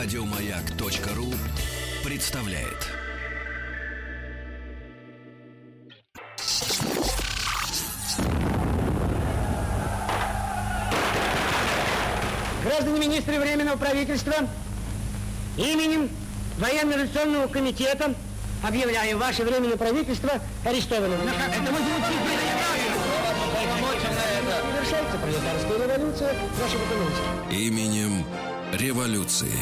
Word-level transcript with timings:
Радиомаяк.ру 0.00 1.34
представляет. 2.04 2.86
Граждане 12.62 13.00
министры 13.00 13.40
Временного 13.40 13.76
правительства, 13.76 14.34
именем 15.56 16.08
Военно-революционного 16.58 17.48
комитета 17.48 18.14
объявляю 18.62 19.18
ваше 19.18 19.42
Временное 19.42 19.76
правительство 19.76 20.30
арестованным. 20.64 21.18
Это 21.22 21.72
вы 21.72 21.78
Завершается 24.78 25.18
пролетарская 25.18 25.86
революция 25.88 26.36
экономики. 26.86 27.66
Именем 27.66 28.24
революции. 28.72 29.52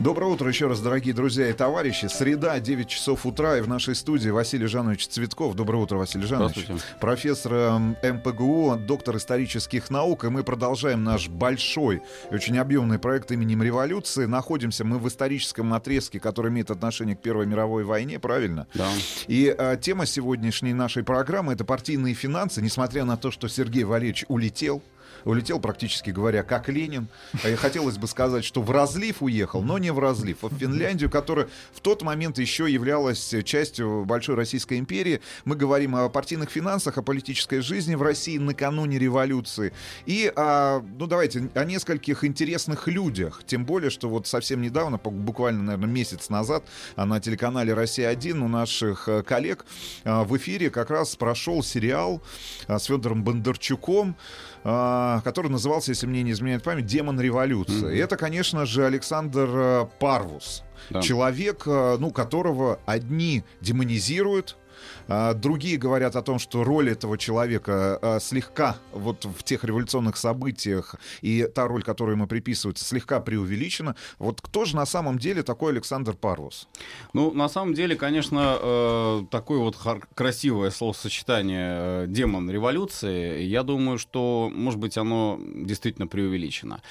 Доброе 0.00 0.32
утро 0.32 0.48
еще 0.48 0.66
раз, 0.66 0.80
дорогие 0.80 1.12
друзья 1.12 1.50
и 1.50 1.52
товарищи. 1.52 2.06
Среда, 2.06 2.58
9 2.58 2.88
часов 2.88 3.26
утра, 3.26 3.58
и 3.58 3.60
в 3.60 3.68
нашей 3.68 3.94
студии 3.94 4.30
Василий 4.30 4.64
Жанович 4.64 5.08
Цветков. 5.08 5.54
Доброе 5.54 5.82
утро, 5.82 5.98
Василий 5.98 6.24
Жанович. 6.24 6.68
Профессор 7.02 7.52
эм, 7.52 7.96
МПГУ, 8.02 8.78
доктор 8.78 9.18
исторических 9.18 9.90
наук. 9.90 10.24
И 10.24 10.30
мы 10.30 10.42
продолжаем 10.42 11.04
наш 11.04 11.28
большой 11.28 12.00
очень 12.30 12.56
объемный 12.56 12.98
проект 12.98 13.30
именем 13.30 13.62
революции. 13.62 14.24
Находимся 14.24 14.86
мы 14.86 14.98
в 14.98 15.06
историческом 15.06 15.74
отрезке, 15.74 16.18
который 16.18 16.50
имеет 16.50 16.70
отношение 16.70 17.14
к 17.14 17.20
Первой 17.20 17.44
мировой 17.44 17.84
войне, 17.84 18.18
правильно? 18.18 18.66
Да. 18.72 18.88
И 19.26 19.54
э, 19.56 19.76
тема 19.82 20.06
сегодняшней 20.06 20.72
нашей 20.72 21.04
программы— 21.04 21.52
это 21.52 21.66
партийные 21.66 22.14
финансы, 22.14 22.62
несмотря 22.62 23.04
на 23.04 23.18
то, 23.18 23.30
что 23.30 23.48
Сергей 23.48 23.84
Валерьевич 23.84 24.24
улетел, 24.28 24.82
улетел, 25.24 25.60
практически 25.60 26.10
говоря, 26.10 26.42
как 26.42 26.68
Ленин. 26.68 27.08
А 27.44 27.48
и 27.48 27.54
хотелось 27.54 27.98
бы 27.98 28.06
сказать, 28.06 28.44
что 28.44 28.62
в 28.62 28.70
разлив 28.70 29.22
уехал, 29.22 29.62
но 29.62 29.78
не 29.78 29.92
в 29.92 29.98
разлив, 29.98 30.38
а 30.42 30.48
в 30.48 30.54
Финляндию, 30.54 31.10
которая 31.10 31.48
в 31.72 31.80
тот 31.80 32.02
момент 32.02 32.38
еще 32.38 32.70
являлась 32.70 33.34
частью 33.44 34.04
Большой 34.04 34.34
Российской 34.34 34.78
империи. 34.78 35.20
Мы 35.44 35.56
говорим 35.56 35.96
о 35.96 36.08
партийных 36.08 36.50
финансах, 36.50 36.98
о 36.98 37.02
политической 37.02 37.60
жизни 37.60 37.94
в 37.94 38.02
России 38.02 38.38
накануне 38.38 38.98
революции. 38.98 39.72
И, 40.06 40.32
о, 40.34 40.80
ну 40.80 41.06
давайте, 41.06 41.50
о 41.54 41.64
нескольких 41.64 42.24
интересных 42.24 42.88
людях. 42.88 43.42
Тем 43.46 43.64
более, 43.64 43.90
что 43.90 44.08
вот 44.08 44.26
совсем 44.26 44.62
недавно, 44.62 44.98
буквально, 44.98 45.62
наверное, 45.62 45.92
месяц 45.92 46.28
назад, 46.28 46.64
а 46.96 47.06
на 47.06 47.20
телеканале 47.20 47.74
«Россия-1» 47.74 48.38
у 48.38 48.48
наших 48.48 49.08
э, 49.08 49.22
коллег 49.22 49.64
а, 50.04 50.24
в 50.24 50.36
эфире 50.36 50.70
как 50.70 50.90
раз 50.90 51.16
прошел 51.16 51.62
сериал 51.62 52.22
а, 52.66 52.78
с 52.78 52.84
Федором 52.84 53.22
Бондарчуком, 53.24 54.16
а, 54.62 55.09
который 55.24 55.50
назывался, 55.50 55.90
если 55.90 56.06
мне 56.06 56.22
не 56.22 56.32
изменяет 56.32 56.62
память, 56.62 56.86
«Демон 56.86 57.20
революции». 57.20 57.96
И 57.96 57.98
это, 57.98 58.16
конечно 58.16 58.66
же, 58.66 58.86
Александр 58.86 59.48
э, 59.52 59.86
Парвус. 59.98 60.62
Да. 60.90 61.02
Человек, 61.02 61.64
э, 61.66 61.96
ну, 61.98 62.10
которого 62.10 62.78
одни 62.86 63.44
демонизируют, 63.60 64.56
а 64.99 64.99
другие 65.34 65.76
говорят 65.76 66.16
о 66.16 66.22
том, 66.22 66.38
что 66.38 66.64
роль 66.64 66.90
этого 66.90 67.18
человека 67.18 67.98
э, 68.00 68.20
слегка 68.20 68.76
вот 68.92 69.24
в 69.24 69.42
тех 69.42 69.64
революционных 69.64 70.16
событиях 70.16 70.94
и 71.20 71.48
та 71.52 71.66
роль, 71.66 71.82
которую 71.82 72.16
ему 72.16 72.26
приписывается, 72.26 72.84
слегка 72.84 73.20
преувеличена. 73.20 73.96
Вот 74.18 74.40
кто 74.40 74.64
же 74.64 74.76
на 74.76 74.86
самом 74.86 75.18
деле 75.18 75.42
такой 75.42 75.72
Александр 75.72 76.14
Парвус? 76.14 76.68
Ну, 77.12 77.32
на 77.32 77.48
самом 77.48 77.74
деле, 77.74 77.96
конечно, 77.96 78.58
э, 78.60 79.24
такое 79.30 79.58
вот 79.58 79.76
красивое 80.14 80.70
словосочетание 80.70 81.70
э, 81.72 82.06
«демон 82.08 82.50
революции», 82.50 83.42
я 83.42 83.62
думаю, 83.62 83.98
что, 83.98 84.50
может 84.52 84.78
быть, 84.78 84.96
оно 84.96 85.40
действительно 85.40 86.06
преувеличено. 86.06 86.82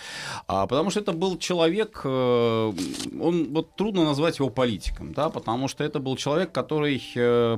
А, 0.48 0.67
потому 0.67 0.89
что 0.89 1.00
это 1.00 1.11
был 1.11 1.38
человек, 1.38 2.02
э, 2.04 2.73
он, 3.22 3.54
вот 3.54 3.76
трудно 3.76 4.04
назвать 4.04 4.39
его 4.39 4.50
политиком, 4.50 5.14
да, 5.14 5.30
потому 5.30 5.67
что 5.67 5.83
это 5.83 5.99
был 5.99 6.16
человек, 6.17 6.52
который 6.52 7.02
э, 7.16 7.58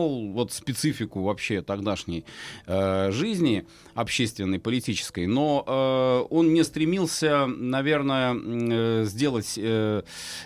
понимал 0.00 0.32
вот 0.32 0.52
специфику 0.52 1.22
вообще 1.22 1.62
тогдашней 1.62 2.24
э, 2.66 3.10
жизни 3.12 3.64
общественной, 3.94 4.58
политической, 4.58 5.26
но 5.26 5.64
э, 5.66 6.34
он 6.34 6.52
не 6.54 6.64
стремился, 6.64 7.46
наверное, 7.46 8.34
э, 8.34 9.04
сделать 9.04 9.54
э, 9.58 10.02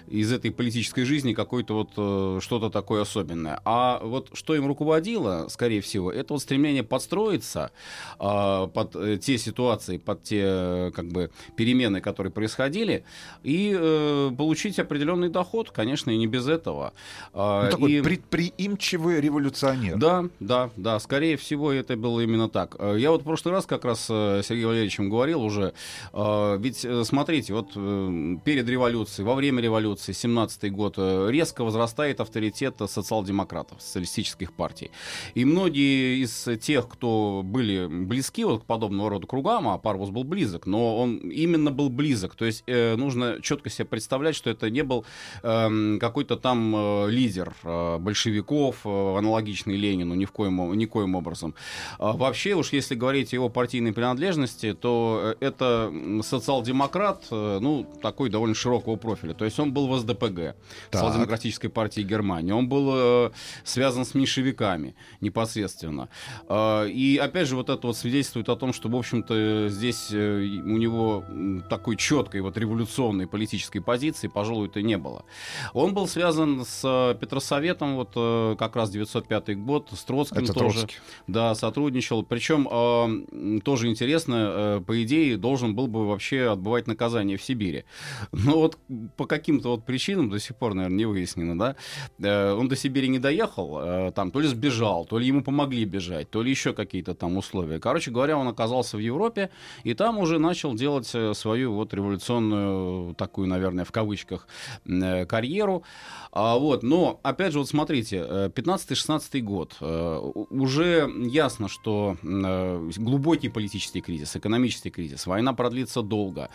из 0.08 0.32
этой 0.32 0.50
политической 0.50 1.04
жизни 1.04 1.32
какое-то 1.34 1.74
вот 1.74 1.90
э, 1.96 2.40
что-то 2.40 2.70
такое 2.70 3.02
особенное. 3.02 3.60
А 3.64 4.00
вот 4.02 4.30
что 4.32 4.54
им 4.54 4.66
руководило, 4.66 5.46
скорее 5.48 5.80
всего, 5.80 6.10
это 6.10 6.34
вот 6.34 6.42
стремление 6.42 6.82
подстроиться 6.82 7.70
э, 8.18 8.68
под 8.74 8.96
э, 8.96 9.18
те 9.18 9.38
ситуации, 9.38 9.98
под 9.98 10.22
те 10.22 10.42
э, 10.44 10.90
как 10.94 11.08
бы 11.08 11.30
перемены, 11.56 12.00
которые 12.00 12.32
происходили, 12.32 13.04
и 13.42 13.74
э, 13.78 14.30
получить 14.36 14.78
определенный 14.78 15.28
доход, 15.28 15.70
конечно, 15.70 16.10
и 16.10 16.16
не 16.16 16.26
без 16.26 16.48
этого. 16.48 16.92
А, 17.32 17.64
Ну, 17.64 17.70
такой 17.70 17.92
и- 17.92 18.02
предприимчивый 18.02 19.20
революционер. 19.44 19.96
да, 19.96 20.24
да, 20.40 20.70
да, 20.76 20.98
скорее 20.98 21.36
всего, 21.36 21.72
это 21.72 21.96
было 21.96 22.20
именно 22.20 22.48
так. 22.48 22.76
Э, 22.78 22.96
Я 22.98 23.10
вот 23.10 23.22
в 23.22 23.24
прошлый 23.24 23.54
раз 23.54 23.66
как 23.66 23.84
раз 23.84 24.06
э, 24.10 24.42
с 24.42 24.46
Сергеем 24.46 24.68
Валерьевичем 24.68 25.10
говорил 25.10 25.42
уже, 25.42 25.74
э, 26.12 26.56
ведь 26.58 26.86
смотрите, 27.04 27.52
вот 27.52 27.72
перед 27.74 28.68
революцией, 28.68 29.26
во 29.26 29.34
время 29.34 29.62
революции, 29.62 30.12
17 30.12 30.72
год, 30.72 30.98
резко 30.98 31.64
возрастает 31.64 32.20
авторитет 32.20 32.76
социал-демократов, 32.86 33.80
социалистических 33.80 34.52
партий. 34.52 34.90
И 35.34 35.44
многие 35.44 36.22
из 36.22 36.48
тех, 36.60 36.88
кто 36.88 37.42
были 37.44 37.86
близки 37.86 38.44
вот 38.44 38.62
к 38.62 38.64
подобного 38.64 39.10
рода 39.10 39.26
кругам, 39.26 39.68
а 39.68 39.78
Парвус 39.78 40.10
был 40.10 40.24
близок, 40.24 40.66
но 40.66 40.98
он 40.98 41.16
именно 41.16 41.70
был 41.70 41.88
близок, 41.88 42.34
то 42.34 42.44
есть 42.44 42.64
нужно 42.66 43.38
четко 43.42 43.70
себе 43.70 43.84
представлять, 43.86 44.36
что 44.36 44.50
это 44.50 44.70
не 44.70 44.82
был 44.82 45.04
эм, 45.42 45.98
какой-то 46.00 46.36
там 46.36 47.08
лидер 47.08 47.54
большевиков, 47.98 48.76
э, 48.84 49.18
аналогичный 49.34 49.76
Ленину, 49.76 50.14
ни 50.14 50.24
в 50.24 50.32
коем, 50.32 50.72
никоим 50.74 51.14
образом. 51.14 51.54
А 51.98 52.12
вообще 52.12 52.54
уж 52.54 52.72
если 52.72 52.94
говорить 52.94 53.32
о 53.32 53.36
его 53.36 53.48
партийной 53.48 53.92
принадлежности, 53.92 54.72
то 54.72 55.34
э, 55.40 55.46
это 55.46 55.92
социал-демократ, 56.22 57.26
э, 57.30 57.58
ну, 57.60 57.86
такой 58.02 58.30
довольно 58.30 58.54
широкого 58.54 58.96
профиля. 58.96 59.34
То 59.34 59.44
есть 59.44 59.58
он 59.58 59.72
был 59.72 59.88
в 59.88 59.98
СДПГ. 59.98 60.56
Социал-демократической 60.92 61.68
партии 61.68 62.02
Германии. 62.02 62.52
Он 62.52 62.68
был 62.68 62.90
э, 62.94 63.30
связан 63.64 64.04
с 64.04 64.14
меньшевиками 64.14 64.94
непосредственно. 65.20 66.08
А, 66.48 66.84
И 66.86 67.16
опять 67.16 67.48
же, 67.48 67.56
вот 67.56 67.70
это 67.70 67.86
вот 67.86 67.96
свидетельствует 67.96 68.48
о 68.48 68.56
том, 68.56 68.72
что, 68.72 68.88
в 68.88 68.96
общем-то, 68.96 69.68
здесь 69.68 70.08
э, 70.12 70.60
у 70.64 70.76
него 70.78 71.24
такой 71.68 71.96
четкой 71.96 72.40
вот 72.40 72.56
революционной 72.56 73.26
политической 73.26 73.80
позиции, 73.80 74.28
пожалуй, 74.28 74.68
это 74.68 74.82
не 74.82 74.98
было. 74.98 75.24
Он 75.72 75.94
был 75.94 76.06
связан 76.06 76.64
с 76.64 76.82
э, 76.84 77.14
Петросоветом, 77.20 77.96
вот 77.96 78.12
э, 78.16 78.56
как 78.58 78.76
раз 78.76 78.90
1905 79.14 79.64
год, 79.64 79.90
с 79.92 80.04
Троцким 80.04 80.44
Это 80.44 80.52
тоже. 80.52 80.88
Да, 81.26 81.54
сотрудничал. 81.54 82.22
Причем 82.22 82.68
э, 82.70 83.60
тоже 83.60 83.88
интересно, 83.88 84.34
э, 84.36 84.80
по 84.86 85.02
идее, 85.02 85.36
должен 85.36 85.74
был 85.74 85.86
бы 85.86 86.06
вообще 86.06 86.50
отбывать 86.50 86.86
наказание 86.86 87.36
в 87.36 87.42
Сибири. 87.42 87.84
Но 88.32 88.56
вот 88.56 88.78
по 89.16 89.26
каким-то 89.26 89.70
вот 89.70 89.84
причинам 89.84 90.30
до 90.30 90.38
сих 90.38 90.56
пор, 90.56 90.74
наверное, 90.74 90.96
не 90.96 91.06
выяснено, 91.06 91.58
да, 91.58 91.76
э, 92.18 92.52
он 92.52 92.68
до 92.68 92.76
Сибири 92.76 93.08
не 93.08 93.18
доехал, 93.18 93.78
э, 93.80 94.12
там 94.14 94.30
то 94.30 94.40
ли 94.40 94.48
сбежал, 94.48 95.04
то 95.04 95.18
ли 95.18 95.26
ему 95.26 95.42
помогли 95.42 95.84
бежать, 95.84 96.30
то 96.30 96.42
ли 96.42 96.50
еще 96.50 96.72
какие-то 96.72 97.14
там 97.14 97.36
условия. 97.36 97.78
Короче 97.78 98.10
говоря, 98.10 98.36
он 98.38 98.48
оказался 98.48 98.96
в 98.96 99.00
Европе, 99.00 99.50
и 99.84 99.94
там 99.94 100.18
уже 100.18 100.38
начал 100.38 100.74
делать 100.74 101.10
э, 101.14 101.34
свою 101.34 101.74
вот 101.74 101.94
революционную, 101.94 103.14
такую, 103.14 103.48
наверное, 103.48 103.84
в 103.84 103.92
кавычках, 103.92 104.46
э, 104.86 105.26
карьеру. 105.26 105.84
А, 106.32 106.56
вот, 106.56 106.82
но, 106.82 107.20
опять 107.22 107.52
же, 107.52 107.58
вот 107.60 107.68
смотрите, 107.68 108.24
э, 108.28 108.50
15 108.54 108.96
2016 109.06 109.44
год. 109.44 109.76
Э, 109.80 110.18
уже 110.50 111.10
ясно, 111.16 111.68
что 111.68 112.16
э, 112.22 112.90
глубокий 112.96 113.48
политический 113.48 114.00
кризис, 114.00 114.36
экономический 114.36 114.90
кризис, 114.90 115.26
война 115.26 115.52
продлится 115.52 116.02
долго, 116.02 116.48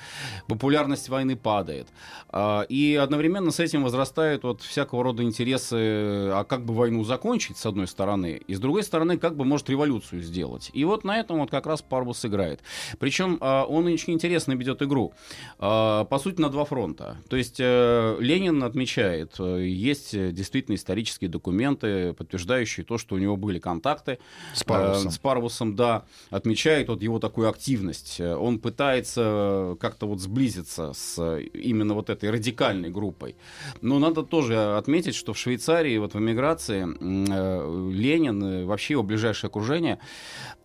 популярность 0.48 1.10
войны 1.10 1.36
падает. 1.36 1.88
Э, 2.32 2.64
и 2.70 2.96
одновременно 2.96 3.52
с 3.52 3.60
этим 3.60 3.84
возрастают 3.84 4.44
вот 4.44 4.62
всякого 4.62 5.04
рода 5.04 5.24
интересы, 5.24 5.76
а 5.76 6.44
как 6.44 6.66
бы 6.66 6.74
войну 6.74 7.04
закончить, 7.04 7.58
с 7.58 7.66
одной 7.66 7.88
стороны, 7.88 8.42
и 8.48 8.56
с 8.56 8.60
другой 8.60 8.84
стороны, 8.84 9.18
как 9.18 9.36
бы, 9.36 9.46
может, 9.46 9.70
революцию 9.70 10.22
сделать. 10.22 10.72
И 10.74 10.84
вот 10.86 11.04
на 11.04 11.20
этом 11.20 11.40
вот 11.40 11.52
как 11.52 11.68
раз 11.68 11.82
Парбус 11.82 12.26
играет. 12.26 12.62
Причем 13.00 13.38
он 13.42 13.86
очень 13.86 14.14
интересно 14.14 14.54
ведет 14.54 14.82
игру. 14.82 15.14
По 15.58 16.20
сути, 16.22 16.42
на 16.42 16.50
два 16.50 16.66
фронта. 16.66 17.18
То 17.30 17.36
есть 17.36 17.60
Ленин 17.60 18.64
отмечает, 18.64 19.40
есть 19.40 20.12
действительно 20.12 20.76
исторические 20.76 21.30
документы, 21.30 22.14
подтверждающие 22.14 22.39
то, 22.84 22.98
что 22.98 23.16
у 23.16 23.18
него 23.18 23.38
были 23.38 23.60
контакты 23.60 24.20
С 24.54 24.64
Парвусом. 24.64 25.08
э, 25.08 25.12
с 25.12 25.18
Парвусом, 25.18 25.76
да, 25.76 26.06
отмечает 26.30 26.88
вот 26.90 27.02
его 27.02 27.20
такую 27.20 27.50
активность. 27.50 28.20
Э, 28.20 28.36
Он 28.36 28.60
пытается 28.60 29.22
э, 29.24 29.76
как-то 29.80 30.08
вот 30.08 30.20
сблизиться 30.20 30.94
с 30.94 31.16
э, 31.18 31.42
именно 31.54 31.94
вот 31.94 32.10
этой 32.10 32.30
радикальной 32.30 32.90
группой. 32.90 33.36
Но 33.82 34.00
надо 34.00 34.24
тоже 34.24 34.78
отметить, 34.78 35.16
что 35.16 35.34
в 35.34 35.38
Швейцарии, 35.38 35.98
вот 35.98 36.14
в 36.14 36.20
эмиграции, 36.20 36.86
э, 36.86 37.92
Ленин, 37.92 38.66
вообще 38.66 38.94
его 38.94 39.04
ближайшее 39.04 39.50
окружение, 39.50 40.00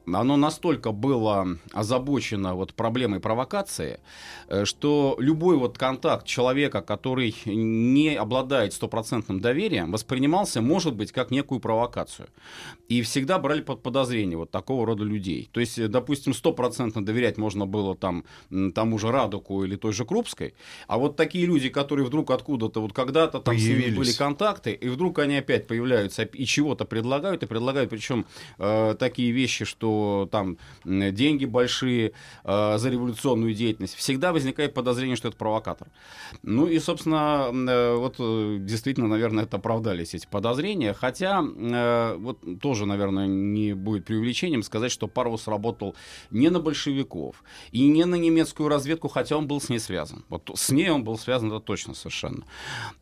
оно 0.07 0.37
настолько 0.37 0.93
было 0.93 1.59
озабочено 1.73 2.55
вот 2.55 2.75
проблемой 2.75 3.21
провокации, 3.21 4.01
э, 4.49 4.65
что 4.65 5.17
любой 5.19 5.57
вот 5.57 5.79
контакт 5.79 6.27
человека, 6.27 6.83
который 6.83 7.35
не 7.45 8.15
обладает 8.15 8.73
стопроцентным 8.73 9.41
доверием, 9.41 9.93
воспринимался, 9.93 10.61
может 10.61 10.95
быть, 10.95 11.13
как 11.13 11.31
некую 11.31 11.61
провокацию. 11.61 12.29
И 12.89 13.03
всегда 13.03 13.39
брали 13.39 13.63
под 13.63 13.83
подозрение 13.83 14.37
вот 14.37 14.51
такого 14.51 14.87
рода 14.87 15.05
людей. 15.05 15.49
То 15.53 15.61
есть, 15.61 15.89
допустим, 15.89 16.35
стопроцентно 16.35 17.05
доверять 17.05 17.39
можно 17.39 17.67
было 17.67 17.97
там 17.97 18.25
тому 18.75 18.99
же 18.99 19.11
Радуку 19.11 19.65
или 19.65 19.77
той 19.77 19.93
же 19.93 20.05
Крупской, 20.05 20.55
а 20.87 20.99
вот 20.99 21.17
такие 21.17 21.47
люди, 21.47 21.69
которые 21.69 22.07
вдруг 22.07 22.31
откуда-то 22.31 22.81
вот 22.81 22.93
когда-то 22.93 23.41
там 23.41 23.57
с 23.57 23.63
ними 23.63 23.95
были 23.95 24.13
контакты, 24.13 24.73
и 24.73 24.89
вдруг 24.89 25.19
они 25.19 25.37
опять 25.37 25.67
появляются 25.67 26.23
и 26.25 26.45
чего-то 26.45 26.85
предлагают, 26.85 27.43
и 27.43 27.47
предлагают, 27.47 27.91
причем 27.91 28.27
э, 28.59 28.95
такие 28.99 29.31
вещи, 29.33 29.65
что 29.65 29.94
там 30.31 30.59
деньги 30.85 31.45
большие 31.45 32.13
э, 32.45 32.79
за 32.79 32.91
революционную 32.91 33.55
деятельность, 33.55 33.95
всегда 33.95 34.33
возникает 34.33 34.75
подозрение, 34.75 35.17
что 35.17 35.29
это 35.29 35.37
провокатор. 35.37 35.89
Ну 36.43 36.67
и, 36.67 36.79
собственно, 36.79 37.51
э, 37.53 37.97
вот 37.97 38.17
э, 38.19 38.59
действительно, 38.61 39.09
наверное, 39.09 39.45
это 39.45 39.57
оправдались 39.57 40.15
эти 40.15 40.27
подозрения, 40.27 40.93
хотя 40.93 41.43
э, 41.43 42.17
вот 42.19 42.39
тоже, 42.61 42.87
наверное, 42.87 43.27
не 43.27 43.75
будет 43.75 44.05
преувеличением 44.05 44.63
сказать, 44.63 44.93
что 44.93 45.07
Парвус 45.09 45.47
работал 45.47 45.95
не 46.31 46.51
на 46.51 46.61
большевиков 46.61 47.43
и 47.73 47.87
не 47.89 48.05
на 48.05 48.17
немецкую 48.17 48.69
разведку, 48.69 49.09
хотя 49.09 49.37
он 49.37 49.47
был 49.47 49.61
с 49.61 49.69
ней 49.69 49.79
связан. 49.79 50.25
Вот 50.29 50.51
с 50.55 50.71
ней 50.71 50.91
он 50.91 51.05
был 51.05 51.19
связан, 51.19 51.49
это 51.49 51.61
точно 51.61 51.95
совершенно. 51.95 52.45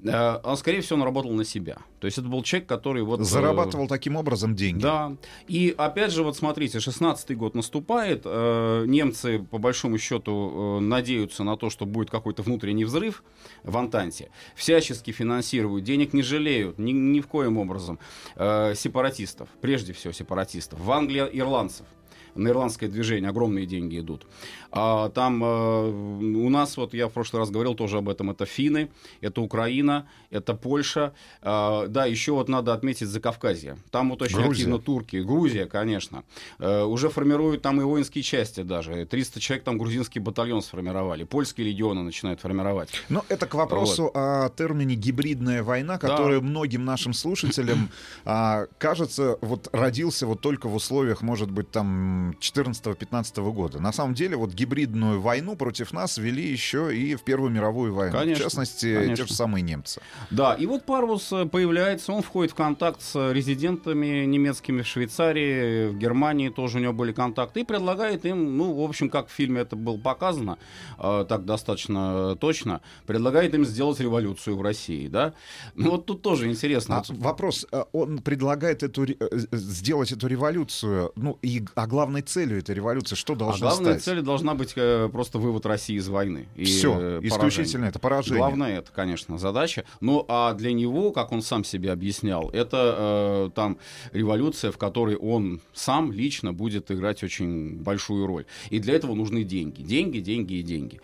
Э, 0.05 0.41
он, 0.43 0.57
скорее 0.57 0.81
всего, 0.81 0.97
он 0.97 1.05
работал 1.05 1.33
на 1.33 1.45
себя. 1.45 1.79
То 2.01 2.07
есть 2.07 2.19
это 2.19 2.29
был 2.29 2.43
человек, 2.43 2.69
который 2.69 3.03
вот... 3.03 3.21
Э, 3.21 3.25
Зарабатывал 3.25 3.89
таким 3.89 4.17
образом 4.17 4.55
деньги. 4.55 4.83
Да. 4.83 5.17
И 5.49 5.75
опять 5.77 6.13
же, 6.13 6.23
вот 6.23 6.37
смотрите, 6.37 6.81
16 6.83 7.37
год 7.37 7.55
наступает, 7.55 8.23
э, 8.25 8.85
немцы, 8.87 9.39
по 9.39 9.59
большому 9.59 9.99
счету, 9.99 10.79
э, 10.79 10.81
надеются 10.81 11.45
на 11.45 11.57
то, 11.57 11.71
что 11.71 11.87
будет 11.87 12.11
какой-то 12.11 12.43
внутренний 12.43 12.85
взрыв 12.85 13.23
в 13.63 13.77
Антанте, 13.77 14.31
всячески 14.55 15.11
финансируют, 15.13 15.85
денег 15.85 16.13
не 16.13 16.23
жалеют, 16.23 16.79
ни, 16.79 16.93
ни 16.93 17.21
в 17.21 17.27
коем 17.27 17.57
образом, 17.57 17.99
э, 18.37 18.75
сепаратистов, 18.75 19.49
прежде 19.61 19.93
всего 19.93 20.13
сепаратистов, 20.13 20.79
в 20.81 20.91
Англии 20.91 21.27
ирландцев, 21.33 21.87
на 22.35 22.49
ирландское 22.49 22.89
движение 22.89 23.31
огромные 23.31 23.67
деньги 23.67 23.99
идут. 23.99 24.27
А, 24.73 25.11
там 25.11 25.43
а, 25.45 25.89
у 25.89 26.49
нас, 26.49 26.77
вот 26.77 26.95
я 26.95 27.09
в 27.09 27.13
прошлый 27.13 27.41
раз 27.41 27.51
говорил 27.51 27.75
тоже 27.75 27.99
об 27.99 28.09
этом, 28.09 28.31
это 28.31 28.47
финны, 28.47 28.89
это 29.21 29.43
Украина, 29.43 30.09
это 30.31 30.55
Польша. 30.55 31.13
А, 31.43 31.87
да, 31.87 32.07
еще 32.07 32.33
вот 32.33 32.49
надо 32.49 32.73
отметить 32.73 33.09
Закавказье. 33.09 33.77
Там 33.91 34.11
вот 34.11 34.23
очень 34.23 34.37
Грузия. 34.37 34.51
активно 34.51 34.79
турки. 34.79 35.17
Грузия, 35.17 35.67
конечно. 35.67 36.25
А, 36.59 36.87
уже 36.87 37.11
формируют 37.11 37.63
там 37.63 37.81
и 37.81 37.85
воинские 37.85 38.25
части 38.25 38.63
даже. 38.63 39.05
300 39.05 39.41
человек 39.41 39.65
там 39.65 39.77
грузинский 39.79 40.21
батальон 40.21 40.63
сформировали. 40.63 41.25
Польские 41.25 41.67
легионы 41.67 42.03
начинают 42.03 42.41
формировать. 42.41 42.91
Но 43.11 43.25
это 43.29 43.47
к 43.47 43.55
вопросу 43.55 44.05
вот. 44.05 44.13
о 44.15 44.51
термине 44.57 44.95
«гибридная 44.95 45.63
война», 45.63 45.99
который 45.99 46.41
да. 46.41 46.47
многим 46.47 46.85
нашим 46.85 47.13
слушателям 47.13 47.91
а, 48.25 48.67
кажется, 48.79 49.37
вот 49.43 49.69
родился 49.73 50.27
вот 50.27 50.41
только 50.41 50.69
в 50.69 50.75
условиях, 50.75 51.21
может 51.21 51.51
быть, 51.51 51.71
там 51.71 52.31
14-15 52.41 53.53
года. 53.53 53.81
На 53.81 53.93
самом 53.93 54.15
деле, 54.15 54.37
вот 54.37 54.55
гибридную 54.63 55.21
войну 55.21 55.57
против 55.57 55.93
нас 55.93 56.19
вели 56.19 56.45
еще 56.45 56.97
и 56.97 57.17
в 57.17 57.23
Первую 57.23 57.51
мировую 57.51 57.95
войну. 57.95 58.17
Конечно, 58.17 58.43
в 58.43 58.45
частности, 58.45 58.95
конечно. 58.95 59.17
те 59.17 59.27
же 59.27 59.35
самые 59.35 59.63
немцы. 59.63 60.01
Да, 60.31 60.55
и 60.55 60.67
вот 60.67 60.85
Парвус 60.85 61.33
э, 61.33 61.47
появляется, 61.47 62.13
он 62.13 62.23
входит 62.23 62.53
в 62.53 62.55
контакт 62.55 63.03
с 63.03 63.33
резидентами 63.33 64.25
немецкими 64.25 64.83
в 64.83 64.87
Швейцарии, 64.87 65.89
в 65.89 65.99
Германии 65.99 66.49
тоже 66.49 66.79
у 66.79 66.81
него 66.81 66.93
были 66.93 67.13
контакты, 67.13 67.61
и 67.61 67.65
предлагает 67.65 68.25
им, 68.25 68.57
ну, 68.57 68.73
в 68.73 68.83
общем, 68.83 69.11
как 69.11 69.29
в 69.29 69.33
фильме 69.33 69.63
это 69.63 69.75
было 69.75 69.97
показано, 69.97 70.59
э, 70.99 71.25
так 71.29 71.45
достаточно 71.45 72.37
точно, 72.37 72.81
предлагает 73.07 73.55
им 73.55 73.65
сделать 73.65 73.99
революцию 74.01 74.57
в 74.57 74.63
России, 74.63 75.09
да. 75.09 75.35
Ну, 75.75 75.93
вот 75.93 76.07
тут 76.07 76.23
тоже 76.23 76.49
интересно. 76.49 76.99
А, 76.99 77.03
вопрос, 77.09 77.67
э, 77.73 77.85
он 77.93 78.19
предлагает 78.19 78.83
эту, 78.83 79.05
э, 79.05 79.17
сделать 79.53 80.13
эту 80.13 80.29
революцию, 80.29 81.13
ну, 81.17 81.39
и, 81.43 81.65
а 81.75 81.87
главной 81.87 82.23
целью 82.23 82.59
этой 82.59 82.75
революции 82.75 83.17
что 83.17 83.35
должно 83.35 83.67
а 83.67 83.71
главная 83.71 83.93
стать? 83.95 84.05
цель 84.05 84.23
должна 84.23 84.52
быть 84.55 84.73
э, 84.77 85.09
просто 85.11 85.39
вывод 85.39 85.67
России 85.67 85.97
из 85.97 86.09
войны. 86.09 86.49
Все, 86.57 86.97
э, 86.99 87.21
исключительно 87.23 87.87
это 87.87 87.99
поражение. 87.99 88.39
Главное 88.39 88.79
это, 88.79 88.91
конечно, 88.93 89.39
задача. 89.39 89.85
Ну, 90.01 90.25
а 90.29 90.55
для 90.55 90.73
него, 90.73 91.13
как 91.13 91.33
он 91.33 91.43
сам 91.43 91.65
себе 91.65 91.93
объяснял, 91.93 92.51
это 92.51 93.47
э, 93.49 93.51
там 93.55 93.79
революция, 94.13 94.73
в 94.73 94.79
которой 94.79 95.17
он 95.17 95.61
сам 95.73 96.13
лично 96.13 96.53
будет 96.53 96.91
играть 96.91 97.23
очень 97.23 97.77
большую 97.77 98.27
роль. 98.27 98.47
И 98.71 98.79
для 98.79 98.95
этого 98.95 99.15
нужны 99.15 99.45
деньги. 99.45 99.83
Деньги, 99.83 100.19
деньги 100.19 100.55
и 100.55 100.63
деньги. 100.63 101.01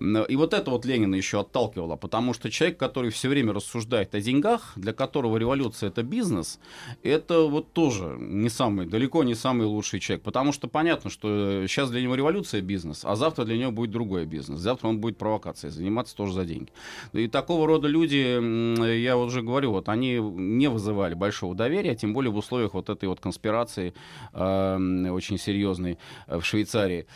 И 0.00 0.36
вот 0.36 0.54
это 0.54 0.70
вот 0.70 0.84
Ленина 0.84 1.14
еще 1.14 1.40
отталкивало, 1.40 1.96
потому 1.96 2.34
что 2.34 2.50
человек, 2.50 2.78
который 2.78 3.10
все 3.10 3.28
время 3.28 3.52
рассуждает 3.52 4.14
о 4.14 4.20
деньгах, 4.20 4.72
для 4.76 4.92
которого 4.92 5.36
революция 5.36 5.88
это 5.88 6.02
бизнес, 6.02 6.58
это 7.02 7.42
вот 7.42 7.72
тоже 7.72 8.16
не 8.18 8.48
самый, 8.48 8.86
далеко 8.86 9.24
не 9.24 9.34
самый 9.34 9.66
лучший 9.66 10.00
человек. 10.00 10.24
Потому 10.24 10.52
что 10.52 10.68
понятно, 10.68 11.10
что 11.10 11.66
сейчас 11.66 11.90
для 11.90 12.02
него 12.02 12.14
революция 12.14 12.60
бизнес, 12.60 12.87
а 13.02 13.16
завтра 13.16 13.44
для 13.44 13.56
него 13.56 13.70
будет 13.70 13.90
другой 13.90 14.26
бизнес. 14.26 14.60
Завтра 14.60 14.88
он 14.88 14.98
будет 15.00 15.18
провокацией 15.18 15.72
заниматься 15.72 16.16
тоже 16.16 16.32
за 16.32 16.44
деньги. 16.44 16.72
И 17.12 17.28
такого 17.28 17.66
рода 17.66 17.88
люди, 17.88 19.00
я 19.00 19.16
уже 19.16 19.42
говорю, 19.42 19.72
вот 19.72 19.88
они 19.88 20.18
не 20.18 20.68
вызывали 20.68 21.14
большого 21.14 21.54
доверия, 21.54 21.94
тем 21.94 22.12
более 22.12 22.30
в 22.30 22.36
условиях 22.36 22.74
вот 22.74 22.90
этой 22.90 23.08
вот 23.08 23.20
конспирации 23.20 23.94
э, 24.32 25.10
очень 25.10 25.38
серьезной 25.38 25.98
в 26.26 26.42
Швейцарии. 26.42 27.06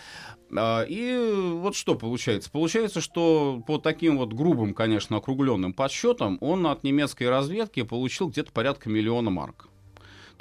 А, 0.55 0.83
и 0.83 1.33
вот 1.55 1.75
что 1.75 1.95
получается? 1.95 2.51
Получается, 2.51 3.01
что 3.01 3.63
по 3.67 3.79
таким 3.79 4.19
вот 4.19 4.33
грубым, 4.33 4.75
конечно, 4.75 5.17
округленным 5.17 5.73
подсчетам 5.73 6.39
он 6.41 6.67
от 6.67 6.85
немецкой 6.85 7.29
разведки 7.29 7.83
получил 7.83 8.29
где-то 8.29 8.53
порядка 8.53 8.91
миллиона 8.91 9.31
марок. 9.31 9.69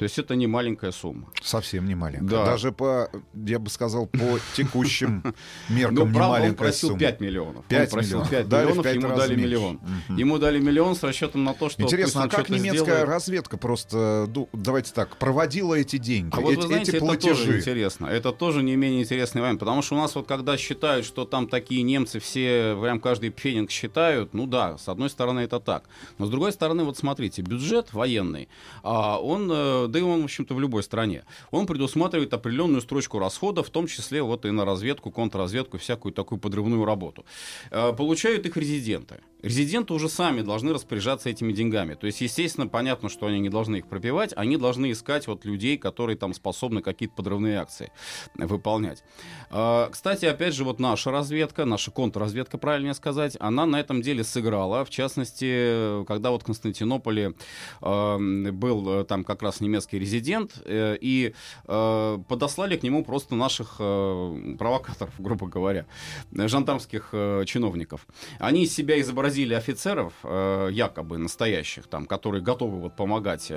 То 0.01 0.05
есть 0.05 0.17
это 0.17 0.35
не 0.35 0.47
маленькая 0.47 0.91
сумма. 0.91 1.27
Совсем 1.43 1.85
не 1.85 1.93
маленькая. 1.93 2.25
Да. 2.25 2.45
Даже 2.45 2.71
по, 2.71 3.11
я 3.35 3.59
бы 3.59 3.69
сказал, 3.69 4.07
по 4.07 4.39
текущим 4.55 5.23
меркам 5.69 5.95
ну, 5.95 6.05
не 6.07 6.17
маленькая 6.17 6.49
он 6.49 6.55
просил 6.55 6.87
сумма. 6.89 6.99
5 7.01 7.21
миллионов. 7.21 7.65
5 7.65 7.81
он 7.81 7.91
просил 7.91 8.25
5 8.25 8.49
дали 8.49 8.63
миллионов, 8.63 8.83
5 8.83 8.95
ему 8.95 9.07
дали 9.09 9.35
меньше. 9.35 9.45
миллион. 9.45 9.75
Угу. 9.75 10.17
Ему 10.17 10.37
дали 10.39 10.59
миллион 10.59 10.95
с 10.95 11.03
расчетом 11.03 11.43
на 11.43 11.53
то, 11.53 11.69
что... 11.69 11.83
Интересно, 11.83 12.23
а 12.23 12.29
как 12.29 12.49
немецкая 12.49 12.83
сделает... 12.83 13.09
разведка 13.09 13.57
просто, 13.57 14.27
ну, 14.33 14.49
давайте 14.53 14.91
так, 14.91 15.17
проводила 15.17 15.75
эти 15.75 15.97
деньги, 15.97 16.33
а 16.35 16.41
вот 16.41 16.55
вы 16.55 16.61
знаете, 16.63 16.93
эти 16.93 16.99
платежи? 16.99 17.33
Это 17.33 17.45
тоже 17.45 17.59
интересно. 17.59 18.05
Это 18.07 18.31
тоже 18.31 18.63
не 18.63 18.75
менее 18.75 19.03
интересный 19.03 19.43
момент. 19.43 19.59
Потому 19.59 19.83
что 19.83 19.93
у 19.93 19.99
нас 19.99 20.15
вот 20.15 20.25
когда 20.25 20.57
считают, 20.57 21.05
что 21.05 21.25
там 21.25 21.47
такие 21.47 21.83
немцы 21.83 22.19
все, 22.19 22.75
прям 22.81 22.99
каждый 22.99 23.29
пфенинг 23.29 23.69
считают, 23.69 24.33
ну 24.33 24.47
да, 24.47 24.79
с 24.79 24.89
одной 24.89 25.11
стороны 25.11 25.41
это 25.41 25.59
так. 25.59 25.83
Но 26.17 26.25
с 26.25 26.31
другой 26.31 26.53
стороны, 26.53 26.85
вот 26.85 26.97
смотрите, 26.97 27.43
бюджет 27.43 27.93
военный, 27.93 28.49
а 28.81 29.19
он, 29.19 29.47
э, 29.53 29.90
да 29.91 29.99
и 29.99 30.01
он, 30.01 30.21
в 30.21 30.23
общем-то, 30.23 30.55
в 30.55 30.59
любой 30.59 30.83
стране, 30.83 31.23
он 31.51 31.67
предусматривает 31.67 32.33
определенную 32.33 32.81
строчку 32.81 33.19
расходов, 33.19 33.67
в 33.67 33.69
том 33.69 33.87
числе 33.87 34.21
вот 34.21 34.45
и 34.45 34.51
на 34.51 34.65
разведку, 34.65 35.11
контрразведку, 35.11 35.77
всякую 35.77 36.13
такую 36.13 36.39
подрывную 36.39 36.85
работу. 36.85 37.25
Э, 37.71 37.93
получают 37.93 38.45
их 38.45 38.57
резиденты. 38.57 39.19
Резиденты 39.43 39.93
уже 39.93 40.09
сами 40.09 40.41
должны 40.41 40.73
распоряжаться 40.73 41.29
этими 41.29 41.53
деньгами. 41.53 41.93
То 41.93 42.07
есть, 42.07 42.21
естественно, 42.21 42.67
понятно, 42.67 43.09
что 43.09 43.27
они 43.27 43.39
не 43.39 43.49
должны 43.49 43.77
их 43.77 43.87
пропивать, 43.87 44.33
они 44.35 44.57
должны 44.57 44.91
искать 44.91 45.27
вот 45.27 45.45
людей, 45.45 45.77
которые 45.77 46.17
там 46.17 46.33
способны 46.33 46.81
какие-то 46.81 47.15
подрывные 47.15 47.59
акции 47.59 47.91
выполнять. 48.35 49.03
Э, 49.49 49.87
кстати, 49.91 50.25
опять 50.25 50.53
же, 50.55 50.63
вот 50.63 50.79
наша 50.79 51.11
разведка, 51.11 51.65
наша 51.65 51.91
контрразведка, 51.91 52.57
правильнее 52.57 52.93
сказать, 52.93 53.37
она 53.39 53.65
на 53.65 53.79
этом 53.79 54.01
деле 54.01 54.23
сыграла. 54.23 54.85
В 54.85 54.89
частности, 54.89 56.03
когда 56.05 56.31
вот 56.31 56.43
в 56.43 56.45
Константинополе 56.45 57.33
э, 57.81 58.17
был 58.51 59.03
там 59.05 59.23
как 59.23 59.41
раз 59.41 59.59
немецкий 59.61 59.99
резидент, 59.99 60.61
Э, 60.71 60.97
и 60.99 61.33
э, 61.67 62.17
подослали 62.27 62.77
к 62.77 62.83
нему 62.83 63.03
просто 63.03 63.35
наших 63.35 63.75
э, 63.79 64.55
провокаторов, 64.57 65.13
грубо 65.19 65.47
говоря, 65.47 65.85
жандармских 66.31 67.09
чиновников. 67.45 68.07
Они 68.39 68.63
из 68.63 68.73
себя 68.73 68.99
изобразили 68.99 69.30
офицеров, 69.53 70.13
якобы 70.23 71.17
настоящих, 71.17 71.87
там, 71.87 72.05
которые 72.05 72.41
готовы 72.41 72.79
вот, 72.79 72.95
помогать 72.95 73.51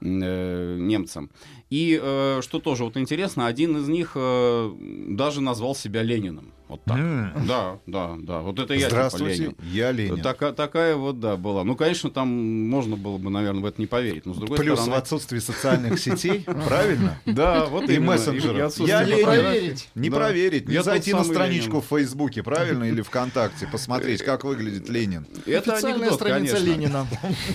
немцам. 0.00 1.30
И 1.70 1.96
что 2.42 2.58
тоже 2.60 2.84
вот 2.84 2.96
интересно, 2.96 3.46
один 3.46 3.76
из 3.76 3.88
них 3.88 4.12
даже 4.14 5.40
назвал 5.40 5.74
себя 5.74 6.02
Лениным. 6.02 6.52
Вот 6.68 6.82
так. 6.84 6.98
Mm. 6.98 7.46
Да, 7.46 7.78
да, 7.86 8.16
да. 8.18 8.40
Вот 8.40 8.58
это 8.58 8.74
я 8.74 8.88
типа 8.88 9.22
Ленин. 9.22 9.54
я 9.62 9.92
Ленин. 9.92 10.20
Так, 10.20 10.56
такая 10.56 10.96
вот, 10.96 11.20
да, 11.20 11.36
была. 11.36 11.62
Ну, 11.62 11.76
конечно, 11.76 12.10
там 12.10 12.28
можно 12.68 12.96
было 12.96 13.18
бы, 13.18 13.30
наверное, 13.30 13.62
в 13.62 13.66
это 13.66 13.80
не 13.80 13.86
поверить. 13.86 14.26
Но 14.26 14.34
с 14.34 14.38
другой 14.38 14.58
Плюс 14.58 14.80
стороны... 14.80 14.96
в 14.96 15.02
отсутствии 15.02 15.38
социальных 15.38 16.00
сетей, 16.00 16.44
правильно? 16.66 17.20
Да, 17.24 17.66
вот 17.66 17.88
и 17.88 17.98
мессенджеров. 17.98 18.76
Я 18.80 19.04
Ленин. 19.04 19.24
проверить. 19.24 19.88
Не 19.94 20.10
проверить, 20.10 20.68
не 20.68 20.82
зайти 20.82 21.12
на 21.12 21.24
страничку 21.24 21.80
в 21.80 21.86
Фейсбуке, 21.86 22.42
правильно, 22.42 22.84
или 22.84 23.02
ВКонтакте, 23.02 23.66
посмотреть, 23.66 24.22
как 24.22 24.44
выглядит 24.44 24.88
Ленин. 24.88 25.26
Это 25.46 25.74
Официальная 25.74 26.10
страница 26.10 26.58
Ленина. 26.58 27.06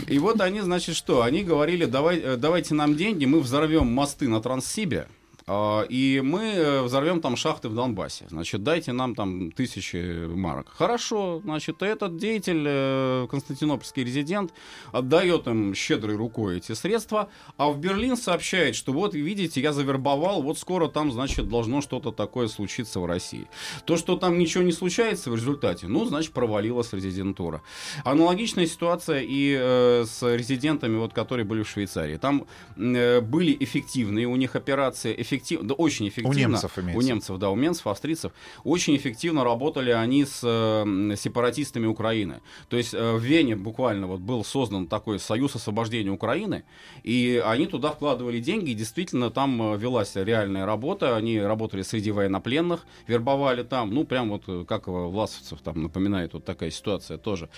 И 0.07 0.19
вот 0.19 0.39
они, 0.39 0.61
значит, 0.61 0.95
что? 0.95 1.23
Они 1.23 1.43
говорили, 1.43 1.85
давай, 1.85 2.37
давайте 2.37 2.73
нам 2.75 2.95
деньги, 2.95 3.25
мы 3.25 3.41
взорвем 3.41 3.87
мосты 3.87 4.27
на 4.29 4.41
Транссибе, 4.41 5.07
И 5.47 6.21
мы 6.23 6.41
э, 6.41 6.81
взорвем 6.83 7.21
там 7.21 7.35
шахты 7.35 7.69
в 7.69 7.75
Донбассе. 7.75 8.25
Значит, 8.29 8.63
дайте 8.63 8.91
нам 8.91 9.15
там 9.15 9.51
тысячи 9.51 10.25
марок. 10.27 10.67
Хорошо, 10.69 11.41
значит, 11.43 11.81
этот 11.81 12.17
деятель, 12.17 12.63
э, 12.65 13.27
константинопольский 13.29 14.03
резидент, 14.03 14.53
отдает 14.91 15.47
им 15.47 15.73
щедрой 15.73 16.15
рукой 16.15 16.57
эти 16.57 16.73
средства, 16.73 17.29
а 17.57 17.69
в 17.69 17.79
Берлин 17.79 18.17
сообщает, 18.17 18.75
что 18.75 18.93
вот, 18.93 19.13
видите, 19.13 19.61
я 19.61 19.73
завербовал, 19.73 20.41
вот 20.41 20.59
скоро 20.59 20.87
там, 20.87 21.11
значит, 21.11 21.47
должно 21.49 21.81
что-то 21.81 22.11
такое 22.11 22.47
случиться 22.47 22.99
в 22.99 23.05
России. 23.05 23.47
То, 23.85 23.97
что 23.97 24.17
там 24.17 24.37
ничего 24.37 24.63
не 24.63 24.71
случается 24.71 25.31
в 25.31 25.35
результате, 25.35 25.87
ну, 25.87 26.05
значит, 26.05 26.33
провалилась 26.33 26.93
резидентура. 26.93 27.61
Аналогичная 28.03 28.67
ситуация 28.67 29.21
и 29.21 29.55
э, 29.59 30.05
с 30.05 30.21
резидентами, 30.35 30.97
вот, 30.97 31.13
которые 31.13 31.45
были 31.45 31.63
в 31.63 31.69
Швейцарии. 31.69 32.17
Там 32.17 32.45
э, 32.77 33.21
были 33.21 33.55
эффективные 33.59 34.27
у 34.27 34.35
них 34.35 34.55
операции, 34.55 35.15
эффектив... 35.31 35.61
да, 35.63 35.73
очень 35.73 36.07
эффективно. 36.07 36.37
немцев 36.37 36.77
имеется. 36.77 36.97
У 36.97 37.01
немцев, 37.01 37.37
да, 37.37 37.49
у 37.49 37.55
немцев, 37.55 37.87
австрийцев. 37.87 38.31
Очень 38.63 38.95
эффективно 38.95 39.43
работали 39.43 39.91
они 39.91 40.25
с 40.25 40.41
э, 40.43 41.15
сепаратистами 41.15 41.87
Украины. 41.87 42.41
То 42.69 42.77
есть 42.77 42.93
э, 42.93 43.15
в 43.15 43.21
Вене 43.21 43.55
буквально 43.55 44.07
вот 44.07 44.19
был 44.19 44.43
создан 44.43 44.87
такой 44.87 45.19
союз 45.19 45.55
освобождения 45.55 46.11
Украины, 46.11 46.63
и 47.03 47.41
они 47.45 47.67
туда 47.67 47.91
вкладывали 47.91 48.39
деньги, 48.39 48.71
и 48.71 48.73
действительно 48.73 49.29
там 49.29 49.73
э, 49.73 49.77
велась 49.77 50.15
реальная 50.15 50.65
работа. 50.65 51.15
Они 51.15 51.39
работали 51.39 51.81
среди 51.81 52.11
военнопленных, 52.11 52.85
вербовали 53.07 53.63
там, 53.63 53.93
ну, 53.93 54.03
прям 54.03 54.29
вот 54.29 54.43
э, 54.47 54.65
как 54.67 54.87
власовцев 54.87 55.61
там 55.61 55.83
напоминает 55.83 56.33
вот 56.33 56.45
такая 56.45 56.71
ситуация 56.71 57.17
тоже. 57.17 57.49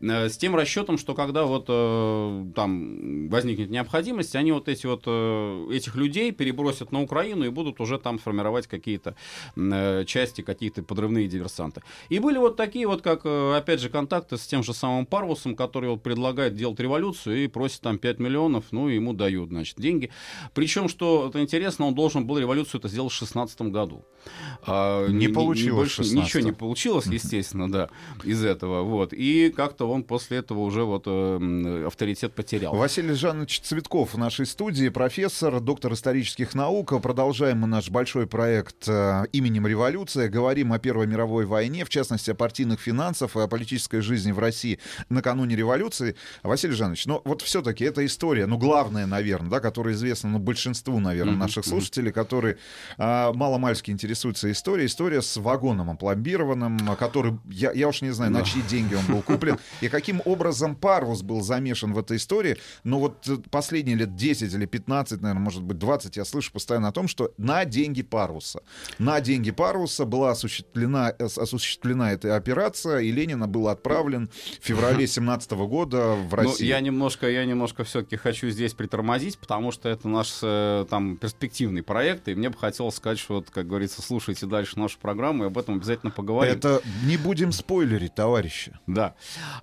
Э, 0.00 0.28
С 0.28 0.36
тем 0.36 0.54
расчетом, 0.56 0.98
что 0.98 1.14
когда 1.14 1.44
вот 1.44 1.66
э, 1.68 2.44
там 2.54 3.28
возникнет 3.28 3.70
необходимость, 3.70 4.36
они 4.36 4.52
вот 4.52 4.68
эти 4.68 4.86
вот 4.86 5.02
э, 5.06 5.68
этих 5.72 5.94
людей 5.96 6.32
перебросят 6.32 6.92
на 6.92 7.02
Украину 7.02 7.17
и 7.22 7.48
будут 7.48 7.80
уже 7.80 7.98
там 7.98 8.18
формировать 8.18 8.66
какие-то 8.66 9.14
э, 9.56 10.04
части, 10.06 10.42
какие-то 10.42 10.82
подрывные 10.82 11.28
диверсанты. 11.28 11.82
И 12.08 12.18
были 12.18 12.38
вот 12.38 12.56
такие 12.56 12.86
вот, 12.86 13.02
как, 13.02 13.22
э, 13.24 13.56
опять 13.56 13.80
же, 13.80 13.88
контакты 13.88 14.36
с 14.36 14.46
тем 14.46 14.62
же 14.62 14.74
самым 14.74 15.06
Парвусом, 15.06 15.56
который 15.56 15.90
вот 15.90 16.02
предлагает 16.02 16.54
делать 16.54 16.80
революцию 16.80 17.44
и 17.44 17.46
просит 17.46 17.80
там 17.80 17.98
5 17.98 18.18
миллионов, 18.18 18.66
ну, 18.70 18.88
ему 18.88 19.12
дают, 19.12 19.48
значит, 19.48 19.76
деньги. 19.78 20.10
Причем, 20.54 20.88
что 20.88 21.28
это 21.28 21.40
интересно, 21.40 21.86
он 21.86 21.94
должен 21.94 22.26
был 22.26 22.38
революцию 22.38 22.80
это 22.80 22.88
сделать 22.88 23.12
в 23.12 23.16
16 23.16 23.60
году. 23.62 24.04
А, 24.62 25.06
Не 25.08 25.28
получилось 25.28 25.96
больше 25.96 26.02
в 26.02 26.06
16-м. 26.06 26.24
Ничего 26.24 26.42
не 26.42 26.52
получилось, 26.52 27.06
естественно, 27.06 27.70
да, 27.70 27.88
из 28.24 28.44
этого. 28.44 28.82
Вот. 28.82 29.12
И 29.12 29.50
как-то 29.50 29.90
он 29.90 30.02
после 30.02 30.38
этого 30.38 30.60
уже 30.60 30.84
вот 30.84 31.04
э, 31.06 31.84
авторитет 31.86 32.34
потерял. 32.34 32.74
Василий 32.74 33.14
Жанович 33.14 33.60
Цветков 33.60 34.14
в 34.14 34.18
нашей 34.18 34.46
студии, 34.46 34.88
профессор, 34.88 35.60
доктор 35.60 35.92
исторических 35.92 36.54
наук. 36.54 36.92
Продолжаем 37.08 37.60
мы 37.60 37.66
наш 37.68 37.88
большой 37.88 38.26
проект 38.26 38.86
э, 38.86 39.24
именем 39.32 39.66
революция. 39.66 40.28
Говорим 40.28 40.74
о 40.74 40.78
Первой 40.78 41.06
мировой 41.06 41.46
войне, 41.46 41.86
в 41.86 41.88
частности, 41.88 42.32
о 42.32 42.34
партийных 42.34 42.80
финансах, 42.80 43.34
о 43.34 43.48
политической 43.48 44.02
жизни 44.02 44.30
в 44.30 44.38
России 44.38 44.78
накануне 45.08 45.56
революции. 45.56 46.16
Василий 46.42 46.74
Жанович, 46.74 47.06
ну 47.06 47.22
вот 47.24 47.40
все-таки 47.40 47.82
эта 47.82 48.04
история, 48.04 48.44
ну 48.44 48.58
главная, 48.58 49.06
наверное, 49.06 49.48
да, 49.48 49.60
которая 49.60 49.94
известна 49.94 50.28
ну, 50.28 50.38
большинству, 50.38 51.00
наверное, 51.00 51.34
наших 51.34 51.64
слушателей, 51.64 52.12
которые 52.12 52.58
а, 52.98 53.32
маломальски 53.32 53.90
интересуются 53.90 54.52
историей. 54.52 54.84
История 54.84 55.22
с 55.22 55.38
вагоном 55.38 55.88
опломбированным, 55.88 56.94
который, 56.98 57.38
я, 57.48 57.72
я 57.72 57.88
уж 57.88 58.02
не 58.02 58.10
знаю, 58.10 58.32
на 58.32 58.42
чьи 58.42 58.60
деньги 58.60 58.94
он 58.94 59.06
был 59.06 59.22
куплен, 59.22 59.58
и 59.80 59.88
каким 59.88 60.20
образом 60.26 60.76
Парвус 60.76 61.22
был 61.22 61.40
замешан 61.40 61.94
в 61.94 61.98
этой 61.98 62.18
истории. 62.18 62.58
Но 62.84 63.00
вот 63.00 63.26
э, 63.26 63.38
последние 63.50 63.96
лет 63.96 64.14
10 64.14 64.52
или 64.52 64.66
15, 64.66 65.22
наверное, 65.22 65.42
может 65.42 65.62
быть 65.62 65.78
20, 65.78 66.18
я 66.18 66.26
слышу 66.26 66.52
постоянно 66.52 66.88
о 66.88 66.97
том, 66.97 66.97
что 67.06 67.32
на 67.36 67.64
деньги 67.64 68.02
Парвуса. 68.02 68.62
На 68.98 69.20
деньги 69.20 69.50
Парвуса 69.52 70.04
была 70.06 70.30
осуществлена, 70.32 71.08
осуществлена 71.10 72.12
эта 72.12 72.34
операция, 72.34 72.98
и 73.00 73.12
Ленина 73.12 73.46
был 73.46 73.68
отправлен 73.68 74.30
в 74.60 74.64
феврале 74.66 75.06
17 75.06 75.52
года 75.52 76.14
в 76.14 76.30
Ну, 76.30 76.36
Россию. 76.36 76.68
я 76.68 76.80
немножко, 76.80 77.28
я 77.30 77.44
немножко 77.44 77.84
все-таки 77.84 78.16
хочу 78.16 78.48
здесь 78.50 78.72
притормозить, 78.74 79.38
потому 79.38 79.70
что 79.70 79.88
это 79.88 80.08
наш 80.08 80.38
э, 80.42 80.86
там 80.90 81.16
перспективный 81.16 81.82
проект, 81.82 82.28
и 82.28 82.34
мне 82.34 82.48
бы 82.50 82.56
хотелось 82.58 82.94
сказать, 82.96 83.18
что 83.18 83.34
вот, 83.34 83.50
как 83.50 83.68
говорится, 83.68 84.02
слушайте 84.02 84.46
дальше 84.46 84.78
нашу 84.78 84.98
программу, 84.98 85.44
и 85.44 85.46
об 85.48 85.58
этом 85.58 85.76
обязательно 85.76 86.10
поговорим. 86.10 86.54
Это 86.54 86.80
не 87.04 87.16
будем 87.18 87.52
спойлерить, 87.52 88.14
товарищи. 88.14 88.72
Да. 88.86 89.14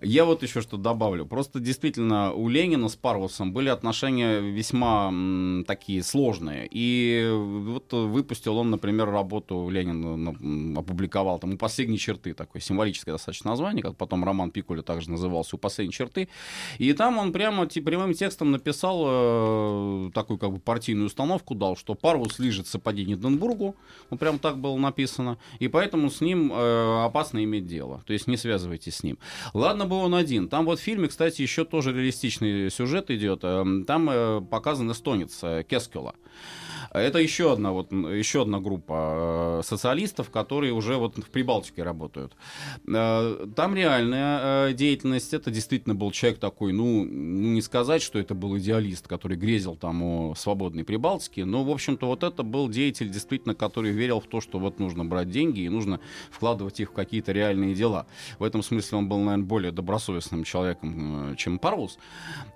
Я 0.01 0.25
вот 0.25 0.44
еще 0.44 0.62
что 0.62 0.77
добавлю. 0.77 1.25
Просто 1.25 1.60
действительно 1.60 2.32
у 2.34 2.48
Ленина 2.50 2.89
с 2.89 2.96
Парвусом 2.96 3.54
были 3.54 3.70
отношения 3.70 4.39
весьма 4.39 5.08
м, 5.08 5.63
такие 5.68 6.04
сложные. 6.04 6.68
И 6.70 7.25
вот 7.34 7.91
выпустил 7.94 8.58
он, 8.58 8.70
например, 8.72 9.10
работу 9.10 9.70
Ленин 9.70 10.24
ну, 10.24 10.79
опубликовал 10.79 11.39
там 11.39 11.53
у 11.53 11.58
последней 11.58 11.98
черты, 11.98 12.34
такое 12.34 12.62
символическое 12.62 13.15
достаточно 13.15 13.51
название, 13.51 13.84
как 13.84 13.96
потом 13.96 14.24
роман 14.24 14.51
Пикуля 14.51 14.82
также 14.82 15.10
назывался 15.10 15.55
у 15.55 15.60
последней 15.60 15.94
черты. 15.94 16.29
И 16.77 16.91
там 16.94 17.17
он 17.17 17.32
прямо 17.32 17.67
те- 17.67 17.82
прямым 17.82 18.13
текстом 18.13 18.51
написал 18.51 19.03
э, 19.05 20.12
такую 20.13 20.38
как 20.38 20.51
бы 20.51 20.60
партийную 20.60 21.08
установку 21.08 21.55
дал, 21.55 21.75
что 21.75 21.96
Парвус 21.96 22.39
лежит 22.39 22.67
сапоги 22.67 23.05
Ниденбургу, 23.05 23.75
ну 24.10 24.17
прям 24.17 24.39
так 24.39 24.58
было 24.58 24.77
написано, 24.77 25.38
и 25.60 25.67
поэтому 25.67 26.10
с 26.10 26.22
ним 26.22 26.51
э, 26.53 27.05
опасно 27.05 27.44
иметь 27.44 27.67
дело, 27.67 28.03
то 28.05 28.13
есть 28.13 28.27
не 28.27 28.38
связывайтесь 28.38 28.96
с 28.96 29.03
ним. 29.03 29.17
Ладно 29.53 29.86
бы 29.86 29.96
он 29.98 30.15
один, 30.15 30.48
там 30.48 30.65
вот 30.65 30.79
в 30.79 30.82
фильме, 30.82 31.08
кстати, 31.08 31.41
еще 31.41 31.65
тоже 31.65 31.94
реалистичный 31.94 32.70
сюжет 32.72 33.12
идет, 33.12 33.39
э, 33.44 33.65
там 33.88 34.10
э, 34.10 34.41
показан 34.41 34.91
эстонец 34.91 35.39
э, 35.44 35.63
Кескела. 35.67 36.15
Это 36.92 37.20
еще 37.20 37.54
одна, 37.54 37.72
вот, 37.72 37.92
еще 37.92 38.44
одна 38.44 38.60
группа 38.60 39.60
э, 39.60 39.63
социалистов, 39.63 40.30
которые 40.30 40.74
уже 40.74 40.96
вот 40.96 41.18
в 41.18 41.30
Прибалтике 41.30 41.84
работают. 41.84 42.34
Э, 42.88 43.48
Там 43.56 43.75
реальная 43.75 44.70
э, 44.70 44.74
деятельность. 44.74 45.34
Это 45.34 45.51
действительно 45.51 45.96
был 45.96 46.12
человек 46.12 46.39
такой, 46.39 46.74
ну, 46.74 47.04
ну, 47.04 47.54
не 47.54 47.62
сказать, 47.62 48.01
что 48.01 48.20
это 48.20 48.34
был 48.36 48.58
идеалист, 48.58 49.08
который 49.08 49.38
грезил 49.38 49.75
там 49.75 50.04
о 50.04 50.36
свободной 50.36 50.84
Прибалтике, 50.84 51.46
но, 51.46 51.63
в 51.63 51.72
общем-то, 51.72 52.08
вот 52.08 52.24
это 52.24 52.44
был 52.44 52.70
деятель, 52.70 53.10
действительно, 53.10 53.56
который 53.56 53.92
верил 53.92 54.20
в 54.20 54.27
то, 54.27 54.42
что 54.42 54.60
вот 54.60 54.80
нужно 54.80 55.06
брать 55.06 55.30
деньги 55.30 55.62
и 55.62 55.70
нужно 55.70 56.00
вкладывать 56.30 56.80
их 56.80 56.92
в 56.92 56.94
какие-то 56.94 57.32
реальные 57.32 57.75
дела. 57.75 58.06
В 58.39 58.44
этом 58.44 58.63
смысле 58.63 59.00
он 59.00 59.10
был, 59.10 59.20
наверное, 59.20 59.46
более 59.46 59.72
добросовестным 59.72 60.44
человеком, 60.44 61.36
чем 61.38 61.60
Парвус. 61.60 61.98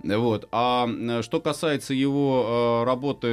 Вот. 0.04 0.48
А 0.52 0.88
что 1.22 1.42
касается 1.42 1.94
его 1.94 2.84
работы 2.86 3.28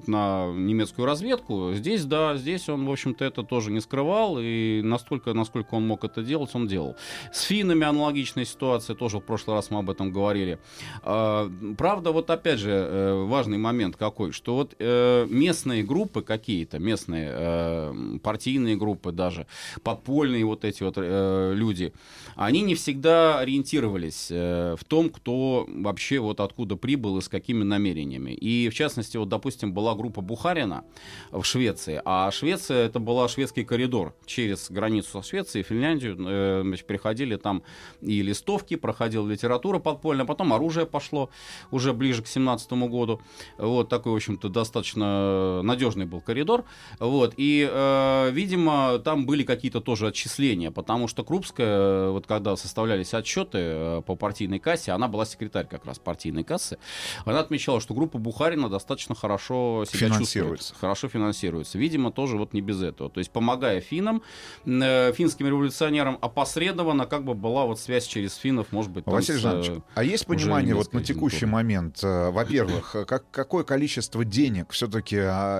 вот 0.00 0.08
на 0.08 0.50
немецкую 0.52 1.06
разведку, 1.06 1.72
здесь, 1.74 2.04
да, 2.04 2.36
здесь 2.36 2.68
он, 2.68 2.86
в 2.86 2.90
общем-то, 2.90 3.24
это 3.24 3.42
тоже 3.42 3.70
не 3.70 3.80
скрывал, 3.80 4.38
и 4.40 4.80
настолько, 4.82 5.34
насколько 5.34 5.74
он 5.74 5.86
мог 5.86 6.04
это 6.04 6.22
делать, 6.22 6.50
он 6.54 6.66
делал. 6.66 6.96
С 7.32 7.42
финнами 7.42 7.84
аналогичная 7.84 8.44
ситуация, 8.44 8.96
тоже 8.96 9.18
в 9.18 9.22
прошлый 9.22 9.56
раз 9.56 9.70
мы 9.70 9.78
об 9.78 9.90
этом 9.90 10.12
говорили. 10.12 10.58
А, 11.02 11.50
Правда, 11.76 12.12
вот 12.12 12.30
опять 12.30 12.58
же, 12.58 12.70
э, 12.70 13.24
важный 13.24 13.58
момент 13.58 13.96
какой, 13.96 14.32
что 14.32 14.54
вот 14.54 14.74
э, 14.78 15.26
местные 15.28 15.82
группы 15.82 16.22
какие-то, 16.22 16.78
местные 16.78 17.30
э, 17.32 18.18
партийные 18.22 18.76
группы 18.76 19.12
даже, 19.12 19.46
подпольные 19.82 20.44
вот 20.44 20.64
эти 20.64 20.82
вот 20.82 20.96
люди, 20.96 21.92
они 22.36 22.62
не 22.62 22.74
всегда 22.74 23.38
ориентировались 23.38 24.30
в 24.30 24.80
том, 24.86 25.10
кто 25.10 25.66
вообще 25.68 26.18
вот 26.18 26.40
откуда 26.40 26.76
прибыл 26.76 27.18
и 27.18 27.20
с 27.20 27.28
какими 27.28 27.62
намерениями. 27.62 28.32
И 28.32 28.68
в 28.68 28.74
частности, 28.74 29.16
вот, 29.16 29.28
допустим, 29.28 29.72
была 29.72 29.89
группа 29.94 30.20
Бухарина 30.20 30.84
в 31.30 31.44
Швеции, 31.44 32.00
а 32.04 32.30
Швеция 32.30 32.86
это 32.86 32.98
была 32.98 33.28
шведский 33.28 33.64
коридор 33.64 34.14
через 34.26 34.70
границу 34.70 35.10
со 35.10 35.22
Швецией, 35.22 35.64
Финляндию, 35.64 36.16
э, 36.18 36.62
значит, 36.62 36.86
приходили 36.86 37.36
там 37.36 37.62
и 38.00 38.22
листовки, 38.22 38.76
проходила 38.76 39.28
литература 39.28 39.78
подпольная, 39.78 40.24
потом 40.24 40.52
оружие 40.52 40.86
пошло 40.86 41.30
уже 41.70 41.92
ближе 41.92 42.22
к 42.22 42.26
17 42.26 42.72
году. 42.72 43.20
Вот 43.58 43.88
такой, 43.88 44.12
в 44.12 44.16
общем-то, 44.16 44.48
достаточно 44.48 45.62
надежный 45.62 46.06
был 46.06 46.20
коридор. 46.20 46.64
Вот, 46.98 47.34
и, 47.36 47.68
э, 47.70 48.30
видимо, 48.32 48.98
там 48.98 49.26
были 49.26 49.42
какие-то 49.42 49.80
тоже 49.80 50.08
отчисления, 50.08 50.70
потому 50.70 51.08
что 51.08 51.24
Крупская, 51.24 52.10
вот 52.10 52.26
когда 52.26 52.56
составлялись 52.56 53.14
отчеты 53.14 53.58
э, 53.58 54.02
по 54.06 54.16
партийной 54.16 54.58
кассе, 54.58 54.92
она 54.92 55.08
была 55.08 55.24
секретарь 55.24 55.66
как 55.66 55.84
раз 55.86 55.98
партийной 55.98 56.44
кассы, 56.44 56.78
она 57.24 57.40
отмечала, 57.40 57.80
что 57.80 57.94
группа 57.94 58.18
Бухарина 58.18 58.68
достаточно 58.68 59.14
хорошо 59.14 59.79
себя 59.84 60.08
Финансируется. 60.08 60.68
чувствует, 60.68 60.80
хорошо 60.80 61.08
финансируется. 61.08 61.78
Видимо, 61.78 62.10
тоже 62.10 62.36
вот 62.36 62.52
не 62.52 62.60
без 62.60 62.82
этого. 62.82 63.10
То 63.10 63.18
есть, 63.18 63.30
помогая 63.30 63.80
финнам, 63.80 64.22
э, 64.64 65.12
финским 65.12 65.46
революционерам, 65.46 66.18
опосредованно 66.20 67.06
как 67.06 67.24
бы 67.24 67.34
была 67.34 67.64
вот 67.66 67.80
связь 67.80 68.06
через 68.06 68.36
финнов, 68.36 68.72
может 68.72 68.90
быть, 68.90 69.04
там 69.04 69.14
Василий 69.14 69.38
Жанович, 69.38 69.68
э, 69.68 69.80
а 69.94 70.04
есть 70.04 70.26
понимание 70.26 70.74
вот 70.74 70.92
на 70.92 71.02
текущий 71.02 71.46
момент, 71.46 72.02
э, 72.02 72.30
во-первых, 72.30 72.96
как, 73.06 73.30
какое 73.30 73.64
количество 73.64 74.24
денег 74.24 74.72
все-таки 74.72 75.16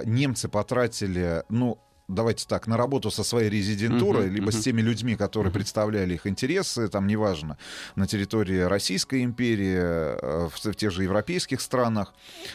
немцы 0.06 0.48
потратили, 0.48 1.44
ну, 1.48 1.78
давайте 2.14 2.46
так, 2.46 2.66
на 2.66 2.76
работу 2.76 3.10
со 3.10 3.24
своей 3.24 3.48
резидентурой, 3.50 4.26
Мгм, 4.26 4.34
либо 4.34 4.46
мгм. 4.50 4.52
с 4.52 4.60
теми 4.64 4.80
людьми, 4.80 5.16
которые 5.16 5.52
представляли 5.52 6.14
их 6.14 6.26
интересы, 6.26 6.88
там 6.88 7.06
неважно, 7.06 7.56
на 7.96 8.06
территории 8.06 8.60
Российской 8.60 9.22
империи, 9.24 9.76
э, 9.80 10.48
в, 10.48 10.72
в 10.72 10.74
тех 10.74 10.90
же 10.92 11.02
европейских 11.04 11.60
странах. 11.60 12.14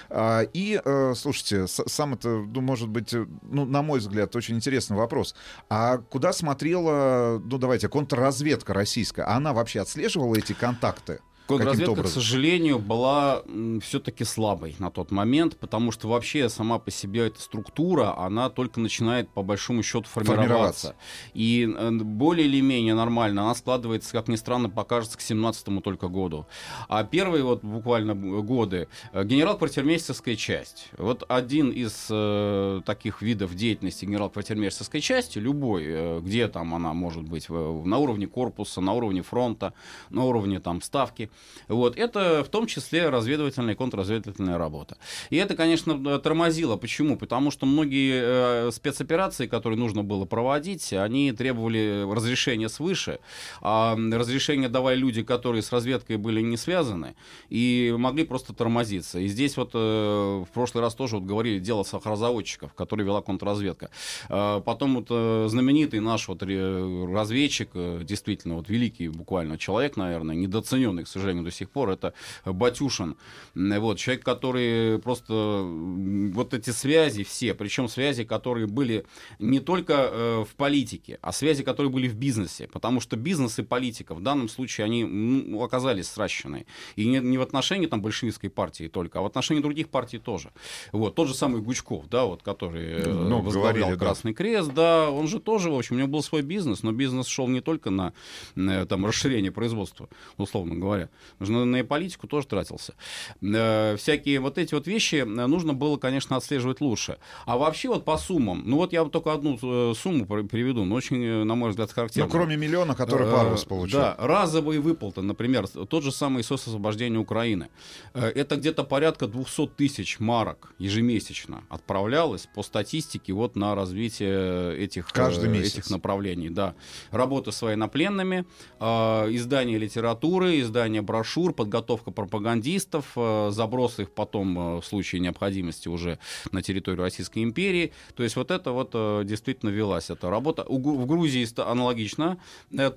А, 0.09 0.41
И, 0.53 0.79
э, 0.83 1.13
слушайте, 1.15 1.67
сам 1.67 2.13
это, 2.13 2.29
ну, 2.29 2.61
может 2.61 2.89
быть, 2.89 3.13
э, 3.13 3.25
ну, 3.41 3.65
на 3.65 3.81
мой 3.81 3.99
взгляд, 3.99 4.35
очень 4.35 4.55
интересный 4.55 4.97
вопрос. 4.97 5.35
А 5.69 5.97
куда 5.97 6.33
смотрела, 6.33 7.41
ну, 7.43 7.57
давайте, 7.57 7.87
контрразведка 7.87 8.73
российская? 8.73 9.23
Она 9.25 9.53
вообще 9.53 9.81
отслеживала 9.81 10.35
эти 10.35 10.53
контакты? 10.53 11.19
Контрразведка, 11.47 12.03
к 12.03 12.07
сожалению, 12.07 12.79
была 12.79 13.43
все-таки 13.81 14.23
слабой 14.23 14.75
на 14.79 14.89
тот 14.89 15.11
момент, 15.11 15.57
потому 15.57 15.91
что 15.91 16.07
вообще 16.07 16.49
сама 16.49 16.79
по 16.79 16.89
себе 16.91 17.27
эта 17.27 17.39
структура, 17.39 18.17
она 18.17 18.49
только 18.49 18.79
начинает 18.79 19.29
по 19.29 19.43
большому 19.43 19.83
счету 19.83 20.07
формироваться. 20.09 20.45
Формироваться. 20.45 20.95
И 21.33 21.69
э, 21.77 21.91
более 21.91 22.47
или 22.47 22.61
менее 22.61 22.95
нормально 22.95 23.43
она 23.43 23.55
складывается, 23.55 24.11
как 24.11 24.27
ни 24.27 24.35
странно, 24.35 24.69
покажется 24.69 25.17
к 25.17 25.21
17 25.21 25.83
только 25.83 26.07
году. 26.07 26.45
А 26.87 27.03
первые 27.03 27.43
вот 27.43 27.63
буквально 27.63 28.15
годы 28.15 28.87
э, 29.13 29.23
генерал-квартирмейстерская 29.23 30.35
часть. 30.35 30.89
Вот 30.97 31.23
один 31.27 31.69
из 31.69 32.07
э, 32.09 32.81
таких 32.85 33.21
видов 33.21 33.53
деятельности 33.55 34.05
генерал-квартирмейстерской 34.05 35.01
части, 35.01 35.37
любой, 35.37 35.83
э, 35.85 36.19
где 36.21 36.47
там 36.47 36.73
она 36.73 36.93
может 36.93 37.23
быть, 37.23 37.49
в- 37.49 37.85
на 37.85 37.97
уровне 37.99 38.27
корпуса, 38.27 38.81
на 38.81 38.93
уровне 38.93 39.21
фронта, 39.21 39.73
на 40.09 40.23
уровне 40.23 40.59
там 40.59 40.81
ставки, 40.81 41.29
вот, 41.67 41.97
это 41.97 42.43
в 42.43 42.49
том 42.49 42.67
числе 42.67 43.09
разведывательная 43.09 43.73
и 43.73 43.77
контрразведывательная 43.77 44.57
работа. 44.57 44.97
И 45.29 45.37
это, 45.37 45.55
конечно, 45.55 46.01
э, 46.09 46.19
тормозило. 46.19 46.75
Почему? 46.77 47.17
Потому 47.17 47.51
что 47.51 47.65
многие 47.65 48.67
э, 48.67 48.71
спецоперации, 48.71 49.47
которые 49.47 49.79
нужно 49.79 50.03
было 50.03 50.25
проводить, 50.25 50.93
они 50.93 51.31
требовали 51.31 52.05
разрешения 52.09 52.69
свыше, 52.69 53.19
а 53.61 53.95
разрешение 53.95 54.69
давали 54.69 54.97
люди, 54.97 55.23
которые 55.23 55.61
с 55.61 55.71
разведкой 55.71 56.17
были 56.17 56.41
не 56.41 56.57
связаны, 56.57 57.15
и 57.49 57.93
могли 57.97 58.25
просто 58.25 58.53
тормозиться. 58.53 59.19
И 59.19 59.27
здесь 59.27 59.57
вот 59.57 59.71
э, 59.73 59.77
в 59.77 60.47
прошлый 60.53 60.83
раз 60.83 60.95
тоже 60.95 61.15
вот 61.15 61.25
говорили 61.25 61.59
дело 61.59 61.83
сахарозаводчиков, 61.83 62.73
который 62.73 63.05
вела 63.05 63.21
контрразведка. 63.21 63.89
Э, 64.29 64.61
потом 64.63 64.95
вот 64.95 65.05
знаменитый 65.49 65.99
наш 65.99 66.27
вот 66.27 66.43
разведчик, 66.43 67.69
действительно 68.03 68.55
вот 68.55 68.69
великий 68.69 69.07
буквально 69.07 69.57
человек, 69.57 69.97
наверное, 69.97 70.35
недооцененный, 70.35 71.03
к 71.03 71.07
сожалению, 71.07 71.24
до 71.33 71.51
сих 71.51 71.69
пор, 71.69 71.89
это 71.89 72.13
Батюшин. 72.45 73.15
Вот, 73.55 73.97
человек, 73.97 74.23
который 74.23 74.99
просто 74.99 75.63
вот 75.63 76.53
эти 76.53 76.69
связи 76.69 77.23
все, 77.23 77.53
причем 77.53 77.87
связи, 77.87 78.23
которые 78.23 78.67
были 78.67 79.05
не 79.39 79.59
только 79.59 79.93
э, 79.93 80.45
в 80.49 80.55
политике, 80.55 81.19
а 81.21 81.31
связи, 81.31 81.63
которые 81.63 81.91
были 81.91 82.07
в 82.07 82.15
бизнесе, 82.15 82.67
потому 82.71 82.99
что 82.99 83.15
бизнес 83.15 83.59
и 83.59 83.63
политика 83.63 84.13
в 84.15 84.21
данном 84.21 84.49
случае, 84.49 84.85
они 84.85 85.03
ну, 85.03 85.63
оказались 85.63 86.07
сращены. 86.07 86.65
И 86.95 87.07
не, 87.07 87.19
не 87.19 87.37
в 87.37 87.41
отношении 87.41 87.87
там 87.87 88.01
большевистской 88.01 88.49
партии 88.49 88.87
только, 88.87 89.19
а 89.19 89.21
в 89.21 89.25
отношении 89.25 89.61
других 89.61 89.89
партий 89.89 90.19
тоже. 90.19 90.51
Вот, 90.91 91.15
тот 91.15 91.27
же 91.27 91.33
самый 91.33 91.61
Гучков, 91.61 92.07
да, 92.09 92.25
вот, 92.25 92.43
который 92.43 92.85
э, 92.85 93.13
Ну, 93.13 93.41
возглавлял 93.41 93.73
говорили, 93.73 93.99
да. 93.99 94.05
Красный 94.05 94.33
Крест, 94.33 94.73
да, 94.73 95.09
он 95.09 95.27
же 95.27 95.39
тоже, 95.39 95.69
в 95.69 95.77
общем, 95.77 95.95
у 95.95 95.99
него 95.99 96.07
был 96.07 96.23
свой 96.23 96.41
бизнес, 96.41 96.83
но 96.83 96.91
бизнес 96.91 97.27
шел 97.27 97.47
не 97.47 97.61
только 97.61 97.89
на 97.89 98.13
э, 98.55 98.85
там, 98.87 99.05
расширение 99.05 99.51
производства, 99.51 100.09
условно 100.37 100.75
говоря, 100.75 101.09
нужно 101.39 101.65
на 101.65 101.83
политику 101.83 102.27
тоже 102.27 102.47
тратился. 102.47 102.93
Э, 103.41 103.95
Всякие 103.97 104.39
вот 104.39 104.57
эти 104.57 104.73
вот 104.73 104.87
вещи 104.87 105.15
э, 105.17 105.25
нужно 105.25 105.73
было, 105.73 105.97
конечно, 105.97 106.35
отслеживать 106.35 106.81
лучше. 106.81 107.17
А 107.45 107.57
вообще 107.57 107.89
вот 107.89 108.05
по 108.05 108.17
суммам, 108.17 108.63
ну 108.65 108.77
вот 108.77 108.93
я 108.93 109.03
вот 109.03 109.11
только 109.11 109.33
одну 109.33 109.57
э, 109.61 109.93
сумму 109.95 110.25
при- 110.25 110.43
приведу, 110.43 110.85
но 110.85 110.95
очень, 110.95 111.23
э, 111.23 111.43
на 111.43 111.55
мой 111.55 111.69
взгляд, 111.71 111.89
Ну, 111.89 111.95
характерно. 111.95 112.29
кроме 112.31 112.57
миллиона, 112.57 112.95
который 112.95 113.31
Парвус 113.31 113.63
получил. 113.65 113.99
Да, 113.99 114.15
разовые 114.19 114.79
выплаты, 114.79 115.21
например, 115.21 115.67
тот 115.67 116.03
же 116.03 116.11
самый 116.11 116.43
СОС 116.43 116.67
освобождения 116.67 117.17
Украины. 117.19 117.69
Это 118.13 118.55
где-то 118.55 118.83
порядка 118.83 119.27
200 119.27 119.67
тысяч 119.77 120.19
марок 120.19 120.73
ежемесячно 120.79 121.63
отправлялось 121.69 122.47
по 122.55 122.63
статистике 122.63 123.33
вот 123.33 123.55
на 123.55 123.75
развитие 123.75 124.77
этих, 124.77 125.07
Каждый 125.07 125.49
месяц. 125.49 125.73
этих 125.79 125.89
направлений. 125.89 126.49
Да. 126.49 126.75
Работа 127.11 127.51
с 127.51 127.61
военнопленными, 127.61 128.45
издание 128.79 129.77
литературы, 129.77 130.59
издание 130.59 131.01
брошюр, 131.05 131.53
подготовка 131.53 132.11
пропагандистов, 132.11 133.11
э, 133.15 133.49
заброс 133.51 133.99
их 133.99 134.11
потом 134.11 134.57
э, 134.57 134.81
в 134.81 134.85
случае 134.85 135.21
необходимости 135.21 135.87
уже 135.87 136.19
на 136.51 136.61
территорию 136.61 137.01
Российской 137.01 137.43
империи. 137.43 137.93
То 138.15 138.23
есть 138.23 138.35
вот 138.35 138.51
это 138.51 138.71
вот 138.71 138.91
э, 138.93 139.23
действительно 139.23 139.69
велась 139.69 140.09
эта 140.09 140.29
работа. 140.29 140.65
В 140.67 141.05
Грузии 141.05 141.45
аналогично. 141.61 142.37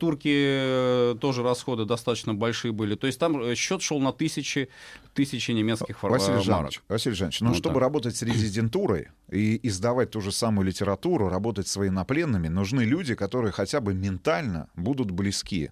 Турки 0.01 1.14
тоже 1.21 1.42
расходы 1.42 1.85
достаточно 1.85 2.35
большие 2.35 2.73
были. 2.73 2.94
То 2.94 3.07
есть 3.07 3.18
там 3.18 3.55
счет 3.55 3.83
шел 3.83 4.01
на 4.01 4.12
тысячи, 4.12 4.68
тысячи 5.14 5.51
немецких 5.51 5.99
фор- 5.99 6.11
Василий. 6.11 6.40
Жанович, 6.40 6.81
Василий 6.88 7.14
Жанович, 7.14 7.40
ну, 7.40 7.49
Вот 7.49 7.57
чтобы 7.57 7.75
так. 7.75 7.83
работать 7.83 8.16
с 8.16 8.23
резидентурой 8.23 9.09
и 9.31 9.61
издавать 9.68 10.11
ту 10.11 10.21
же 10.21 10.33
самую 10.33 10.66
литературу, 10.66 11.29
работать 11.29 11.68
с 11.68 11.77
военнопленными, 11.77 12.49
нужны 12.49 12.83
люди, 12.83 13.14
которые 13.14 13.53
хотя 13.53 13.81
бы 13.81 13.94
ментально 13.94 14.68
будут 14.75 15.11
близки 15.11 15.71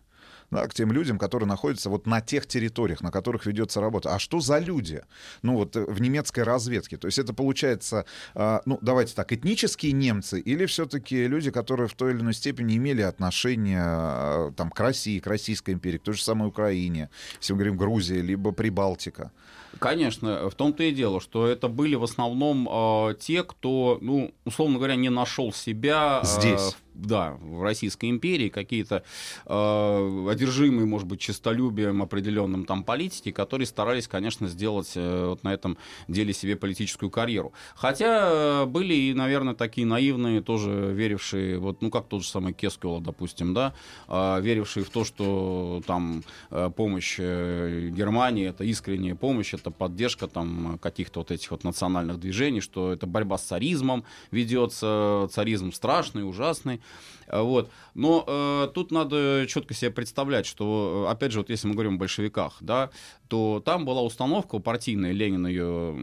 да, 0.51 0.67
к 0.67 0.75
тем 0.75 0.93
людям, 0.93 1.19
которые 1.19 1.49
находятся 1.49 1.91
вот 1.91 2.07
на 2.07 2.21
тех 2.21 2.47
территориях, 2.47 3.01
на 3.01 3.11
которых 3.11 3.47
ведется 3.47 3.81
работа. 3.81 4.15
А 4.15 4.19
что 4.19 4.41
за 4.41 4.59
люди? 4.59 5.03
Ну 5.43 5.55
вот 5.55 5.77
э, 5.77 5.85
в 5.85 6.01
немецкой 6.01 6.45
разведке. 6.45 6.97
То 6.97 7.07
есть 7.07 7.19
это 7.19 7.35
получается, 7.35 8.05
а, 8.35 8.63
ну 8.65 8.79
давайте 8.81 9.15
так, 9.15 9.33
этнические 9.33 9.93
немцы 9.93 10.41
или 10.41 10.67
все-таки 10.67 11.27
люди, 11.27 11.51
которые 11.51 11.89
в 11.89 11.95
той 11.95 12.13
или 12.13 12.21
иной 12.21 12.35
степени 12.35 12.77
имели 12.77 13.03
отношение 13.03 13.83
а, 13.83 14.53
там, 14.53 14.71
к 14.71 14.81
России, 14.81 15.19
к 15.19 15.27
Российской 15.27 15.73
империи, 15.73 15.99
к 15.99 16.03
той 16.03 16.15
же 16.15 16.23
самой 16.23 16.49
Украине, 16.49 17.11
если 17.41 17.53
мы 17.53 17.59
говорим 17.59 17.77
Грузия, 17.77 18.21
либо 18.21 18.53
Прибалтика. 18.53 19.33
Конечно, 19.79 20.49
в 20.51 20.55
том-то 20.55 20.83
и 20.85 20.93
дело, 20.93 21.21
что 21.21 21.47
это 21.47 21.69
были 21.69 21.95
в 21.95 22.05
основном 22.05 22.69
э, 22.71 23.15
те, 23.19 23.43
кто, 23.43 23.99
ну, 24.01 24.33
условно 24.45 24.79
говоря, 24.79 24.97
не 24.97 25.11
нашел 25.11 25.53
себя 25.53 26.21
э, 26.23 26.27
Здесь. 26.27 26.77
да, 26.95 27.37
в 27.41 27.62
Российской 27.62 28.11
империи, 28.11 28.49
какие-то 28.49 29.03
э, 29.45 30.29
одержимые, 30.31 30.87
может 30.87 31.07
быть, 31.07 31.21
честолюбием 31.21 32.03
определенным 32.03 32.65
там 32.65 32.85
политики, 32.85 33.31
которые 33.33 33.67
старались, 33.67 34.09
конечно, 34.09 34.49
сделать 34.49 34.93
э, 34.95 35.27
вот 35.29 35.43
на 35.43 35.53
этом 35.53 35.77
деле 36.09 36.33
себе 36.33 36.57
политическую 36.57 37.11
карьеру. 37.11 37.53
Хотя 37.75 38.62
э, 38.62 38.67
были 38.67 38.95
и, 38.95 39.15
наверное, 39.15 39.55
такие 39.55 39.87
наивные, 39.87 40.41
тоже 40.41 40.71
верившие, 40.71 41.59
вот, 41.59 41.83
ну, 41.83 41.91
как 41.91 42.07
тот 42.09 42.23
же 42.23 42.29
самый 42.29 42.53
Кескула, 42.53 43.01
допустим, 43.01 43.53
да, 43.53 43.75
э, 44.09 44.41
верившие 44.41 44.85
в 44.85 44.91
то, 44.91 45.05
что 45.05 45.83
там 45.87 46.23
э, 46.51 46.71
помощь 46.75 47.17
э, 47.19 47.91
Германии 47.91 48.47
это 48.49 48.65
искренняя 48.65 49.15
помощь, 49.15 49.53
это 49.55 49.65
поддержка 49.70 50.29
там 50.29 50.79
каких-то 50.81 51.20
вот 51.20 51.31
этих 51.31 51.50
вот 51.50 51.64
национальных 51.64 52.18
движений, 52.18 52.61
что 52.61 52.92
это 52.92 53.07
борьба 53.07 53.38
с 53.38 53.42
царизмом 53.44 54.05
ведется, 54.31 55.29
царизм 55.31 55.72
страшный, 55.72 56.29
ужасный. 56.29 56.81
Э, 57.26 57.40
Вот. 57.42 57.70
Но 57.94 58.24
э, 58.26 58.68
тут 58.74 58.90
надо 58.92 59.46
четко 59.48 59.74
себе 59.74 59.90
представлять, 59.90 60.46
что, 60.46 61.07
э, 61.07 61.12
опять 61.12 61.33
же, 61.33 61.38
вот 61.38 61.50
если 61.50 61.68
мы 61.68 61.74
говорим 61.74 61.94
о 61.94 61.98
большевиках, 61.98 62.57
да, 62.61 62.90
то 63.29 63.62
там 63.64 63.85
была 63.85 64.02
установка 64.02 64.59
партийная, 64.59 65.12
Ленин 65.12 65.46
ее 65.46 65.94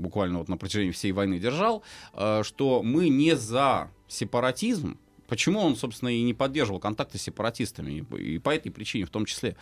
буквально 0.00 0.38
вот 0.38 0.48
на 0.48 0.56
протяжении 0.56 0.90
всей 0.90 1.12
войны 1.12 1.38
держал, 1.38 1.82
э, 2.14 2.42
что 2.44 2.82
мы 2.82 3.08
не 3.08 3.36
за 3.36 3.90
сепаратизм, 4.08 4.98
Почему 5.32 5.60
он, 5.60 5.76
собственно, 5.76 6.10
и 6.10 6.20
не 6.20 6.34
поддерживал 6.34 6.78
контакты 6.78 7.16
с 7.16 7.22
сепаратистами, 7.22 8.04
и 8.18 8.38
по 8.38 8.50
этой 8.50 8.70
причине 8.70 9.06
в 9.06 9.08
том 9.08 9.24
числе. 9.24 9.56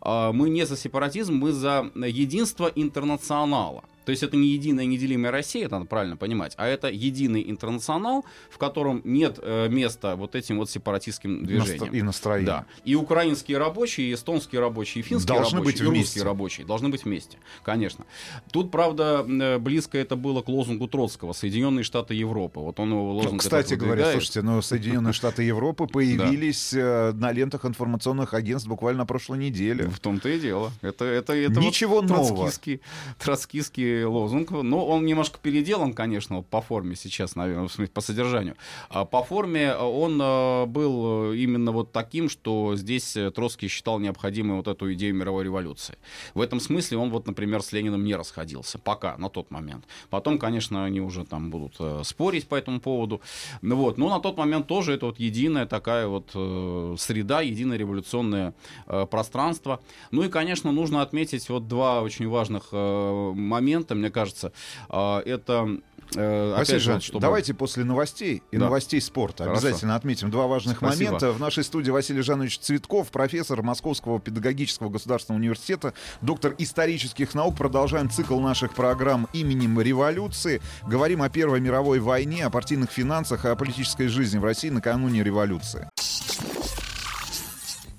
А, 0.00 0.32
Мы 0.32 0.50
не 0.50 0.66
за 0.66 0.76
сепаратизм, 0.76 1.34
мы 1.36 1.52
за 1.52 1.92
единство 1.94 2.66
интернационала. 2.74 3.84
То 4.04 4.10
есть 4.10 4.22
это 4.22 4.36
не 4.36 4.48
единая 4.48 4.86
неделимая 4.86 5.30
Россия, 5.30 5.66
это 5.66 5.74
надо 5.74 5.86
правильно 5.86 6.16
понимать, 6.16 6.54
а 6.56 6.66
это 6.66 6.88
единый 6.88 7.48
интернационал, 7.50 8.24
в 8.50 8.58
котором 8.58 9.02
нет 9.04 9.38
э, 9.42 9.68
места 9.68 10.16
вот 10.16 10.34
этим 10.34 10.58
вот 10.58 10.70
сепаратистским 10.70 11.44
движениям. 11.44 11.94
И 11.94 12.02
настроение. 12.02 12.46
Да. 12.46 12.66
И 12.84 12.94
украинские 12.94 13.58
рабочие, 13.58 14.10
и 14.10 14.14
эстонские 14.14 14.60
рабочие, 14.60 15.04
и 15.04 15.06
финские 15.06 15.34
Должны 15.34 15.58
рабочие, 15.58 15.72
быть 15.72 15.80
и 15.80 15.84
вместе. 15.84 16.00
русские 16.00 16.24
рабочие 16.24 16.66
должны 16.66 16.88
быть 16.88 17.04
вместе, 17.04 17.38
конечно. 17.62 18.04
Тут, 18.50 18.70
правда, 18.70 19.24
э, 19.28 19.58
близко 19.58 19.98
это 19.98 20.16
было 20.16 20.42
к 20.42 20.48
лозунгу 20.48 20.88
Троцкого 20.88 21.32
«Соединенные 21.32 21.84
Штаты 21.84 22.14
Европы». 22.14 22.60
Вот 22.60 22.80
он 22.80 22.90
его 22.90 23.02
Ну, 23.02 23.10
лозунг 23.12 23.40
кстати 23.40 23.74
этот 23.74 23.86
говоря, 23.86 24.12
слушайте, 24.12 24.42
но 24.42 24.62
Соединенные 24.62 25.12
Штаты 25.12 25.42
Европы 25.42 25.86
появились 25.92 26.72
э, 26.72 27.12
на 27.12 27.32
лентах 27.32 27.64
информационных 27.64 28.34
агентств 28.34 28.68
буквально 28.68 29.02
на 29.02 29.06
прошлой 29.06 29.38
неделе. 29.38 29.88
В 29.88 29.98
том-то 30.00 30.28
и 30.28 30.38
дело. 30.38 30.72
Это, 30.80 31.04
это, 31.04 31.32
это 31.32 31.60
Ничего 31.60 31.96
вот 31.96 32.08
нового. 32.08 32.36
Троцкистские, 32.36 32.80
троцкистские 33.18 33.91
лозунг, 34.04 34.50
но 34.50 34.86
он 34.86 35.04
немножко 35.04 35.38
переделан, 35.40 35.92
конечно, 35.92 36.42
по 36.42 36.60
форме 36.60 36.96
сейчас, 36.96 37.36
наверное, 37.36 37.68
в 37.68 37.72
смысле, 37.72 37.92
по 37.92 38.00
содержанию. 38.00 38.56
А 38.88 39.04
по 39.04 39.22
форме 39.22 39.74
он 39.74 40.20
э, 40.20 40.66
был 40.66 41.32
именно 41.32 41.72
вот 41.72 41.92
таким, 41.92 42.28
что 42.28 42.76
здесь 42.76 43.16
Троцкий 43.34 43.68
считал 43.68 43.98
необходимой 43.98 44.56
вот 44.56 44.68
эту 44.68 44.92
идею 44.94 45.14
мировой 45.14 45.44
революции. 45.44 45.96
В 46.34 46.40
этом 46.40 46.60
смысле 46.60 46.98
он 46.98 47.10
вот, 47.10 47.26
например, 47.26 47.62
с 47.62 47.72
Лениным 47.72 48.04
не 48.04 48.14
расходился, 48.14 48.78
пока, 48.78 49.16
на 49.18 49.28
тот 49.28 49.50
момент. 49.50 49.84
Потом, 50.10 50.38
конечно, 50.38 50.84
они 50.84 51.00
уже 51.00 51.24
там 51.24 51.50
будут 51.50 51.76
э, 51.78 52.02
спорить 52.04 52.48
по 52.48 52.54
этому 52.54 52.80
поводу. 52.80 53.20
Ну, 53.60 53.76
вот. 53.76 53.98
Но 53.98 54.08
на 54.08 54.20
тот 54.20 54.36
момент 54.36 54.66
тоже 54.66 54.94
это 54.94 55.06
вот 55.06 55.18
единая 55.18 55.66
такая 55.66 56.06
вот 56.06 56.30
э, 56.34 56.94
среда, 56.98 57.40
единое 57.40 57.76
революционное 57.76 58.54
э, 58.86 59.06
пространство. 59.10 59.80
Ну 60.10 60.22
и, 60.22 60.28
конечно, 60.28 60.72
нужно 60.72 61.02
отметить 61.02 61.48
вот 61.48 61.68
два 61.68 62.02
очень 62.02 62.28
важных 62.28 62.68
э, 62.72 63.32
момента, 63.82 63.94
мне 63.94 64.10
кажется. 64.10 64.52
Э, 64.88 65.18
это 65.24 65.78
Э, 66.14 66.54
Василий 66.56 66.78
Жанович, 66.78 67.06
чтобы... 67.06 67.20
давайте 67.20 67.54
после 67.54 67.84
новостей 67.84 68.42
и 68.50 68.56
да. 68.56 68.66
новостей 68.66 69.00
спорта 69.00 69.44
Хорошо. 69.44 69.66
обязательно 69.66 69.94
отметим 69.94 70.30
два 70.30 70.46
важных 70.46 70.78
Спасибо. 70.78 71.04
момента. 71.04 71.32
В 71.32 71.40
нашей 71.40 71.64
студии 71.64 71.90
Василий 71.90 72.22
Жанович 72.22 72.58
Цветков, 72.58 73.10
профессор 73.10 73.62
Московского 73.62 74.20
педагогического 74.20 74.88
государственного 74.88 75.40
университета, 75.40 75.94
доктор 76.20 76.54
исторических 76.58 77.34
наук. 77.34 77.56
Продолжаем 77.56 78.10
цикл 78.10 78.38
наших 78.40 78.74
программ 78.74 79.28
именем 79.32 79.80
революции. 79.80 80.60
Говорим 80.86 81.22
о 81.22 81.30
Первой 81.30 81.60
мировой 81.60 82.00
войне, 82.00 82.44
о 82.44 82.50
партийных 82.50 82.90
финансах 82.90 83.44
и 83.44 83.48
о 83.48 83.56
политической 83.56 84.08
жизни 84.08 84.38
в 84.38 84.44
России 84.44 84.68
накануне 84.68 85.22
революции. 85.22 85.88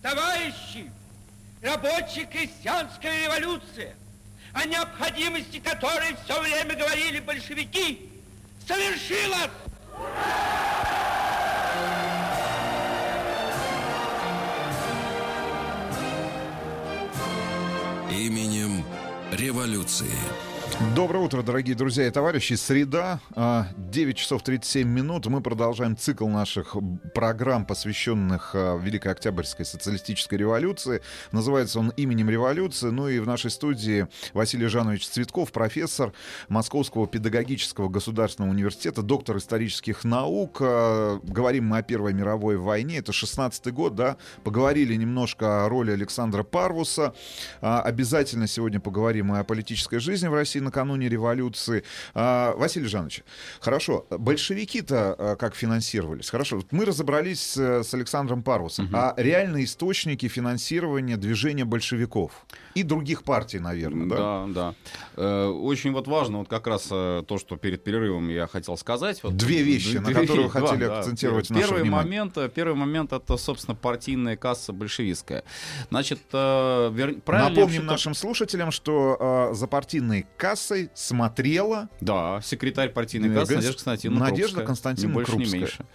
Товарищи, 0.02 0.92
рабочая 1.62 2.26
крестьянская 2.26 3.26
революция– 3.26 3.96
о 4.54 4.66
необходимости 4.66 5.60
которой 5.60 6.16
все 6.24 6.40
время 6.42 6.76
говорили 6.76 7.20
большевики, 7.20 8.10
совершилась! 8.68 9.50
Именем 18.12 18.86
революции. 19.32 20.16
Доброе 20.92 21.20
утро, 21.20 21.42
дорогие 21.42 21.76
друзья 21.76 22.06
и 22.06 22.12
товарищи. 22.12 22.54
Среда, 22.54 23.20
9 23.32 23.36
а, 23.36 24.14
часов 24.14 24.44
37 24.44 24.88
минут. 24.88 25.26
Мы 25.26 25.42
продолжаем 25.42 25.98
цикл 25.98 26.28
наших 26.28 26.76
программ, 27.16 27.66
посвященных 27.66 28.52
а, 28.54 28.78
Великой 28.78 29.14
Октябрьской 29.14 29.66
социалистической 29.66 30.38
революции. 30.38 31.02
Называется 31.32 31.80
он 31.80 31.90
«Именем 31.98 32.30
революции». 32.30 32.90
Ну 32.90 33.08
и 33.08 33.18
в 33.18 33.26
нашей 33.26 33.50
студии 33.50 34.08
Василий 34.34 34.68
Жанович 34.68 35.08
Цветков, 35.08 35.52
профессор 35.52 36.14
Московского 36.48 37.08
педагогического 37.08 37.90
государственного 37.90 38.52
университета, 38.52 39.02
доктор 39.02 39.38
исторических 39.38 40.04
наук. 40.04 40.58
А, 40.62 41.20
говорим 41.24 41.66
мы 41.68 41.80
о 41.80 41.82
Первой 41.82 42.14
мировой 42.14 42.58
войне. 42.58 42.98
Это 42.98 43.14
16-й 43.14 43.72
год, 43.72 43.96
да? 43.96 44.18
Поговорили 44.44 44.94
немножко 44.94 45.66
о 45.66 45.70
роли 45.70 45.92
Александра 45.92 46.44
Парвуса. 46.44 47.16
Обязательно 47.62 48.46
сегодня 48.46 48.80
поговорим 48.80 49.34
и 49.34 49.40
о 49.40 49.44
политической 49.44 49.98
жизни 49.98 50.28
в 50.28 50.34
России 50.34 50.60
накануне 50.74 51.08
революции. 51.08 51.84
А, 52.16 52.56
Василий 52.56 52.88
Жанович, 52.88 53.24
хорошо, 53.60 54.08
большевики-то 54.10 55.16
а, 55.18 55.36
как 55.36 55.56
финансировались? 55.56 56.30
Хорошо, 56.30 56.62
мы 56.72 56.86
разобрались 56.86 57.56
с 57.56 57.94
Александром 57.94 58.42
Парусом, 58.42 58.86
угу. 58.86 58.96
а 58.96 59.14
реальные 59.18 59.66
источники 59.66 60.28
финансирования 60.28 61.18
движения 61.18 61.66
большевиков 61.66 62.32
и 62.74 62.82
других 62.82 63.24
партий, 63.24 63.60
наверное, 63.60 64.08
да? 64.08 64.18
Да, 64.18 64.48
да. 64.48 64.76
Э, 65.16 65.48
очень 65.48 65.92
вот 65.92 66.08
важно, 66.08 66.40
вот 66.40 66.48
как 66.48 66.66
раз 66.66 66.88
э, 66.90 67.24
то, 67.28 67.38
что 67.38 67.56
перед 67.56 67.84
перерывом 67.84 68.30
я 68.30 68.48
хотел 68.48 68.78
сказать. 68.78 69.22
Вот, 69.22 69.38
Две 69.38 69.62
вещи, 69.62 70.00
две, 70.00 70.00
на 70.00 70.14
которые 70.14 70.46
вы 70.46 70.50
хотели 70.50 70.86
два, 70.86 71.00
акцентировать 71.00 71.50
да. 71.50 71.56
наше 71.56 71.68
первый 71.68 71.84
внимание. 71.84 72.24
момент, 72.24 72.54
первый 72.54 72.76
момент 72.76 73.14
это, 73.14 73.38
собственно, 73.38 73.76
партийная 73.76 74.38
касса 74.38 74.74
большевистская. 74.74 75.44
Значит, 75.90 76.20
э, 76.32 76.92
вер... 76.92 77.22
правильно... 77.22 77.50
Напомним 77.50 77.86
нашим 77.86 78.16
слушателям, 78.16 78.72
что 78.72 79.50
э, 79.52 79.54
за 79.54 79.68
партийной 79.68 80.26
кассой 80.54 80.92
смотрела... 80.94 81.90
Да, 82.00 82.40
секретарь 82.44 82.90
партийной 82.90 83.34
кассы 83.34 83.56
Надежда 83.56 83.74
Константиновна 83.74 84.30
Надежда 84.30 84.64
Константиновна 84.64 85.20
не 85.20 85.26
больше, 85.26 85.36
не 85.38 85.60
меньше. 85.60 85.86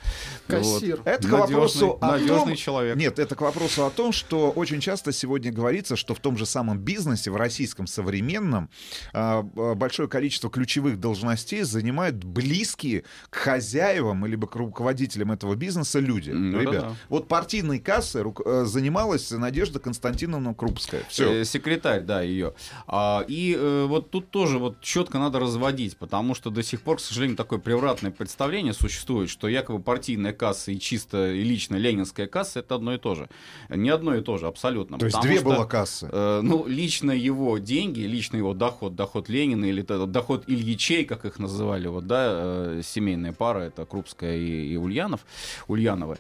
Кассир. 0.49 0.97
Вот. 0.97 1.07
Это 1.07 1.29
надежный, 1.29 1.29
к 1.29 1.41
вопросу 1.41 1.99
о 2.01 2.19
том... 2.19 2.57
человек. 2.57 2.97
Нет, 2.97 3.19
это 3.19 3.35
к 3.37 3.41
вопросу 3.41 3.85
о 3.85 3.91
том, 3.91 4.13
что 4.13 4.51
очень 4.51 4.81
часто 4.81 5.13
сегодня 5.13 5.53
говорится, 5.53 5.95
что 5.95 6.15
в 6.15 6.21
том 6.21 6.37
же 6.37 6.45
самом 6.45 6.79
бизнесе, 6.79 7.31
в 7.31 7.37
российском 7.37 7.87
современном, 7.87 8.69
а, 9.13 9.47
а, 9.57 9.75
большое 9.75 10.09
количество 10.09 10.51
ключевых 10.51 10.99
должностей 10.99 11.63
занимают 11.63 12.17
близкие 12.25 13.05
к 13.31 13.37
хозяевам 13.37 14.27
или 14.27 14.35
к 14.35 14.57
руководителям 14.57 15.31
этого 15.31 15.55
бизнеса 15.55 16.01
люди. 16.01 16.31
Ну, 16.31 16.61
Ребят, 16.61 16.73
да, 16.73 16.81
да. 16.81 16.97
вот 17.09 17.29
партийной 17.29 17.79
кассой 17.79 18.25
э, 18.45 18.65
занималась 18.65 19.31
Надежда 19.31 19.79
Константиновна 19.79 20.55
Крупская. 20.55 21.05
Все. 21.09 21.43
Э, 21.43 21.45
секретарь, 21.45 22.03
да, 22.03 22.23
ее. 22.23 22.55
А, 22.87 23.25
и 23.29 23.55
э, 23.57 23.85
вот 23.87 24.11
тут 24.11 24.31
тоже 24.31 24.48
вот 24.57 24.81
четко 24.81 25.19
надо 25.19 25.39
разводить, 25.39 25.99
потому 25.99 26.35
что 26.35 26.49
до 26.49 26.63
сих 26.63 26.81
пор, 26.81 26.97
к 26.97 27.01
сожалению, 27.01 27.37
такое 27.37 27.59
превратное 27.59 28.11
представление 28.11 28.73
существует, 28.73 29.29
что 29.29 29.49
якобы 29.49 29.83
партийная 29.83 30.33
касса 30.33 30.73
и 30.73 30.79
чисто 30.79 31.33
и 31.33 31.43
лично 31.43 31.77
ленинская 31.77 32.27
касса 32.27 32.61
это 32.61 32.77
одно 32.77 32.95
и 32.95 32.99
то 32.99 33.15
же. 33.15 33.29
Не 33.69 33.91
одно 33.91 34.15
и 34.15 34.23
то 34.23 34.39
же, 34.39 34.47
абсолютно. 34.47 34.99
То 34.99 35.05
есть 35.05 35.21
две 35.21 35.37
что, 35.37 35.45
было 35.45 35.65
кассы? 35.65 36.09
Э, 36.11 36.41
ну, 36.43 36.67
лично 36.67 37.11
его 37.11 37.59
деньги, 37.59 38.01
лично 38.01 38.39
его 38.39 38.55
доход, 38.55 38.95
доход 38.95 39.29
Ленина 39.29 39.67
или 39.67 39.83
доход 39.83 40.45
Ильичей, 40.47 41.05
как 41.05 41.25
их 41.25 41.39
называли, 41.39 41.89
вот, 41.89 42.07
да, 42.07 42.27
э, 42.31 42.83
семейная 42.85 43.33
пара, 43.33 43.61
это 43.61 43.85
Крупская 43.85 44.37
и, 44.37 44.73
и 44.73 44.77
Ульянов, 44.77 45.27
Ульяновы. 45.67 46.19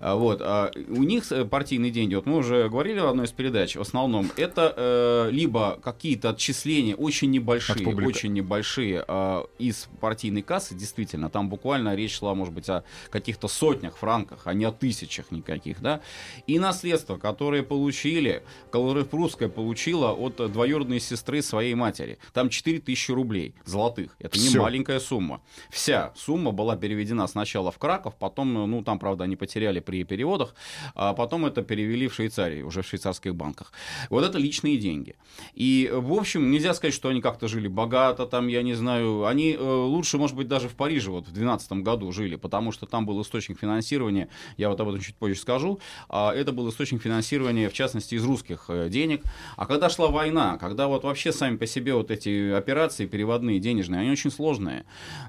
А, 0.00 0.14
вот, 0.14 0.40
а 0.42 0.70
у 0.88 1.02
них 1.02 1.30
э, 1.32 1.44
партийные 1.44 1.90
деньги, 1.90 2.14
вот 2.14 2.26
мы 2.26 2.36
уже 2.36 2.68
говорили 2.68 3.00
в 3.00 3.06
одной 3.06 3.26
из 3.26 3.32
передач, 3.32 3.76
в 3.76 3.80
основном 3.80 4.30
это 4.36 4.72
э, 4.76 5.30
либо 5.30 5.78
какие-то 5.82 6.30
отчисления 6.30 6.94
очень 6.94 7.30
небольшие, 7.30 7.67
очень 8.06 8.32
небольшие 8.32 9.04
э, 9.06 9.44
из 9.58 9.88
партийной 10.00 10.42
кассы, 10.42 10.74
действительно, 10.74 11.30
там 11.30 11.48
буквально 11.48 11.94
речь 11.94 12.18
шла, 12.18 12.34
может 12.34 12.54
быть, 12.54 12.68
о 12.68 12.84
каких-то 13.10 13.48
сотнях 13.48 13.96
франках, 13.96 14.42
а 14.44 14.54
не 14.54 14.64
о 14.64 14.72
тысячах 14.72 15.30
никаких, 15.30 15.80
да, 15.80 16.00
и 16.46 16.58
наследство, 16.58 17.16
которое 17.16 17.62
получили, 17.62 18.42
которое 18.70 19.04
прусская 19.04 19.48
получила 19.48 20.12
от 20.12 20.36
двоюродной 20.52 21.00
сестры 21.00 21.42
своей 21.42 21.74
матери, 21.74 22.18
там 22.32 22.48
4000 22.48 23.10
рублей 23.10 23.54
золотых, 23.64 24.14
это 24.18 24.38
не 24.38 24.48
Всё. 24.48 24.62
маленькая 24.62 25.00
сумма. 25.00 25.40
Вся 25.70 26.12
сумма 26.16 26.52
была 26.52 26.76
переведена 26.76 27.26
сначала 27.26 27.70
в 27.72 27.78
Краков, 27.78 28.14
потом, 28.16 28.54
ну, 28.70 28.82
там, 28.82 28.98
правда, 28.98 29.24
они 29.24 29.36
потеряли 29.36 29.80
при 29.80 30.04
переводах, 30.04 30.54
а 30.94 31.14
потом 31.14 31.46
это 31.46 31.62
перевели 31.62 32.08
в 32.08 32.14
Швейцарии, 32.14 32.62
уже 32.62 32.82
в 32.82 32.86
швейцарских 32.86 33.34
банках. 33.34 33.72
Вот 34.10 34.24
это 34.24 34.38
личные 34.38 34.78
деньги. 34.78 35.16
И, 35.54 35.90
в 35.92 36.12
общем, 36.12 36.50
нельзя 36.50 36.74
сказать, 36.74 36.94
что 36.94 37.08
они 37.08 37.20
как-то 37.20 37.48
жили 37.48 37.57
богато, 37.66 38.26
там, 38.26 38.46
я 38.46 38.62
не 38.62 38.74
знаю, 38.74 39.26
они 39.26 39.54
э, 39.54 39.60
лучше, 39.60 40.18
может 40.18 40.36
быть, 40.36 40.46
даже 40.46 40.68
в 40.68 40.74
Париже 40.74 41.10
вот 41.10 41.22
в 41.22 41.32
2012 41.32 41.72
году 41.72 42.12
жили, 42.12 42.36
потому 42.36 42.70
что 42.70 42.86
там 42.86 43.04
был 43.04 43.20
источник 43.22 43.58
финансирования, 43.58 44.28
я 44.56 44.68
вот 44.68 44.80
об 44.80 44.88
этом 44.88 45.00
чуть 45.00 45.16
позже 45.16 45.40
скажу, 45.40 45.80
а 46.08 46.32
это 46.32 46.52
был 46.52 46.68
источник 46.70 47.02
финансирования, 47.02 47.68
в 47.68 47.72
частности, 47.72 48.14
из 48.14 48.24
русских 48.24 48.66
э, 48.68 48.88
денег. 48.88 49.24
А 49.56 49.66
когда 49.66 49.90
шла 49.90 50.08
война, 50.08 50.58
когда 50.58 50.86
вот 50.86 51.04
вообще 51.04 51.32
сами 51.32 51.56
по 51.56 51.66
себе 51.66 51.94
вот 51.94 52.10
эти 52.10 52.52
операции 52.52 53.06
переводные, 53.06 53.58
денежные, 53.58 54.00
они 54.02 54.10
очень 54.10 54.30
сложные. 54.30 54.84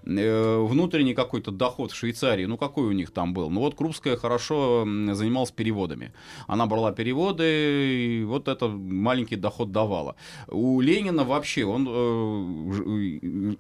Э, 0.06 0.64
внутренний 0.64 1.14
какой-то 1.14 1.52
доход 1.52 1.92
в 1.92 1.96
Швейцарии, 1.96 2.46
ну 2.46 2.58
какой 2.58 2.86
у 2.86 2.92
них 2.92 3.12
там 3.12 3.34
был? 3.34 3.50
Ну 3.50 3.62
вот 3.62 3.76
Крупская 3.76 4.18
хорошо 4.18 4.86
занималась 5.14 5.52
переводами. 5.52 6.14
Она 6.48 6.66
брала 6.66 6.92
переводы, 6.92 7.44
и 7.44 8.24
вот 8.24 8.48
это 8.48 8.68
маленький 8.68 9.36
доход 9.36 9.72
давала. 9.72 10.16
У 10.48 10.82
Ленина 10.82 11.24
вообще, 11.24 11.66
он 11.66 11.88
э, 11.88 12.19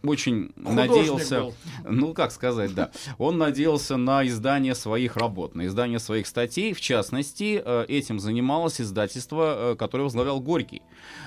очень 0.04 0.52
Художник 0.56 0.76
надеялся... 0.76 1.42
Был. 1.42 1.54
Ну, 1.90 2.14
как 2.14 2.32
сказать, 2.32 2.74
да. 2.74 2.92
Он 3.18 3.38
надеялся 3.38 3.98
на 3.98 4.26
издание 4.28 4.76
своих 4.76 5.18
работ, 5.18 5.56
на 5.56 5.66
издание 5.68 6.00
своих 6.00 6.28
статей. 6.28 6.74
В 6.74 6.82
частности, 6.82 7.62
э, 7.64 7.86
этим 7.88 8.20
занималось 8.20 8.82
издательство, 8.82 9.74
э, 9.74 9.76
которое 9.76 10.04
возглавлял 10.04 10.40
Горький. 10.40 10.82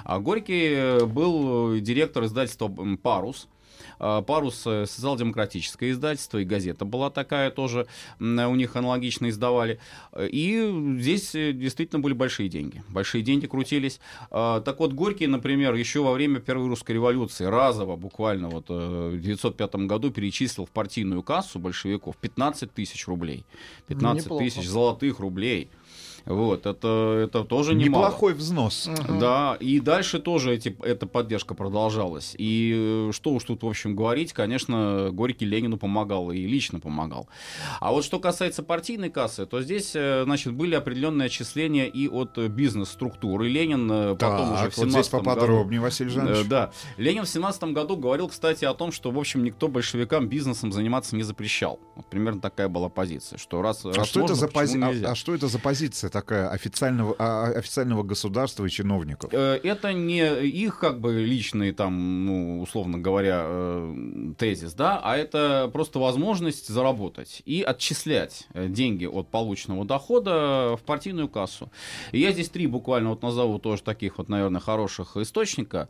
А 0.04 0.18
Горький 0.18 0.74
э, 0.74 1.04
был 1.04 1.78
директор 1.80 2.24
издательства 2.24 2.68
«Парус», 3.02 3.48
«Парус» 4.26 4.62
э, 4.66 4.86
социал-демократическое 4.86 5.90
издательство, 5.92 6.38
и 6.38 6.44
газета 6.44 6.84
была 6.84 7.10
такая 7.10 7.50
тоже, 7.50 7.86
м, 8.20 8.38
у 8.50 8.54
них 8.56 8.74
аналогично 8.76 9.28
издавали. 9.28 9.78
И 10.18 10.96
здесь 10.98 11.34
э, 11.34 11.52
действительно 11.52 12.00
были 12.00 12.12
большие 12.14 12.48
деньги. 12.48 12.82
Большие 12.88 13.22
деньги 13.22 13.46
крутились. 13.46 14.00
А, 14.30 14.60
Так 14.60 14.80
вот, 14.80 14.92
Горький, 14.92 15.26
например, 15.26 15.74
еще 15.74 16.00
во 16.02 16.12
время 16.12 16.40
Первой 16.40 16.68
русской 16.68 16.92
революции 16.92 17.44
разово, 17.44 17.96
буквально 17.96 18.48
вот 18.48 18.66
э, 18.68 18.72
в 18.74 19.20
1905 19.20 19.74
году 19.86 20.10
перечислил 20.10 20.66
в 20.66 20.70
партийную 20.70 21.22
кассу 21.22 21.58
большевиков 21.58 22.16
15 22.16 22.72
тысяч 22.72 23.06
рублей. 23.06 23.44
15 23.86 24.24
Неплохо. 24.24 24.44
тысяч 24.44 24.66
золотых 24.68 25.20
рублей. 25.20 25.70
Вот, 26.24 26.66
это, 26.66 27.22
это 27.24 27.44
тоже 27.44 27.74
немало. 27.74 28.06
Неплохой 28.06 28.34
взнос. 28.34 28.88
Да, 29.20 29.56
и 29.58 29.80
дальше 29.80 30.18
тоже 30.20 30.54
эти, 30.54 30.76
эта 30.82 31.06
поддержка 31.06 31.54
продолжалась. 31.54 32.34
И 32.38 33.08
э, 33.08 33.12
что 33.12 33.30
уж 33.32 33.44
тут, 33.44 33.62
в 33.62 33.66
общем, 33.66 33.96
говорить, 33.96 34.32
конечно, 34.32 35.08
Горький 35.12 35.44
Ленину 35.46 35.78
помогал 35.78 36.30
и 36.30 36.46
лично 36.46 36.80
помогал. 36.80 37.28
А 37.80 37.90
вот 37.92 38.04
что 38.04 38.18
касается 38.20 38.62
партийной 38.62 39.10
кассы, 39.10 39.46
то 39.46 39.60
здесь, 39.62 39.92
э, 39.94 40.22
значит, 40.24 40.52
были 40.54 40.74
определенные 40.74 41.26
отчисления 41.26 41.86
и 41.86 42.06
от 42.08 42.38
бизнес-структуры. 42.38 43.48
Ленин 43.48 43.90
э, 43.90 44.14
потом 44.16 44.52
уже 44.52 44.64
Так, 44.64 44.72
в 44.72 44.76
вот 44.78 44.88
здесь 44.90 45.06
17 45.06 45.12
году... 45.12 45.24
поподробнее, 45.24 45.80
Василий 45.80 46.10
Жанович. 46.10 46.46
Да. 46.46 46.70
Ленин 46.96 47.24
в 47.24 47.28
17 47.28 47.64
году 47.64 47.96
говорил, 47.96 48.28
кстати, 48.28 48.64
о 48.64 48.74
том, 48.74 48.92
что, 48.92 49.10
в 49.10 49.18
общем, 49.18 49.42
никто 49.44 49.68
большевикам 49.68 50.28
бизнесом 50.28 50.72
заниматься 50.72 51.16
не 51.16 51.22
запрещал. 51.22 51.80
Вот 51.96 52.06
примерно 52.06 52.40
такая 52.40 52.68
была 52.68 52.88
позиция, 52.88 53.38
что 53.38 53.60
раз, 53.62 53.84
А 53.84 53.92
раз 53.92 54.06
что, 54.08 54.20
это 54.20 54.34
можно, 54.34 54.34
за 54.36 54.46
пози- 54.46 55.04
а- 55.04 55.10
а 55.12 55.14
что 55.14 55.34
это 55.34 55.48
за 55.48 55.58
позиция 55.58 56.10
такая 56.12 56.48
официального, 56.48 57.16
а- 57.18 57.46
а- 57.46 57.58
официального 57.58 58.02
государства 58.02 58.64
и 58.64 58.70
чиновников? 58.70 59.30
Э, 59.32 59.58
Это 59.62 59.92
не 59.92 60.44
их, 60.44 60.78
как 60.78 61.00
бы, 61.00 61.14
личный, 61.14 61.72
там, 61.72 62.26
ну, 62.26 62.60
условно 62.62 62.98
говоря, 62.98 63.42
э, 63.44 63.94
тезис, 64.38 64.74
да, 64.74 65.00
а 65.02 65.16
это 65.16 65.70
просто 65.72 65.98
возможность 65.98 66.68
заработать 66.68 67.42
и 67.46 67.62
отчислять 67.62 68.46
э, 68.54 68.68
деньги 68.68 69.06
от 69.06 69.28
полученного 69.28 69.84
дохода 69.84 70.76
в 70.76 70.82
партийную 70.84 71.28
кассу. 71.28 71.70
И 72.12 72.20
я 72.20 72.32
здесь 72.32 72.50
три 72.50 72.66
буквально 72.66 73.10
вот 73.10 73.22
назову 73.22 73.58
тоже 73.58 73.82
таких 73.82 74.18
вот, 74.18 74.28
наверное, 74.28 74.60
хороших 74.60 75.16
источника. 75.16 75.88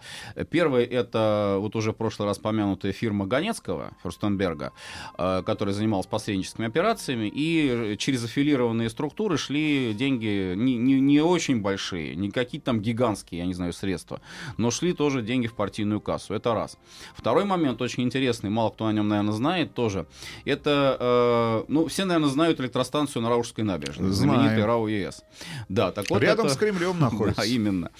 Первый 0.51 0.85
это 0.85 1.57
вот 1.59 1.75
уже 1.77 1.91
в 1.93 1.97
прошлый 1.97 2.29
раз 2.29 2.39
помянутая 2.39 2.93
фирма 2.93 3.27
Ганецкого, 3.27 3.93
Фюрстенберга, 4.03 4.73
э, 5.19 5.43
которая 5.45 5.75
занималась 5.75 6.07
посредническими 6.07 6.67
операциями, 6.69 7.31
и 7.35 7.97
через 7.99 8.25
аффилированные 8.25 8.89
структуры 8.89 9.37
шли 9.37 9.93
деньги 9.95 10.12
не, 10.18 10.77
не, 10.77 11.01
не 11.01 11.20
очень 11.20 11.61
большие, 11.61 12.14
не 12.16 12.31
какие-то 12.31 12.66
там 12.66 12.81
гигантские, 12.81 13.40
я 13.40 13.46
не 13.46 13.55
знаю, 13.55 13.72
средства, 13.72 14.20
но 14.57 14.70
шли 14.70 14.92
тоже 14.92 15.22
деньги 15.22 15.46
в 15.46 15.55
партийную 15.55 16.01
кассу. 16.01 16.35
Это 16.35 16.55
раз. 16.55 16.79
Второй 17.14 17.44
момент 17.44 17.81
очень 17.83 18.03
интересный, 18.03 18.51
мало 18.51 18.70
кто 18.70 18.87
о 18.87 18.92
нем, 18.92 19.09
наверное, 19.09 19.33
знает 19.33 19.75
тоже. 19.75 20.07
Это, 20.44 20.96
э, 21.01 21.64
ну, 21.72 21.87
все, 21.87 22.05
наверное, 22.05 22.29
знают 22.31 22.61
электростанцию 22.61 23.22
на 23.22 23.29
Раушской 23.29 23.64
набережной, 23.64 24.11
Знаем. 24.11 24.40
знаменитый 24.40 24.64
РАО 24.64 24.88
ЕС. 24.88 25.22
Да, 25.68 25.92
так 25.92 26.09
вот 26.11 26.22
Рядом 26.22 26.46
это- 26.46 26.55
с 26.55 26.59
Кремлем 26.59 26.98
находится. 27.01 27.40
Да, 27.42 27.46
именно. 27.46 27.90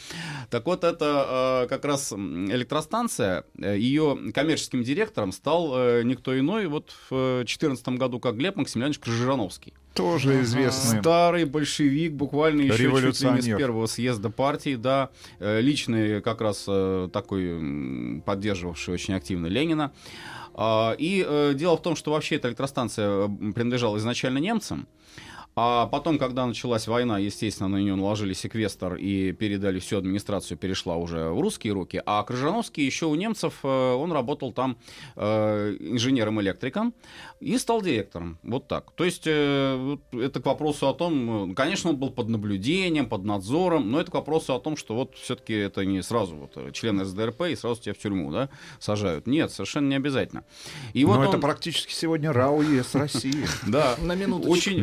Так 0.51 0.66
вот, 0.66 0.85
это 0.85 1.64
э, 1.64 1.68
как 1.68 1.85
раз 1.85 2.12
электростанция, 2.12 3.44
э, 3.59 3.77
ее 3.79 4.18
коммерческим 4.35 4.83
директором 4.83 5.33
стал 5.33 5.72
э, 5.77 6.03
никто 6.05 6.38
иной 6.38 6.66
вот 6.66 6.92
в 7.11 7.37
2014 7.38 7.88
году, 7.90 8.20
как 8.20 8.37
Глеб 8.37 8.57
Максимiliанович 8.57 8.98
Крыжановский. 8.98 9.75
Тоже 9.94 10.40
известный. 10.42 11.00
Старый 11.00 11.44
большевик, 11.44 12.12
буквально 12.12 12.62
еще 12.62 12.90
чуть 13.12 13.20
ли 13.20 13.31
не 13.31 13.42
с 13.42 13.44
первого 13.44 13.87
съезда 13.87 14.31
партии, 14.31 14.76
да, 14.76 15.11
э, 15.38 15.61
личный 15.61 16.20
как 16.22 16.40
раз 16.40 16.64
э, 16.66 17.09
такой 17.12 18.22
поддерживавший 18.24 18.94
очень 18.94 19.14
активно 19.14 19.46
Ленина. 19.46 19.92
А, 20.55 20.94
И 20.98 21.24
э, 21.26 21.52
дело 21.55 21.76
в 21.76 21.83
том, 21.83 21.96
что 21.96 22.12
вообще 22.12 22.37
эта 22.37 22.48
электростанция 22.48 23.28
принадлежала 23.55 23.96
изначально 23.98 24.38
немцам. 24.38 24.87
А 25.55 25.87
потом, 25.87 26.19
когда 26.19 26.47
началась 26.47 26.87
война, 26.88 27.19
естественно, 27.19 27.69
на 27.69 27.77
нее 27.77 27.95
наложили 27.95 28.33
секвестр 28.33 28.95
и 28.95 29.33
передали 29.33 29.81
всю 29.81 29.99
администрацию, 29.99 30.57
перешла 30.57 30.97
уже 30.97 31.29
в 31.29 31.41
русские 31.41 31.75
руки. 31.75 32.01
А 32.07 32.23
Крыжановский 32.23 32.87
еще 32.87 33.05
у 33.05 33.15
немцев, 33.15 33.59
э, 33.62 33.69
он 33.95 34.12
работал 34.12 34.53
там 34.53 34.79
э, 35.15 35.77
инженером-электриком 35.79 36.95
и 37.41 37.59
стал 37.59 37.83
директором. 37.83 38.38
Вот 38.43 38.67
так. 38.67 38.93
То 38.93 39.05
есть 39.05 39.25
э, 39.27 39.77
вот 40.11 40.19
это 40.23 40.41
к 40.41 40.47
вопросу 40.47 40.88
о 40.88 40.95
том, 40.95 41.55
конечно, 41.55 41.91
он 41.91 41.97
был 41.97 42.09
под 42.11 42.31
наблюдением, 42.31 43.07
под 43.07 43.25
надзором, 43.25 43.91
но 43.91 44.01
это 44.01 44.11
к 44.11 44.15
вопросу 44.15 44.55
о 44.55 44.59
том, 44.59 44.79
что 44.79 44.95
вот 44.95 45.17
все-таки 45.17 45.53
это 45.53 45.85
не 45.85 46.03
сразу 46.03 46.35
вот 46.35 46.73
член 46.73 47.05
СДРП 47.05 47.43
и 47.51 47.57
сразу 47.57 47.83
тебя 47.83 47.93
в 47.93 47.99
тюрьму 47.99 48.33
да, 48.33 48.49
сажают. 48.79 49.27
Нет, 49.27 49.51
совершенно 49.53 49.88
не 49.88 49.97
обязательно. 49.97 50.45
И 50.95 51.05
вот 51.05 51.17
Но 51.17 51.25
это 51.25 51.35
он- 51.35 51.41
практически 51.43 51.93
сегодня 51.93 52.33
РАО 52.33 52.62
ЕС 52.62 52.95
России. 52.95 53.47
да, 53.67 53.97
На 54.01 54.15
минуточку. 54.15 54.51
очень. 54.51 54.81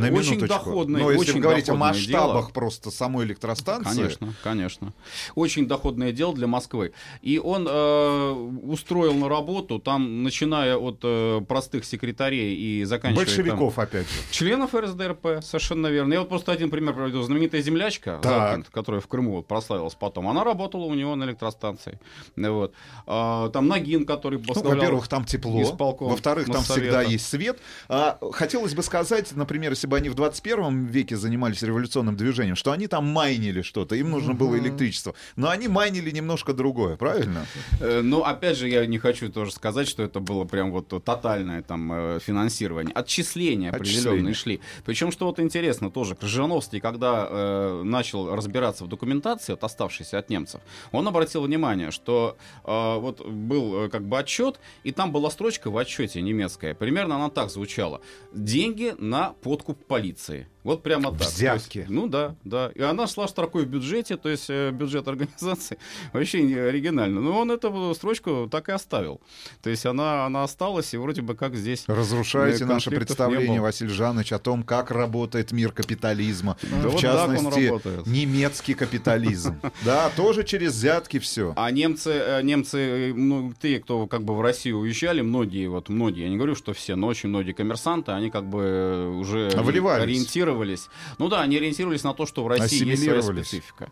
Доходное, 0.66 1.02
Но 1.02 1.12
если 1.12 1.32
очень 1.32 1.42
говорить 1.42 1.70
о 1.70 1.76
масштабах 1.76 2.46
дело. 2.46 2.52
просто 2.54 2.92
самой 2.92 3.26
электростанции, 3.26 3.96
Конечно, 3.96 4.34
конечно. 4.44 4.94
Очень 5.36 5.68
доходное 5.68 6.12
дело 6.12 6.34
для 6.34 6.48
Москвы. 6.48 6.94
И 7.22 7.40
он 7.40 7.68
э, 7.70 8.32
устроил 8.64 9.14
на 9.14 9.30
работу, 9.30 9.80
там, 9.80 10.24
начиная 10.24 10.78
от 10.78 11.00
э, 11.04 11.42
простых 11.48 11.86
секретарей 11.86 12.56
и 12.56 12.84
заканчивая... 12.84 13.26
там, 13.26 13.36
большевиков 13.36 13.80
опять 13.80 14.08
же. 14.08 14.14
Членов 14.32 14.74
РСДРП, 14.74 15.44
совершенно 15.44 15.88
верно. 15.88 16.14
Я 16.14 16.20
вот 16.20 16.30
просто 16.30 16.52
один 16.52 16.70
пример 16.70 16.94
приведу. 16.94 17.22
Знаменитая 17.22 17.62
землячка. 17.62 18.20
Залкинд, 18.24 18.70
которая 18.70 19.02
в 19.02 19.08
Крыму 19.08 19.42
прославилась 19.44 19.96
потом, 19.96 20.28
она 20.28 20.44
работала 20.44 20.86
у 20.86 20.94
него 20.94 21.16
на 21.16 21.26
электростанции. 21.26 22.00
Вот. 22.36 22.74
А, 23.06 23.50
там 23.50 23.68
Нагин, 23.68 24.06
который 24.06 24.40
Ну, 24.40 24.46
поставлял... 24.46 24.76
во-первых, 24.76 25.08
там 25.08 25.26
тепло. 25.26 25.60
Во-вторых, 26.00 26.48
там 26.48 26.64
всегда 26.64 27.02
есть 27.02 27.28
свет. 27.28 27.60
А, 27.88 28.18
хотелось 28.32 28.74
бы 28.74 28.84
сказать, 28.84 29.36
например, 29.36 29.72
если 29.72 29.88
бы 29.88 29.98
они 29.98 30.10
в 30.10 30.16
21 30.16 30.49
веке 30.86 31.16
занимались 31.18 31.62
революционным 31.64 32.16
движением, 32.16 32.56
что 32.56 32.72
они 32.72 32.88
там 32.88 33.06
майнили 33.06 33.62
что-то, 33.62 33.96
им 33.96 34.10
нужно 34.12 34.34
было 34.34 34.58
электричество. 34.58 35.14
Но 35.36 35.50
они 35.50 35.68
майнили 35.68 36.12
немножко 36.12 36.54
другое, 36.54 36.96
правильно? 36.96 37.46
Э, 37.82 38.02
Ну, 38.02 38.24
опять 38.24 38.58
же, 38.58 38.68
я 38.68 38.86
не 38.86 38.98
хочу 38.98 39.30
тоже 39.30 39.52
сказать, 39.52 39.88
что 39.88 40.04
это 40.04 40.20
было 40.20 40.46
прям 40.46 40.72
вот 40.72 40.88
тотальное 41.04 41.62
там 41.62 41.92
э, 41.94 42.20
финансирование. 42.20 42.94
Отчисления 42.94 43.72
определенные 43.72 44.34
шли. 44.34 44.60
Причем, 44.86 45.12
что 45.12 45.26
вот 45.26 45.40
интересно 45.40 45.90
тоже, 45.90 46.16
Крыжановский, 46.16 46.80
когда 46.80 47.28
э, 47.30 47.82
начал 47.84 48.36
разбираться 48.36 48.84
в 48.84 48.88
документации, 48.88 49.54
вот 49.54 49.64
оставшейся 49.64 50.18
от 50.20 50.30
немцев, 50.30 50.62
он 50.92 51.08
обратил 51.08 51.44
внимание, 51.44 51.92
что 51.92 52.38
э, 52.66 52.98
вот 53.00 53.26
был 53.26 53.86
э, 53.86 53.90
как 53.90 54.04
бы 54.08 54.18
отчет, 54.20 54.60
и 54.84 54.92
там 54.92 55.12
была 55.12 55.30
строчка 55.30 55.70
в 55.72 55.78
отчете 55.78 56.22
немецкая. 56.22 56.74
Примерно 56.74 57.16
она 57.16 57.30
так 57.30 57.50
звучала. 57.50 58.02
Деньги 58.34 58.96
на 58.98 59.34
подкуп 59.42 59.86
полиции. 59.86 60.39
Absolutely. 60.40 60.59
Вот 60.64 60.84
прямо 60.84 61.12
так. 61.12 61.20
То 61.20 61.24
есть, 61.26 61.38
Взятки. 61.38 61.86
ну 61.88 62.08
да, 62.08 62.36
да. 62.44 62.72
И 62.76 62.82
она 62.82 63.08
шла 63.08 63.28
строкой 63.28 63.64
в 63.64 63.68
бюджете, 63.68 64.18
то 64.18 64.28
есть 64.28 64.50
э, 64.50 64.72
бюджет 64.72 65.08
организации. 65.08 65.78
Вообще 66.14 66.42
не 66.42 66.56
оригинально. 66.56 67.22
Но 67.22 67.40
он 67.40 67.52
эту 67.52 67.94
строчку 67.96 68.48
так 68.52 68.68
и 68.68 68.74
оставил. 68.74 69.22
То 69.62 69.70
есть 69.70 69.86
она, 69.86 70.26
она 70.26 70.44
осталась, 70.44 70.94
и 70.94 70.98
вроде 70.98 71.22
бы 71.22 71.36
как 71.36 71.56
здесь... 71.56 71.86
Разрушаете 71.88 72.66
э, 72.66 72.68
наше 72.68 72.90
конфликтов 72.90 72.92
не 72.92 72.98
представление. 73.06 73.62
Василий 73.62 73.92
Жанович, 73.92 74.34
о 74.34 74.40
том, 74.40 74.64
как 74.64 74.92
работает 74.92 75.54
мир 75.54 75.72
капитализма. 75.72 76.58
Да 76.62 76.90
в 76.90 76.92
вот 76.92 77.00
частности, 77.00 77.66
работает. 77.68 78.08
немецкий 78.08 78.74
капитализм. 78.74 79.56
Да, 79.86 80.10
тоже 80.16 80.44
через 80.44 80.74
взятки 80.74 81.20
все. 81.20 81.54
А 81.56 81.72
немцы, 81.72 82.12
э, 82.12 82.42
немцы, 82.42 83.14
ну, 83.16 83.54
те, 83.62 83.80
кто 83.80 84.08
как 84.08 84.24
бы 84.24 84.36
в 84.36 84.42
Россию 84.42 84.80
уезжали, 84.80 85.22
многие, 85.22 85.68
вот 85.68 85.90
многие, 85.90 86.24
я 86.24 86.30
не 86.30 86.36
говорю, 86.36 86.56
что 86.56 86.74
все, 86.74 86.96
но 86.96 87.08
очень 87.08 87.30
многие 87.30 87.54
коммерсанты, 87.54 88.12
они 88.12 88.30
как 88.30 88.46
бы 88.46 89.16
уже 89.18 89.50
Вливались. 89.56 90.04
Ориентировались. 90.50 90.90
Ну 91.18 91.28
да, 91.30 91.42
они 91.42 91.58
ориентировались 91.58 92.04
на 92.04 92.14
то, 92.14 92.26
что 92.26 92.44
в 92.44 92.48
России 92.48 92.86
есть 92.86 93.04
своя 93.04 93.20
Ассимилировались. 93.20 93.48
специфика. 93.48 93.90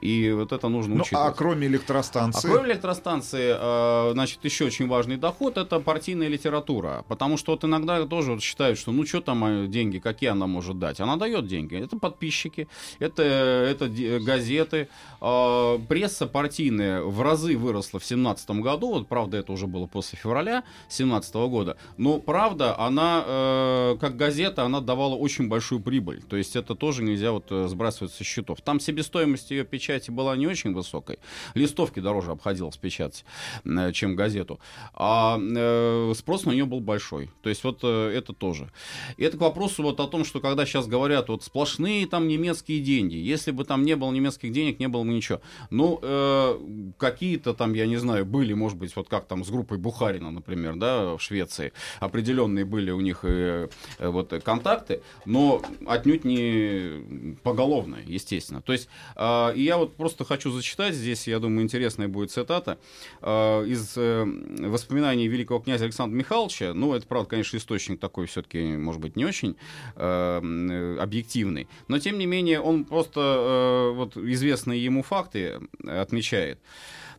И 0.00 0.30
вот 0.32 0.52
это 0.52 0.68
нужно 0.68 0.96
Ну, 0.96 1.02
учитывать. 1.02 1.26
а 1.26 1.32
кроме 1.32 1.66
А 1.66 1.70
электростанции... 1.70 2.48
кроме 2.48 2.72
электростанции, 2.72 3.56
э, 3.58 4.12
значит, 4.12 4.44
еще 4.44 4.64
очень 4.66 4.88
важный 4.88 5.16
доход 5.16 5.56
это 5.58 5.80
партийная 5.80 6.28
литература. 6.28 7.04
Потому 7.08 7.36
что 7.36 7.52
вот 7.52 7.64
иногда 7.64 8.04
тоже 8.06 8.32
вот 8.32 8.42
считают, 8.42 8.78
что 8.78 8.92
ну 8.92 9.06
что 9.06 9.20
там 9.20 9.44
э, 9.44 9.66
деньги, 9.66 9.98
какие 9.98 10.30
она 10.30 10.46
может 10.46 10.78
дать? 10.78 11.00
Она 11.00 11.16
дает 11.16 11.46
деньги. 11.46 11.76
Это 11.76 11.96
подписчики, 11.98 12.68
это, 12.98 13.22
это 13.22 13.88
газеты. 14.20 14.88
Э, 15.20 15.78
пресса 15.88 16.26
партийная 16.26 17.02
в 17.02 17.22
разы 17.22 17.56
выросла 17.56 17.98
в 18.00 18.02
2017 18.08 18.50
году. 18.62 18.88
Вот, 18.92 19.08
правда, 19.08 19.38
это 19.38 19.52
уже 19.52 19.66
было 19.66 19.86
после 19.86 20.18
февраля 20.18 20.62
2017 20.88 21.34
года. 21.34 21.76
Но 21.96 22.18
правда, 22.18 22.78
она, 22.78 23.24
э, 23.26 23.96
как 24.00 24.16
газета, 24.16 24.64
она 24.64 24.80
давала 24.80 25.14
очень 25.14 25.48
большую 25.48 25.80
прибыль 25.80 25.99
прибыль. 26.00 26.22
То 26.22 26.36
есть 26.36 26.56
это 26.56 26.74
тоже 26.74 27.02
нельзя 27.02 27.32
вот 27.32 27.46
э, 27.50 27.68
сбрасывать 27.68 28.12
со 28.12 28.24
счетов. 28.24 28.60
Там 28.62 28.80
себестоимость 28.80 29.50
ее 29.50 29.64
печати 29.64 30.10
была 30.10 30.36
не 30.36 30.46
очень 30.46 30.72
высокой. 30.72 31.18
Листовки 31.54 32.00
дороже 32.00 32.32
обходилось 32.32 32.76
печатать, 32.76 33.24
э, 33.64 33.92
чем 33.92 34.16
газету. 34.16 34.60
А 34.94 35.38
э, 35.38 36.12
спрос 36.16 36.44
на 36.46 36.52
нее 36.52 36.64
был 36.64 36.80
большой. 36.80 37.30
То 37.42 37.48
есть 37.48 37.64
вот 37.64 37.84
это 37.84 38.32
тоже. 38.32 38.70
И 39.16 39.24
это 39.24 39.36
к 39.36 39.40
вопросу 39.40 39.82
вот 39.82 40.00
о 40.00 40.06
том, 40.06 40.24
что 40.24 40.40
когда 40.40 40.66
сейчас 40.66 40.86
говорят 40.86 41.28
вот 41.28 41.44
сплошные 41.44 42.06
там 42.06 42.28
немецкие 42.28 42.80
деньги. 42.80 43.16
Если 43.16 43.50
бы 43.50 43.64
там 43.64 43.84
не 43.84 43.96
было 43.96 44.10
немецких 44.12 44.52
денег, 44.52 44.80
не 44.80 44.88
было 44.88 45.02
бы 45.02 45.08
ничего. 45.08 45.40
Ну, 45.70 46.94
какие-то 46.98 47.54
там, 47.54 47.74
я 47.74 47.86
не 47.86 47.96
знаю, 47.96 48.24
были, 48.24 48.54
может 48.54 48.78
быть, 48.78 48.96
вот 48.96 49.08
как 49.08 49.26
там 49.26 49.44
с 49.44 49.50
группой 49.50 49.78
Бухарина, 49.78 50.30
например, 50.30 50.76
да, 50.76 51.16
в 51.16 51.20
Швеции. 51.20 51.72
Определенные 52.00 52.64
были 52.64 52.90
у 52.90 53.00
них 53.00 53.20
э, 53.22 53.68
вот 53.98 54.32
контакты, 54.44 55.02
но 55.24 55.62
отнюдь 55.90 56.24
не 56.24 57.36
поголовно, 57.42 57.98
естественно. 58.06 58.62
То 58.62 58.72
есть, 58.72 58.88
э, 59.16 59.52
я 59.56 59.76
вот 59.76 59.96
просто 59.96 60.24
хочу 60.24 60.50
зачитать 60.50 60.94
здесь, 60.94 61.26
я 61.26 61.38
думаю, 61.38 61.64
интересная 61.64 62.08
будет 62.08 62.30
цитата 62.30 62.78
э, 63.20 63.66
из 63.66 63.94
э, 63.96 64.24
воспоминаний 64.24 65.28
великого 65.28 65.60
князя 65.60 65.84
Александра 65.84 66.16
Михайловича. 66.16 66.72
Ну, 66.74 66.94
это, 66.94 67.06
правда, 67.06 67.30
конечно, 67.30 67.56
источник 67.56 68.00
такой 68.00 68.26
все-таки, 68.26 68.62
может 68.76 69.00
быть, 69.00 69.16
не 69.16 69.24
очень 69.24 69.56
э, 69.96 70.96
объективный, 71.00 71.68
но, 71.88 71.98
тем 71.98 72.18
не 72.18 72.26
менее, 72.26 72.60
он 72.60 72.84
просто 72.84 73.20
э, 73.20 73.96
вот 73.96 74.16
известные 74.16 74.82
ему 74.84 75.02
факты 75.02 75.60
отмечает. 75.84 76.60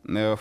Э, 0.04 0.36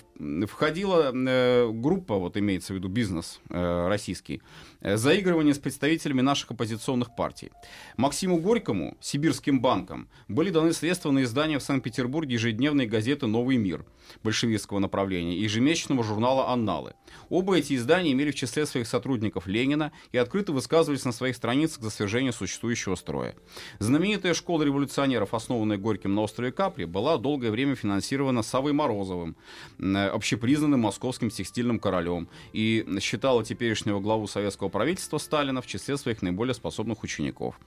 входила 0.46 1.12
э, 1.14 1.70
группа, 1.70 2.16
вот 2.16 2.36
имеется 2.36 2.72
в 2.72 2.76
виду 2.76 2.88
бизнес 2.88 3.40
э, 3.50 3.88
российский, 3.88 4.40
заигрывание 4.82 5.54
с 5.54 5.58
представителями 5.58 6.20
наших 6.20 6.50
оппозиционных 6.52 7.14
партий. 7.14 7.50
Максиму 7.96 8.38
Горькому, 8.38 8.96
Сибирским 9.00 9.60
банкам, 9.60 10.08
были 10.28 10.50
даны 10.50 10.72
средства 10.72 11.10
на 11.10 11.22
издание 11.24 11.58
в 11.58 11.62
Санкт-Петербурге 11.62 12.34
ежедневной 12.34 12.86
газеты 12.86 13.26
«Новый 13.26 13.56
мир» 13.56 13.84
большевистского 14.24 14.78
направления 14.80 15.36
и 15.36 15.42
ежемесячного 15.42 16.02
журнала 16.02 16.48
«Анналы». 16.48 16.94
Оба 17.28 17.58
эти 17.58 17.74
издания 17.74 18.12
имели 18.12 18.30
в 18.30 18.34
числе 18.34 18.66
своих 18.66 18.86
сотрудников 18.88 19.46
Ленина 19.46 19.92
и 20.12 20.18
открыто 20.18 20.52
высказывались 20.52 21.04
на 21.04 21.12
своих 21.12 21.36
страницах 21.36 21.82
за 21.82 21.90
свержение 21.90 22.32
существующего 22.32 22.94
строя. 22.94 23.34
Знаменитая 23.78 24.34
школа 24.34 24.62
революционеров, 24.62 25.34
основанная 25.34 25.76
Горьким 25.76 26.14
на 26.14 26.22
острове 26.22 26.50
Капри, 26.50 26.86
была 26.86 27.18
долгое 27.18 27.50
время 27.50 27.74
финансирована 27.74 28.42
Савой 28.42 28.72
Морозовым, 28.72 29.36
общепризнанным 29.78 30.80
московским 30.80 31.30
текстильным 31.30 31.78
королем, 31.78 32.28
и 32.52 32.86
считала 33.00 33.44
теперешнего 33.44 34.00
главу 34.00 34.26
советского 34.26 34.69
правительства 34.70 35.18
Сталина 35.18 35.61
в 35.61 35.66
числе 35.66 35.96
своих 35.96 36.22
наиболее 36.22 36.54
способных 36.54 37.02
учеников. 37.02 37.59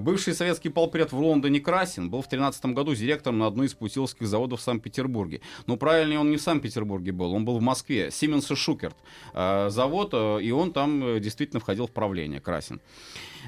Бывший 0.00 0.34
советский 0.34 0.68
полпред 0.68 1.12
в 1.12 1.18
Лондоне 1.18 1.60
Красин 1.60 2.10
был 2.10 2.22
в 2.22 2.28
13 2.28 2.64
году 2.66 2.94
директором 2.94 3.38
на 3.38 3.46
одной 3.46 3.66
из 3.66 3.74
путиловских 3.74 4.26
заводов 4.26 4.60
в 4.60 4.62
Санкт-Петербурге. 4.62 5.40
Но 5.66 5.76
правильнее 5.76 6.18
он 6.18 6.30
не 6.30 6.36
в 6.36 6.42
Санкт-Петербурге 6.42 7.12
был, 7.12 7.32
он 7.32 7.44
был 7.44 7.58
в 7.58 7.62
Москве. 7.62 8.10
Сименс 8.10 8.50
и 8.50 8.54
Шукерт 8.54 8.96
завод, 9.34 10.14
и 10.14 10.50
он 10.50 10.72
там 10.72 11.04
э, 11.04 11.20
действительно 11.20 11.60
входил 11.60 11.86
в 11.86 11.92
правление, 11.92 12.40
Красин. 12.40 12.80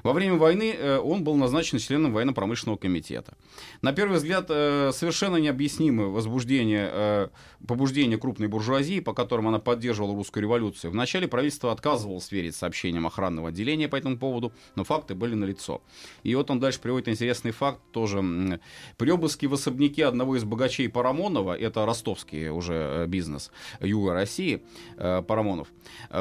Во 0.02 0.12
время 0.12 0.36
войны 0.36 0.74
э, 0.76 0.98
он 0.98 1.24
был 1.24 1.36
назначен 1.36 1.78
членом 1.78 2.12
военно-промышленного 2.12 2.78
комитета. 2.78 3.34
На 3.82 3.92
первый 3.92 4.16
взгляд, 4.16 4.46
э, 4.48 4.92
совершенно 4.94 5.36
необъяснимое 5.36 6.06
возбуждение, 6.06 6.88
э, 6.92 7.28
побуждение 7.66 8.18
крупной 8.18 8.48
буржуазии, 8.48 9.00
по 9.00 9.12
которым 9.12 9.48
она 9.48 9.58
поддерживала 9.58 10.14
русскую 10.14 10.42
революцию. 10.42 10.90
Вначале 10.90 11.28
правительство 11.28 11.72
отказывалось 11.72 12.32
верить 12.32 12.56
сообщениям 12.56 12.79
охранного 13.06 13.48
отделения 13.48 13.88
по 13.88 13.96
этому 13.96 14.18
поводу, 14.18 14.52
но 14.76 14.84
факты 14.84 15.14
были 15.14 15.34
налицо. 15.34 15.82
И 16.22 16.34
вот 16.34 16.50
он 16.50 16.60
дальше 16.60 16.80
приводит 16.80 17.08
интересный 17.08 17.50
факт 17.50 17.80
тоже. 17.92 18.60
При 18.96 19.10
обыске 19.10 19.46
в 19.46 19.54
особняке 19.54 20.06
одного 20.06 20.36
из 20.36 20.44
богачей 20.44 20.88
Парамонова, 20.88 21.56
это 21.56 21.84
ростовский 21.86 22.48
уже 22.48 23.06
бизнес 23.06 23.50
Юга 23.80 24.14
России, 24.14 24.62
Парамонов, 24.96 25.68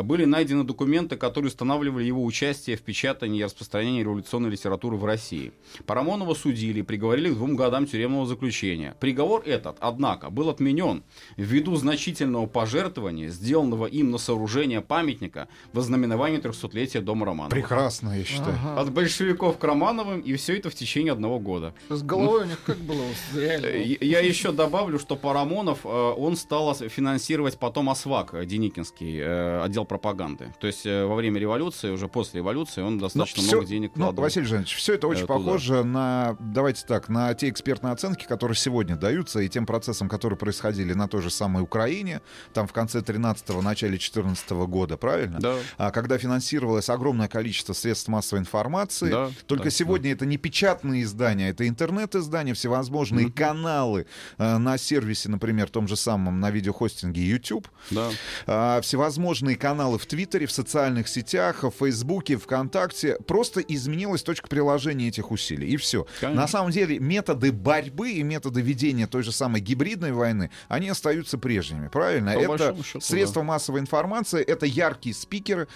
были 0.03 0.25
найдены 0.25 0.63
документы, 0.63 1.17
которые 1.17 1.49
устанавливали 1.49 2.03
его 2.03 2.23
участие 2.23 2.75
в 2.75 2.81
печатании 2.81 3.39
и 3.39 3.43
распространении 3.43 4.03
революционной 4.03 4.49
литературы 4.49 4.97
в 4.97 5.05
России. 5.05 5.51
Парамонова 5.85 6.33
судили 6.33 6.81
приговорили 6.81 7.29
к 7.29 7.35
двум 7.35 7.55
годам 7.55 7.85
тюремного 7.85 8.25
заключения. 8.25 8.95
Приговор 8.99 9.43
этот, 9.45 9.77
однако, 9.79 10.29
был 10.29 10.49
отменен 10.49 11.03
ввиду 11.37 11.75
значительного 11.75 12.47
пожертвования, 12.47 13.29
сделанного 13.29 13.85
им 13.85 14.11
на 14.11 14.17
сооружение 14.17 14.81
памятника 14.81 15.47
в 15.71 15.79
ознаменовании 15.79 16.39
300-летия 16.49 17.01
Дома 17.01 17.25
Романова. 17.25 17.49
Прекрасно, 17.49 18.17
я 18.17 18.23
считаю. 18.23 18.55
Ага. 18.63 18.81
От 18.81 18.91
большевиков 18.91 19.57
к 19.57 19.63
Романовым, 19.63 20.21
и 20.21 20.35
все 20.35 20.57
это 20.57 20.69
в 20.69 20.75
течение 20.75 21.13
одного 21.13 21.39
года. 21.39 21.73
С 21.89 22.01
головой 22.01 22.43
у 22.43 22.45
них 22.45 22.59
как 22.65 22.77
было? 22.77 23.03
Реально. 23.35 23.67
Я 24.01 24.19
еще 24.19 24.51
добавлю, 24.51 24.99
что 24.99 25.15
Парамонов, 25.15 25.79
э, 25.85 25.87
он 25.89 26.35
стал 26.35 26.73
финансировать 26.75 27.57
потом 27.57 27.89
ОСВАК, 27.89 28.33
э, 28.33 28.45
Деникинский, 28.45 29.19
э, 29.19 29.61
отдел 29.63 29.85
пропаганды. 29.85 30.53
То 30.59 30.67
есть 30.67 30.85
во 30.85 31.15
время 31.15 31.39
революции, 31.39 31.89
уже 31.91 32.07
после 32.07 32.39
революции, 32.39 32.81
он 32.81 32.99
достаточно 32.99 33.43
много 33.43 33.65
денег 33.65 33.91
Ну, 33.95 34.11
Василий 34.11 34.45
Жанович, 34.45 34.75
все 34.75 34.95
это 34.95 35.07
очень 35.07 35.25
похоже 35.25 35.83
на, 35.83 36.37
давайте 36.39 36.85
так, 36.85 37.09
на 37.09 37.33
те 37.33 37.49
экспертные 37.49 37.93
оценки, 37.93 38.25
которые 38.25 38.55
сегодня 38.55 38.95
даются, 38.95 39.39
и 39.39 39.49
тем 39.49 39.65
процессам, 39.65 40.09
которые 40.09 40.37
происходили 40.37 40.93
на 40.93 41.07
той 41.07 41.21
же 41.21 41.29
самой 41.29 41.63
Украине, 41.63 42.21
там 42.53 42.67
в 42.67 42.73
конце 42.73 42.99
13-го, 42.99 43.61
начале 43.61 43.97
14 43.97 44.51
-го 44.51 44.67
года, 44.67 44.97
правильно? 44.97 45.39
Да. 45.39 45.55
А, 45.77 45.91
когда 45.91 46.17
финансировалось 46.39 46.89
огромное 46.89 47.27
количество 47.27 47.73
средств 47.73 48.07
массовой 48.07 48.39
информации. 48.39 49.11
Да, 49.11 49.31
Только 49.45 49.65
да, 49.65 49.69
сегодня 49.69 50.09
да. 50.09 50.15
это 50.15 50.25
не 50.25 50.37
печатные 50.37 51.03
издания, 51.03 51.49
это 51.49 51.67
интернет-издания, 51.67 52.53
всевозможные 52.53 53.27
mm-hmm. 53.27 53.33
каналы 53.33 54.05
э, 54.37 54.57
на 54.57 54.77
сервисе, 54.77 55.29
например, 55.29 55.69
том 55.69 55.87
же 55.87 55.97
самом 55.97 56.39
на 56.39 56.49
видеохостинге 56.49 57.21
YouTube. 57.21 57.67
Да. 57.91 58.09
Э, 58.47 58.81
всевозможные 58.81 59.57
каналы 59.57 59.99
в 59.99 60.05
Твиттере, 60.05 60.45
в 60.45 60.51
социальных 60.51 61.09
сетях, 61.09 61.63
в 61.63 61.71
Фейсбуке, 61.71 62.37
ВКонтакте. 62.37 63.17
Просто 63.27 63.59
изменилась 63.59 64.23
точка 64.23 64.47
приложения 64.47 65.09
этих 65.09 65.31
усилий. 65.31 65.67
И 65.67 65.77
все. 65.77 66.07
Конечно. 66.21 66.41
На 66.41 66.47
самом 66.47 66.71
деле 66.71 66.99
методы 66.99 67.51
борьбы 67.51 68.11
и 68.11 68.23
методы 68.23 68.61
ведения 68.61 69.07
той 69.07 69.23
же 69.23 69.31
самой 69.33 69.59
гибридной 69.59 70.13
войны, 70.13 70.51
они 70.69 70.87
остаются 70.87 71.37
прежними. 71.37 71.89
Правильно? 71.89 72.33
По 72.33 72.55
это 72.55 72.75
счету, 72.83 73.01
средства 73.01 73.41
да. 73.41 73.47
массовой 73.47 73.81
информации, 73.81 74.41
это 74.41 74.65
яркие 74.65 75.13
спикеры, 75.13 75.67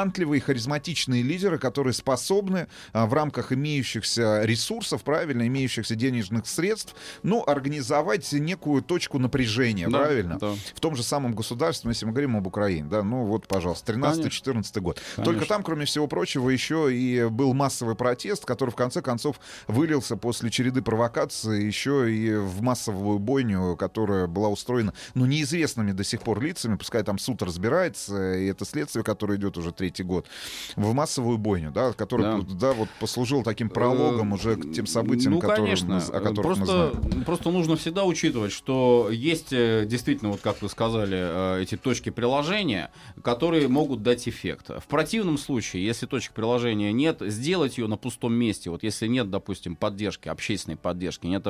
талантливые, 0.00 0.40
харизматичные 0.40 1.22
лидеры, 1.22 1.58
которые 1.58 1.92
способны 1.92 2.68
а, 2.92 3.06
в 3.06 3.12
рамках 3.12 3.52
имеющихся 3.52 4.42
ресурсов, 4.44 5.02
правильно, 5.02 5.46
имеющихся 5.46 5.94
денежных 5.94 6.46
средств, 6.46 6.94
ну, 7.22 7.44
организовать 7.46 8.32
некую 8.32 8.82
точку 8.82 9.18
напряжения, 9.18 9.88
да, 9.88 9.98
правильно? 9.98 10.38
Да. 10.38 10.54
В 10.74 10.80
том 10.80 10.96
же 10.96 11.02
самом 11.02 11.34
государстве, 11.34 11.90
если 11.90 12.06
мы 12.06 12.12
говорим 12.12 12.36
об 12.36 12.46
Украине, 12.46 12.88
да, 12.90 13.02
ну 13.02 13.24
вот, 13.24 13.46
пожалуйста, 13.46 13.92
13-14 13.92 14.80
год. 14.80 15.00
Конечно. 15.16 15.24
Только 15.24 15.46
там, 15.46 15.62
кроме 15.62 15.84
всего 15.84 16.06
прочего, 16.06 16.48
еще 16.48 16.88
и 16.90 17.26
был 17.26 17.52
массовый 17.52 17.94
протест, 17.94 18.46
который 18.46 18.70
в 18.70 18.76
конце 18.76 19.02
концов 19.02 19.38
вылился 19.68 20.16
после 20.16 20.50
череды 20.50 20.80
провокаций 20.80 21.62
еще 21.66 22.10
и 22.10 22.34
в 22.36 22.62
массовую 22.62 23.18
бойню, 23.18 23.76
которая 23.76 24.26
была 24.26 24.48
устроена, 24.48 24.94
ну, 25.12 25.26
неизвестными 25.26 25.92
до 25.92 26.04
сих 26.04 26.22
пор 26.22 26.40
лицами, 26.40 26.76
пускай 26.76 27.02
там 27.02 27.18
суд 27.18 27.42
разбирается, 27.42 28.34
и 28.34 28.46
это 28.46 28.64
следствие, 28.64 29.04
которое 29.04 29.36
идет 29.36 29.58
уже 29.58 29.72
третий 29.80 30.02
год, 30.02 30.26
в 30.76 30.92
массовую 30.92 31.38
бойню, 31.38 31.70
да, 31.70 31.94
которая, 31.94 32.42
да, 32.42 32.54
да 32.54 32.72
вот 32.74 32.88
послужил 33.00 33.42
таким 33.42 33.70
прологом 33.70 34.34
уже 34.34 34.56
к 34.56 34.72
тем 34.72 34.86
событиям, 34.86 35.34
ну, 35.34 35.40
которые. 35.40 35.74
Мы, 35.82 35.96
о 35.96 36.20
которых 36.20 36.42
просто, 36.42 36.60
мы 36.60 36.66
знаем. 36.66 37.24
Просто 37.24 37.50
нужно 37.50 37.76
всегда 37.76 38.04
учитывать, 38.04 38.52
что 38.52 39.08
есть 39.10 39.52
э, 39.52 39.86
действительно, 39.86 40.32
вот 40.32 40.40
как 40.42 40.60
вы 40.60 40.68
сказали, 40.68 41.16
э, 41.18 41.62
эти 41.62 41.78
точки 41.78 42.10
приложения, 42.10 42.90
которые 43.22 43.68
могут 43.68 44.02
дать 44.02 44.28
эффект. 44.28 44.68
В 44.68 44.86
противном 44.86 45.38
случае, 45.38 45.84
если 45.86 46.04
точек 46.04 46.32
приложения 46.32 46.92
нет, 46.92 47.22
сделать 47.22 47.78
ее 47.78 47.86
на 47.86 47.96
пустом 47.96 48.34
месте. 48.34 48.68
Вот 48.68 48.82
если 48.82 49.06
нет, 49.06 49.30
допустим, 49.30 49.76
поддержки, 49.76 50.28
общественной 50.28 50.76
поддержки, 50.76 51.26
нет 51.26 51.46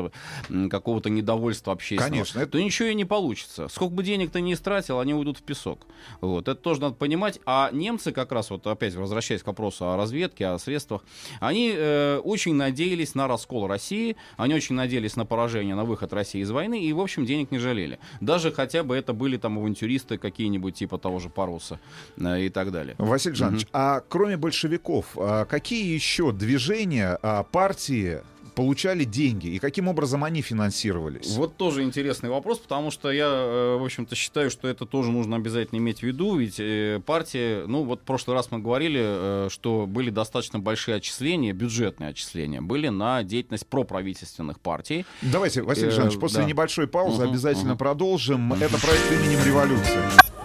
какого-то 0.71 1.11
недовольства 1.11 1.73
общественного, 1.73 2.11
Конечно, 2.11 2.47
то 2.47 2.63
ничего 2.63 2.89
и 2.89 2.95
не 2.95 3.05
получится. 3.05 3.67
Сколько 3.67 3.95
бы 3.95 4.05
денег 4.05 4.31
ты 4.31 4.41
не 4.41 4.53
истратил, 4.53 5.01
они 5.01 5.15
уйдут 5.15 5.39
в 5.39 5.43
песок. 5.43 5.87
Вот. 6.21 6.47
Это 6.47 6.61
тоже 6.61 6.81
надо 6.81 6.95
понимать. 6.95 7.41
А 7.45 7.71
немцы 7.73 8.13
как 8.21 8.33
раз, 8.33 8.51
вот 8.51 8.67
опять 8.67 8.95
возвращаясь 8.95 9.43
к 9.43 9.47
вопросу 9.47 9.91
о 9.91 9.97
разведке, 9.97 10.47
о 10.47 10.59
средствах, 10.59 11.03
они 11.41 11.73
э, 11.75 12.19
очень 12.19 12.55
надеялись 12.55 13.15
на 13.15 13.27
раскол 13.27 13.67
России, 13.67 14.17
они 14.37 14.55
очень 14.55 14.75
надеялись 14.75 15.17
на 15.17 15.25
поражение, 15.25 15.75
на 15.75 15.85
выход 15.85 16.13
России 16.13 16.41
из 16.41 16.51
войны, 16.51 16.85
и, 16.85 16.93
в 16.93 17.01
общем, 17.01 17.25
денег 17.25 17.51
не 17.51 17.59
жалели. 17.59 17.99
Даже 18.21 18.53
хотя 18.53 18.83
бы 18.83 18.97
это 18.97 19.13
были 19.13 19.37
там 19.37 19.59
авантюристы 19.59 20.19
какие-нибудь, 20.19 20.75
типа 20.75 20.99
того 20.99 21.19
же 21.19 21.29
Паруса 21.29 21.81
э, 22.19 22.43
и 22.43 22.49
так 22.49 22.73
далее. 22.73 22.95
Василий 22.99 23.37
Жанович, 23.37 23.63
угу. 23.63 23.71
а 23.73 24.03
кроме 24.09 24.37
большевиков, 24.37 25.07
а 25.17 25.45
какие 25.45 25.93
еще 25.93 26.33
движения, 26.33 27.19
а, 27.23 27.43
партии 27.45 28.21
получали 28.53 29.05
деньги 29.05 29.49
и 29.49 29.59
каким 29.59 29.89
образом 29.89 30.25
они 30.25 30.43
финансировались? 30.43 31.37
Вот 31.37 31.57
тоже 31.57 31.83
интересный 31.83 32.31
вопрос, 32.31 32.59
потому 32.59 32.91
что 32.91 33.11
я, 33.11 33.29
э, 33.29 33.77
в 33.79 33.85
общем-то, 33.85 34.15
считаю, 34.15 34.51
что 34.51 34.69
это 34.69 34.87
тоже 34.87 35.11
нужно 35.11 35.37
обязательно 35.37 35.79
иметь 35.79 36.01
в 36.01 36.03
виду, 36.03 36.37
ведь 36.37 36.59
э, 36.59 37.01
партии, 37.05 37.65
ну 37.67 37.85
вот 37.85 38.01
в 38.01 38.05
прошлый 38.05 38.37
раз 38.37 38.51
мы 38.51 38.59
говорили, 38.59 39.01
э, 39.03 39.49
что 39.51 39.87
были 39.87 40.11
достаточно 40.11 40.59
большие 40.59 40.97
отчисления, 40.97 41.53
бюджетные 41.53 42.11
отчисления, 42.11 42.61
были 42.61 42.89
на 42.89 43.23
деятельность 43.23 43.67
проправительственных 43.67 44.61
партий. 44.61 45.05
Давайте, 45.23 45.63
Василий 45.63 45.91
Жанович, 45.91 46.19
после 46.19 46.41
да. 46.41 46.45
небольшой 46.45 46.87
паузы 46.87 47.23
Мгм, 47.23 47.31
обязательно 47.31 47.71
мгм. 47.71 47.79
продолжим. 47.79 48.53
Это 48.53 48.79
проект 48.81 49.13
именем 49.13 49.45
революции. 49.45 50.40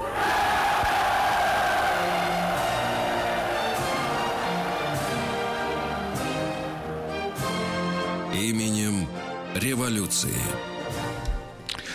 Революции. 9.66 10.75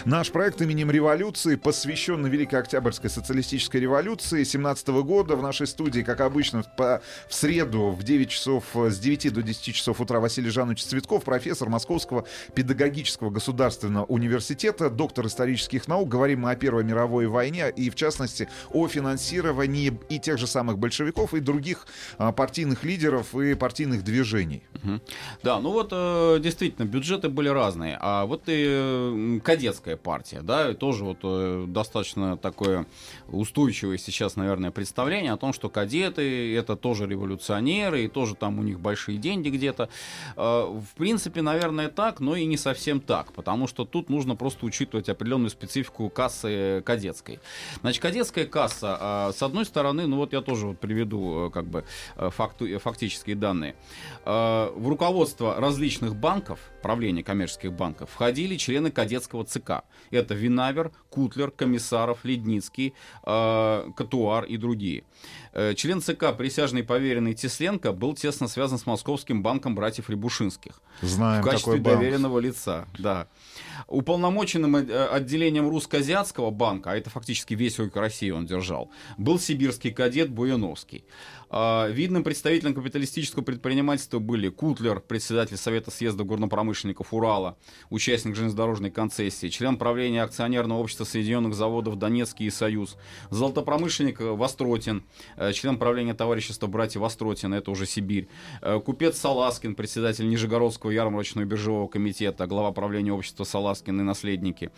Наш 0.07 0.31
проект 0.33 0.63
именем 0.63 0.91
революции 0.91 1.57
посвящен 1.57 2.25
Великой 2.27 2.61
Октябрьской 2.61 3.11
социалистической 3.11 3.81
революции 3.81 4.45
17 4.45 4.89
года. 5.03 5.37
В 5.37 5.43
нашей 5.43 5.67
студии, 5.67 6.01
как 6.01 6.21
обычно, 6.23 6.63
по- 6.77 7.03
в 7.29 7.35
среду 7.35 7.91
в 7.91 8.03
9 8.03 8.31
часов, 8.31 8.65
с 8.75 8.99
9 8.99 9.31
до 9.31 9.43
10 9.43 9.75
часов 9.75 10.01
утра 10.01 10.19
Василий 10.21 10.49
Жанович 10.49 10.85
Цветков, 10.85 11.25
профессор 11.25 11.69
Московского 11.69 12.25
педагогического 12.55 13.31
государственного 13.31 14.05
университета, 14.07 14.89
доктор 14.89 15.27
исторических 15.27 15.87
наук. 15.87 16.09
Говорим 16.09 16.41
мы 16.41 16.51
о 16.53 16.57
Первой 16.57 16.83
мировой 16.85 17.27
войне 17.27 17.71
и, 17.71 17.91
в 17.91 17.95
частности, 17.95 18.49
о 18.73 18.89
финансировании 18.89 19.99
и 20.09 20.19
тех 20.19 20.39
же 20.39 20.47
самых 20.47 20.79
большевиков, 20.79 21.35
и 21.35 21.41
других 21.41 21.87
а, 22.17 22.33
партийных 22.33 22.85
лидеров 22.85 23.35
и 23.35 23.55
партийных 23.55 24.03
движений. 24.03 24.63
Да, 25.43 25.61
ну 25.61 25.73
вот 25.73 25.89
э, 25.93 26.39
действительно 26.41 26.87
бюджеты 26.87 27.29
были 27.29 27.49
разные, 27.49 27.99
а 28.01 28.25
вот 28.25 28.45
и 28.47 28.65
э, 28.67 29.41
кадетская 29.91 29.97
партия, 29.97 30.43
да, 30.43 30.71
и 30.71 30.75
тоже 30.75 31.05
вот 31.05 31.19
э, 31.23 31.65
достаточно 31.69 32.37
такое 32.37 32.87
устойчивое 33.29 33.99
сейчас, 33.99 34.37
наверное, 34.37 34.71
представление 34.71 35.33
о 35.33 35.37
том, 35.37 35.53
что 35.53 35.69
кадеты 35.69 36.57
это 36.57 36.77
тоже 36.77 37.07
революционеры 37.07 38.05
и 38.05 38.09
тоже 38.09 38.35
там 38.35 38.59
у 38.59 38.63
них 38.63 38.81
большие 38.81 39.19
деньги 39.19 39.51
где-то. 39.51 39.89
Э, 40.37 40.67
в 40.67 40.97
принципе, 40.97 41.43
наверное, 41.43 41.89
так, 41.89 42.21
но 42.21 42.37
и 42.37 42.47
не 42.47 42.57
совсем 42.57 43.01
так, 43.01 43.33
потому 43.33 43.67
что 43.67 43.85
тут 43.85 44.11
нужно 44.11 44.37
просто 44.37 44.67
учитывать 44.67 45.09
определенную 45.09 45.51
специфику 45.51 46.09
кассы 46.11 46.83
кадетской. 46.85 47.41
Значит, 47.81 48.03
кадетская 48.03 48.47
касса, 48.47 48.97
а, 49.01 49.33
с 49.33 49.43
одной 49.43 49.65
стороны, 49.65 50.07
ну 50.07 50.17
вот 50.17 50.33
я 50.33 50.41
тоже 50.41 50.67
вот 50.67 50.79
приведу 50.79 51.47
э, 51.47 51.51
как 51.51 51.67
бы 51.67 51.85
э, 52.17 52.31
факту, 52.31 52.67
э, 52.67 52.79
фактические 52.79 53.37
данные. 53.37 53.75
Э, 54.25 54.71
В 54.77 54.89
руководство 54.89 55.55
различных 55.61 56.15
банков, 56.15 56.59
правления 56.81 57.23
коммерческих 57.23 57.73
банков, 57.73 58.11
входили 58.11 58.57
члены 58.57 58.91
кадетского 58.91 59.45
ЦК. 59.45 59.83
Это 60.11 60.35
Винавер, 60.35 60.93
Кутлер, 61.09 61.51
Комиссаров, 61.51 62.25
Ледницкий, 62.25 62.95
э, 63.25 63.91
Катуар 63.97 64.45
и 64.45 64.57
другие. 64.57 65.05
Э, 65.53 65.75
Член 65.75 66.01
ЦК, 66.01 66.37
присяжный 66.37 66.83
поверенный 66.83 67.35
Тесленко, 67.35 67.93
был 67.93 68.15
тесно 68.15 68.49
связан 68.49 68.79
с 68.79 68.87
Московским 68.87 69.43
банком 69.43 69.75
братьев 69.75 70.09
Рябушинских 70.11 70.81
Знаем 71.03 71.43
в 71.43 71.45
качестве 71.45 71.75
такой 71.75 71.85
банк. 71.85 71.99
доверенного 71.99 72.39
лица, 72.39 72.87
да. 72.99 73.29
Уполномоченным 73.89 74.77
э, 74.77 75.07
отделением 75.07 75.69
Русско-Азиатского 75.69 76.51
банка, 76.51 76.93
а 76.93 76.97
это 76.97 77.11
фактически 77.11 77.55
весь 77.55 77.79
Ойк 77.81 77.97
России 77.97 78.31
он 78.31 78.47
держал, 78.47 78.91
был 79.19 79.39
сибирский 79.39 79.91
кадет 79.91 80.31
Буяновский. 80.31 81.05
А, 81.53 81.89
Видным 81.89 82.23
представителем 82.23 82.75
капиталистического 82.75 83.43
предпринимательства 83.43 84.21
были 84.21 84.49
Кутлер, 84.49 85.01
председатель 85.01 85.57
Совета 85.57 85.91
съезда 85.91 86.23
горнопромышленников 86.23 87.13
Урала, 87.13 87.59
участник 87.91 88.37
железнодорожной 88.37 88.91
концессии, 88.91 89.49
член 89.49 89.77
правления 89.77 90.23
акционерного 90.23 90.79
общества 90.79 91.05
Соединенных 91.05 91.55
заводов 91.55 91.97
Донецкий 91.97 92.47
и 92.47 92.51
Союз, 92.51 92.97
золотопромышленник 93.31 94.21
э, 94.21 94.31
Востротин, 94.31 95.03
э, 95.37 95.53
член 95.53 95.77
правления 95.77 96.15
товарищества 96.15 96.69
братьев 96.69 97.03
Востротин, 97.03 97.53
это 97.53 97.73
уже 97.73 97.87
Сибирь, 97.87 98.29
Э, 98.63 98.81
купец 98.81 99.19
Саласкин, 99.19 99.75
председатель 99.75 100.29
Нижегородского 100.29 100.91
ярмарочного 100.91 101.45
биржевого 101.45 101.89
комитета, 101.89 102.47
глава 102.47 102.73
правления 102.73 103.13
общества 103.13 103.45
Саласкин 103.45 104.01
и 104.01 104.05
наследники, 104.05 104.71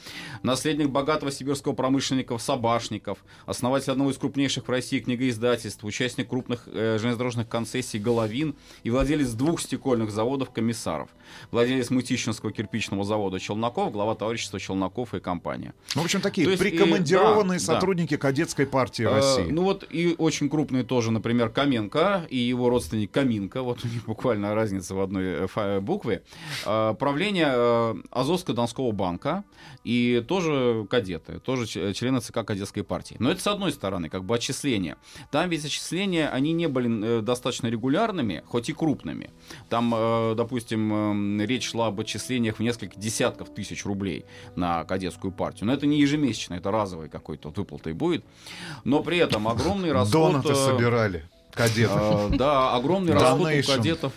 наследник 0.42 0.90
богатого 0.90 1.30
сибирского 1.30 1.74
промышленника 1.74 2.38
Собашников, 2.38 3.24
основатель 3.46 3.92
одного 3.92 4.10
из 4.10 4.18
крупнейших 4.18 4.66
в 4.66 4.70
России 4.70 5.00
книгоиздательств, 5.00 5.84
участник 5.84 6.28
крупных 6.28 6.61
э, 6.66 6.98
железнодорожных 7.00 7.48
концессий 7.48 7.98
Головин 7.98 8.54
и 8.84 8.90
владелец 8.90 9.30
двух 9.32 9.60
стекольных 9.60 10.10
заводов 10.10 10.50
Комиссаров, 10.50 11.08
владелец 11.50 11.90
Мытищинского 11.90 12.52
кирпичного 12.52 13.04
завода 13.04 13.38
Челноков, 13.40 13.92
глава 13.92 14.14
товарищества 14.14 14.58
Челноков 14.60 15.14
и 15.14 15.20
компания. 15.20 15.74
Ну, 15.94 16.02
в 16.02 16.04
общем, 16.04 16.20
такие 16.20 16.46
То 16.46 16.50
есть 16.52 16.62
и- 16.62 16.70
прикомандированные 16.70 17.58
да, 17.58 17.66
да. 17.66 17.74
сотрудники 17.74 18.16
кадетской 18.16 18.66
партии 18.66 19.04
Э, 19.04 19.14
России. 19.14 19.50
Ну 19.50 19.62
вот 19.62 19.86
и 19.90 20.14
очень 20.18 20.48
крупные 20.48 20.84
тоже, 20.84 21.10
например, 21.10 21.48
Каменко 21.50 22.26
и 22.28 22.36
его 22.36 22.68
родственник 22.70 23.10
Каминка, 23.10 23.62
вот 23.62 23.84
у 23.84 23.88
них 23.88 24.04
буквально 24.06 24.54
разница 24.54 24.94
в 24.94 25.00
одной 25.00 25.24
э, 25.24 25.46
фа- 25.46 25.80
букве. 25.80 26.22
Э, 26.66 26.94
Правление 26.98 27.48
э, 27.48 27.94
Азовско-Донского 28.10 28.92
банка 28.92 29.44
и 29.84 30.24
тоже 30.26 30.86
кадеты, 30.88 31.38
тоже 31.40 31.66
члены 31.66 32.20
ЦК 32.20 32.44
кадетской 32.44 32.82
партии. 32.84 33.16
Но 33.18 33.30
это 33.30 33.40
с 33.42 33.46
одной 33.46 33.72
стороны, 33.72 34.08
как 34.08 34.24
бы 34.24 34.34
отчисления. 34.34 34.96
Там 35.30 35.48
ведь 35.50 35.64
отчисления, 35.64 36.28
они 36.28 36.51
не 36.52 36.68
были 36.68 37.18
э, 37.18 37.22
достаточно 37.22 37.66
регулярными, 37.68 38.42
хоть 38.46 38.68
и 38.68 38.72
крупными. 38.72 39.30
Там, 39.68 39.92
э, 39.94 40.34
допустим, 40.36 41.40
э, 41.40 41.46
речь 41.46 41.70
шла 41.70 41.88
об 41.88 42.00
отчислениях 42.00 42.56
в 42.56 42.60
несколько 42.60 42.98
десятков 42.98 43.50
тысяч 43.54 43.84
рублей 43.84 44.24
на 44.56 44.84
кадетскую 44.84 45.32
партию. 45.32 45.66
Но 45.66 45.74
это 45.74 45.86
не 45.86 46.00
ежемесячно, 46.00 46.54
это 46.54 46.70
разовый 46.70 47.08
какой-то 47.08 47.48
вот 47.48 47.58
выплатой 47.58 47.92
будет. 47.92 48.24
Но 48.84 49.02
при 49.02 49.18
этом 49.18 49.48
огромный 49.48 49.92
расход... 49.92 50.32
Донаты 50.32 50.50
э, 50.50 50.54
собирали 50.54 51.24
кадеты. 51.54 51.92
э, 51.94 52.28
Да, 52.36 52.74
огромный 52.74 53.12
расход 53.12 53.40
у 53.40 53.42
кадетов 53.76 54.12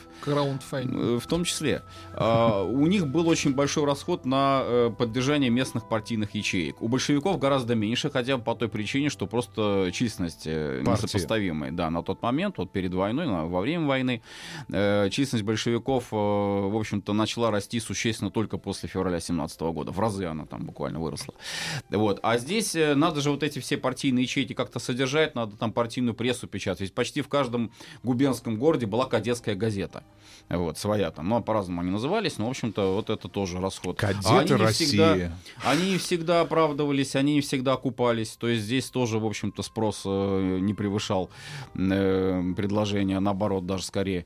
в 1.19 1.27
том 1.27 1.43
числе. 1.43 1.83
А, 2.13 2.63
У 2.63 2.87
них 2.87 3.05
был 3.07 3.27
очень 3.27 3.53
большой 3.53 3.85
расход 3.85 4.25
на 4.25 4.61
э, 4.63 4.91
поддержание 4.97 5.49
местных 5.51 5.87
партийных 5.87 6.33
ячеек. 6.33 6.81
У 6.81 6.87
большевиков 6.87 7.37
гораздо 7.37 7.75
меньше, 7.75 8.09
хотя 8.09 8.37
бы 8.37 8.43
по 8.43 8.55
той 8.55 8.67
причине, 8.69 9.09
что 9.09 9.27
просто 9.27 9.91
численность 9.93 10.43
э, 10.47 10.81
несопоставимая. 11.03 11.71
Да, 11.71 11.89
на 11.91 12.01
тот 12.01 12.21
момент, 12.23 12.57
вот 12.57 12.71
перед 12.71 12.93
войной, 12.93 13.27
на- 13.27 13.45
во 13.45 13.61
время 13.61 13.85
войны, 13.85 14.21
э, 14.71 15.09
численность 15.11 15.45
большевиков, 15.45 16.05
в 16.11 16.75
общем-то, 16.79 17.13
начала 17.13 17.51
расти 17.51 17.79
существенно 17.79 18.31
только 18.31 18.57
после 18.57 18.89
февраля 18.89 19.19
17 19.19 19.61
года. 19.73 19.91
В 19.91 19.99
разы 19.99 20.25
она 20.25 20.45
там 20.45 20.65
буквально 20.65 20.99
выросла. 20.99 21.35
Вот. 21.91 22.19
А 22.23 22.37
здесь 22.39 22.75
надо 22.75 23.21
же 23.21 23.29
вот 23.29 23.43
эти 23.43 23.59
все 23.59 23.77
партийные 23.77 24.23
ячейки 24.23 24.53
как-то 24.53 24.79
содержать, 24.79 25.35
надо 25.35 25.55
там 25.55 25.71
партийную 25.71 26.15
прессу 26.15 26.47
печатать. 26.47 26.81
Ведь 26.81 26.93
почти 26.95 27.21
в 27.25 27.27
каждом 27.27 27.71
губернском 28.03 28.57
городе 28.57 28.85
была 28.85 29.05
кадетская 29.05 29.55
газета. 29.55 30.03
Вот, 30.47 30.77
своя 30.77 31.09
там. 31.09 31.27
Ну, 31.27 31.41
по-разному 31.41 31.81
они 31.81 31.89
назывались, 31.89 32.37
но, 32.37 32.45
в 32.45 32.49
общем-то, 32.51 32.93
вот 32.95 33.09
это 33.09 33.27
тоже 33.27 33.59
расход. 33.59 33.97
А 34.03 34.07
Кадеты 34.13 34.53
они 34.53 34.63
России. 34.63 34.85
всегда- 34.85 35.31
они 35.63 35.91
не 35.93 35.97
всегда 35.97 36.41
оправдывались, 36.41 37.15
они 37.15 37.33
не 37.35 37.41
всегда 37.41 37.73
окупались. 37.73 38.35
То 38.37 38.47
есть 38.47 38.63
здесь 38.63 38.91
тоже, 38.91 39.17
в 39.17 39.25
общем-то, 39.25 39.63
спрос 39.63 40.03
э, 40.05 40.59
не 40.61 40.75
превышал 40.75 41.31
э, 41.73 42.43
предложения, 42.55 43.19
наоборот, 43.19 43.65
даже 43.65 43.83
скорее. 43.83 44.25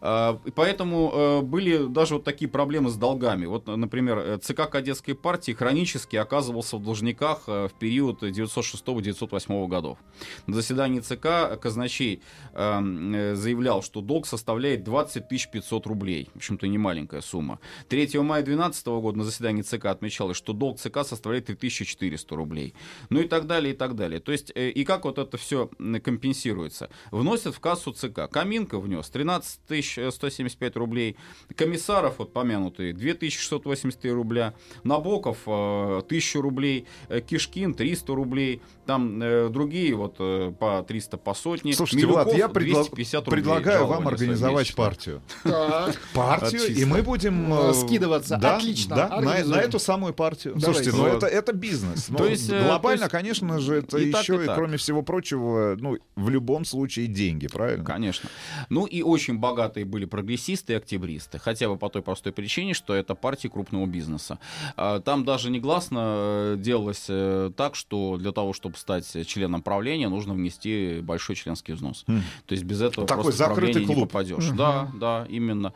А, 0.00 0.40
и 0.46 0.50
поэтому 0.50 1.10
э, 1.12 1.40
были 1.42 1.86
даже 1.86 2.14
вот 2.14 2.24
такие 2.24 2.48
проблемы 2.48 2.88
с 2.88 2.96
долгами. 2.96 3.44
Вот, 3.44 3.66
например, 3.66 4.18
э, 4.18 4.38
ЦК 4.38 4.70
кадетской 4.70 5.14
партии 5.14 5.52
хронически 5.52 6.16
оказывался 6.16 6.78
в 6.78 6.82
должниках 6.82 7.42
э, 7.46 7.68
в 7.68 7.74
период 7.78 8.22
906-908 8.22 9.68
годов. 9.68 9.98
На 10.46 10.54
заседании 10.54 11.00
ЦК 11.00 11.60
казначей 11.60 12.22
э, 12.52 12.80
э, 12.82 13.34
заявлял, 13.34 13.82
что 13.82 14.00
долг 14.00 14.26
составляет 14.26 14.84
20 14.84 15.28
500 15.28 15.86
рублей. 15.86 16.30
В 16.34 16.36
общем-то, 16.36 16.66
не 16.66 16.78
маленькая 16.78 17.20
сумма. 17.20 17.58
3 17.88 18.18
мая 18.20 18.42
2012 18.42 18.86
года 18.86 19.18
на 19.18 19.24
заседании 19.24 19.62
ЦК 19.62 19.86
отмечалось, 19.86 20.36
что 20.36 20.52
долг 20.52 20.78
ЦК 20.78 21.04
составляет 21.04 21.46
3400 21.46 22.36
рублей. 22.36 22.74
Ну 23.10 23.20
и 23.20 23.28
так 23.28 23.46
далее, 23.46 23.74
и 23.74 23.76
так 23.76 23.94
далее. 23.94 24.20
То 24.20 24.32
есть, 24.32 24.52
э, 24.54 24.70
и 24.70 24.84
как 24.84 25.04
вот 25.04 25.18
это 25.18 25.36
все 25.36 25.70
компенсируется? 26.02 26.90
Вносят 27.10 27.54
в 27.54 27.60
кассу 27.60 27.92
ЦК. 27.92 28.28
Каминка 28.30 28.78
внес 28.78 29.08
13 29.08 29.60
175 30.12 30.76
рублей. 30.76 31.16
Комиссаров, 31.54 32.18
вот 32.18 32.32
помянутые, 32.32 32.92
2683 32.92 34.10
рубля. 34.10 34.54
Набоков 34.84 35.38
э, 35.46 36.02
1000 36.06 36.40
рублей. 36.40 36.86
Э, 37.08 37.20
Кишкин 37.20 37.74
300 37.74 38.14
рублей. 38.14 38.62
Там 38.86 39.18
другие 39.52 39.94
вот 39.94 40.16
по 40.16 40.84
300, 40.86 41.18
по 41.18 41.34
сотне. 41.34 41.74
Слушайте, 41.74 42.06
Милюков 42.06 42.27
Вот 42.28 42.38
я 42.38 42.48
предла- 42.48 42.82
250 42.84 43.24
рублей 43.26 43.42
предлагаю 43.42 43.86
вам 43.86 44.08
организовать 44.08 44.74
партию. 44.74 45.22
Партию, 46.14 46.66
и 46.66 46.84
мы 46.84 47.02
будем... 47.02 47.52
Э, 47.52 47.70
э, 47.70 47.74
скидываться. 47.74 48.36
Отлично, 48.36 49.20
на, 49.20 49.60
эту 49.60 49.78
самую 49.78 50.14
партию. 50.14 50.58
Слушайте, 50.60 50.92
ну 50.92 51.06
это, 51.06 51.52
бизнес. 51.52 52.08
Ну, 52.08 52.18
То 52.18 52.26
есть, 52.26 52.50
э, 52.50 52.64
глобально, 52.64 53.08
конечно 53.08 53.58
же, 53.58 53.76
это 53.76 53.98
еще 53.98 54.44
и 54.44 54.46
кроме 54.46 54.76
всего 54.76 55.02
прочего, 55.02 55.76
ну, 55.78 55.98
в 56.16 56.28
любом 56.28 56.64
случае 56.64 57.06
деньги, 57.06 57.48
правильно? 57.48 57.84
Конечно. 57.84 58.28
Ну 58.68 58.86
и 58.86 59.02
очень 59.02 59.38
богатые 59.38 59.84
были 59.84 60.04
прогрессисты 60.04 60.74
и 60.74 60.76
октябристы. 60.76 61.38
Хотя 61.38 61.68
бы 61.68 61.76
по 61.76 61.88
той 61.88 62.02
простой 62.02 62.32
причине, 62.32 62.74
что 62.74 62.94
это 62.94 63.14
партии 63.14 63.48
крупного 63.48 63.86
бизнеса. 63.86 64.38
А, 64.76 65.00
Там 65.00 65.24
даже 65.24 65.50
негласно 65.50 66.54
делалось 66.56 67.06
так, 67.56 67.74
что 67.74 68.16
для 68.16 68.32
того, 68.32 68.52
чтобы 68.52 68.76
стать 68.76 69.26
членом 69.26 69.62
правления, 69.62 70.08
нужно 70.08 70.34
внести 70.34 71.00
большой 71.02 71.36
членский 71.36 71.72
взнос. 71.72 72.04
То 72.46 72.52
есть 72.52 72.64
без 72.64 72.80
этого 72.80 73.06
Такой 73.06 73.24
просто 73.24 73.38
закрытый 73.38 73.72
правление 73.72 73.88
не 73.88 73.94
клуб. 73.94 74.08
попадешь. 74.08 74.48
Да, 74.56 74.90
да, 74.94 75.26
именно. 75.28 75.72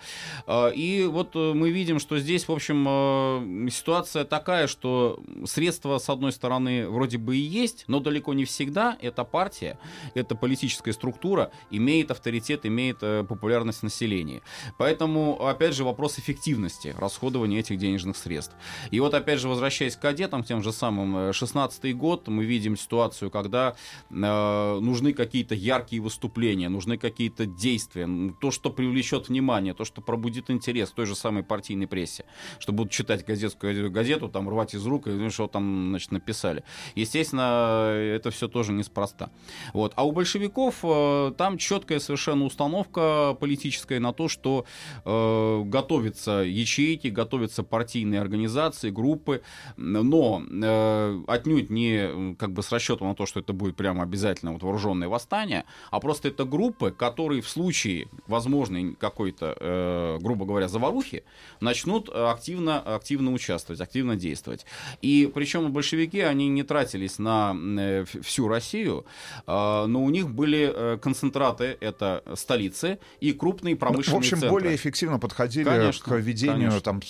А, 0.47 0.68
И 0.68 1.05
вот 1.05 1.30
э, 1.34 1.53
мы 1.55 1.70
видим, 1.70 1.99
что 1.99 2.18
здесь, 2.18 2.49
в 2.49 2.53
общем, 2.53 2.86
э, 2.88 3.70
ситуация 3.70 4.24
такая, 4.24 4.66
что 4.66 5.20
средства, 5.47 5.99
с 5.99 6.09
одной 6.09 6.32
стороны, 6.32 6.88
вроде 6.88 7.18
бы 7.18 7.36
и 7.36 7.40
есть, 7.40 7.84
но 7.88 8.01
далеко 8.01 8.34
не 8.34 8.45
всегда 8.45 8.97
эта 9.01 9.24
партия, 9.24 9.78
эта 10.14 10.34
политическая 10.34 10.93
структура 10.93 11.51
имеет 11.70 12.11
авторитет, 12.11 12.66
имеет 12.66 12.99
э, 13.03 13.24
популярность 13.28 13.80
в 13.80 13.82
населении. 13.84 14.43
Поэтому, 14.78 15.47
опять 15.47 15.74
же, 15.74 15.84
вопрос 15.84 16.18
эффективности 16.18 16.95
расходования 16.99 17.61
этих 17.61 17.78
денежных 17.78 18.16
средств. 18.16 18.55
И 18.90 19.01
вот, 19.01 19.14
опять 19.14 19.40
же, 19.40 19.49
возвращаясь 19.49 19.97
к 19.97 20.01
кадетам, 20.01 20.43
к 20.43 20.47
тем 20.47 20.62
же 20.62 20.72
самым, 20.72 21.16
э, 21.16 21.30
16-й 21.30 21.93
год, 21.93 22.28
мы 22.28 22.45
видим 22.45 22.76
ситуацию, 22.76 23.30
когда 23.30 23.74
э, 24.11 24.14
нужны 24.80 25.12
какие-то 25.12 25.55
яркие 25.55 26.03
выступления, 26.03 26.32
нужны 26.68 26.99
какие-то 26.99 27.47
действия, 27.47 28.09
то, 28.41 28.51
что 28.51 28.70
привлечет 28.70 29.28
внимание, 29.28 29.74
то, 29.74 29.85
что 29.85 30.01
пробудит 30.01 30.51
интерес 30.51 30.91
той 30.91 31.07
же 31.07 31.14
самой 31.14 31.43
партийной 31.43 31.87
прессе, 31.87 32.24
что 32.59 32.72
будут 32.72 32.93
читать 32.93 33.24
газетскую 33.24 33.91
газету, 33.91 34.28
там 34.28 34.49
рвать 34.49 34.74
из 34.74 34.85
рук, 34.87 35.07
и 35.07 35.11
ну, 35.11 35.30
что 35.30 35.47
там, 35.47 35.91
значит, 35.91 36.12
написали. 36.12 36.64
Естественно, 36.95 37.93
это 37.95 38.30
все 38.30 38.49
тоже 38.49 38.72
неспроста. 38.72 39.30
Вот. 39.72 39.93
А 39.97 40.07
у 40.07 40.12
большевиков 40.12 40.80
э, 40.83 41.33
там 41.37 41.59
четкая 41.59 42.01
совершенно 42.01 42.45
установка 42.45 43.37
политическая 43.39 44.01
на 44.01 44.12
то, 44.12 44.28
что 44.28 44.64
э, 45.05 45.62
готовятся 45.64 46.43
ячейки, 46.47 47.09
готовятся 47.09 47.62
партийные 47.62 48.20
организации, 48.20 48.91
группы, 48.91 49.43
но 49.76 50.43
э, 50.43 51.22
отнюдь 51.28 51.70
не 51.70 52.35
как 52.37 52.53
бы 52.53 52.62
с 52.62 52.72
расчетом 52.72 53.09
на 53.09 53.14
то, 53.14 53.26
что 53.26 53.41
это 53.41 53.53
будет 53.53 53.76
прямо 53.76 54.03
обязательно 54.03 54.53
вот 54.53 54.62
вооруженное 54.62 55.09
восстание, 55.09 55.64
а 55.91 56.01
просто 56.01 56.22
это 56.25 56.45
группы, 56.45 56.91
которые 56.91 57.41
в 57.43 57.49
случае 57.49 58.09
возможной 58.27 58.95
какой-то, 58.95 59.57
э, 59.59 60.18
грубо 60.20 60.45
говоря, 60.47 60.68
заварухи, 60.68 61.25
начнут 61.61 62.09
э, 62.09 62.12
активно, 62.31 62.81
активно 62.81 63.33
участвовать, 63.33 63.81
активно 63.81 64.16
действовать. 64.16 64.64
И 65.01 65.31
причем 65.35 65.73
большевики, 65.73 66.20
они 66.20 66.49
не 66.49 66.62
тратились 66.62 67.18
на 67.18 67.55
э, 67.79 68.05
всю 68.23 68.49
Россию, 68.49 69.05
э, 69.47 69.85
но 69.87 70.03
у 70.03 70.11
них 70.11 70.31
были 70.31 70.70
э, 70.75 70.99
концентраты, 70.99 71.77
это 71.81 72.23
столицы 72.35 72.99
и 73.20 73.33
крупные 73.33 73.75
Ну, 73.75 73.79
промышленные 73.81 74.14
в 74.16 74.18
общем, 74.18 74.37
центры. 74.39 74.51
более 74.51 74.75
эффективно 74.77 75.18
подходили 75.18 75.64
Конечно, 75.64 76.05
к 76.05 76.16
ведению 76.18 76.70
конечно. 76.70 76.81
там 76.81 77.01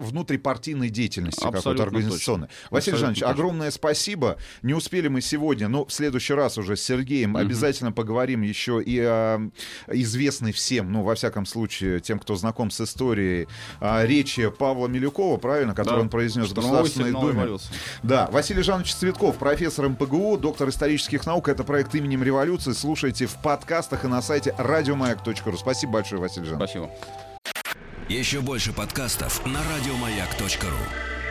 внутрипартийной 0.00 0.88
деятельности 0.90 1.40
какой-то 1.40 1.82
организационной. 1.82 2.48
точно. 2.48 2.66
Василий 2.70 2.94
Абсолютно 2.94 3.14
Жанович, 3.16 3.22
огромное 3.22 3.70
спасибо. 3.70 4.36
Не 4.62 4.74
успели 4.74 5.08
мы 5.08 5.20
сегодня, 5.20 5.68
но 5.68 5.84
в 5.84 5.92
следующий 5.92 6.34
раз 6.34 6.58
уже 6.58 6.76
с 6.76 6.82
Сергеем 6.82 7.36
обязательно 7.36 7.92
поговорим 7.92 8.42
еще 8.52 8.82
и 8.82 8.98
о 9.00 9.40
известной 9.88 10.52
всем, 10.52 10.92
ну, 10.92 11.02
во 11.02 11.14
всяком 11.14 11.46
случае, 11.46 12.00
тем, 12.00 12.18
кто 12.18 12.36
знаком 12.36 12.70
с 12.70 12.80
историей, 12.80 13.48
о 13.80 14.04
речи 14.04 14.48
Павла 14.50 14.86
Милюкова, 14.88 15.36
правильно, 15.38 15.74
которую 15.74 16.00
Да. 16.00 16.02
он 16.02 16.08
произнес 16.08 16.48
в 16.50 16.54
Государственной 16.54 17.12
Думе. 17.12 17.32
революции. 17.32 17.68
Да, 18.02 18.28
Василий 18.30 18.62
Жанович 18.62 18.94
Цветков, 18.94 19.36
профессор 19.38 19.88
МПГУ, 19.88 20.36
доктор 20.38 20.68
исторических 20.68 21.26
наук. 21.26 21.48
Это 21.48 21.64
проект 21.64 21.94
именем 21.94 22.22
революции. 22.22 22.72
Слушайте 22.72 23.26
в 23.26 23.34
подкастах 23.42 24.04
и 24.04 24.08
на 24.08 24.22
сайте 24.22 24.54
радиомаяк.ру. 24.58 25.56
Спасибо 25.56 25.92
большое, 25.94 26.20
Василий 26.20 26.46
Жанович. 26.46 26.70
Спасибо. 26.70 26.90
Еще 28.08 28.40
больше 28.40 28.72
подкастов 28.72 29.44
на 29.46 29.60
радиомаяк.ру. 29.74 31.21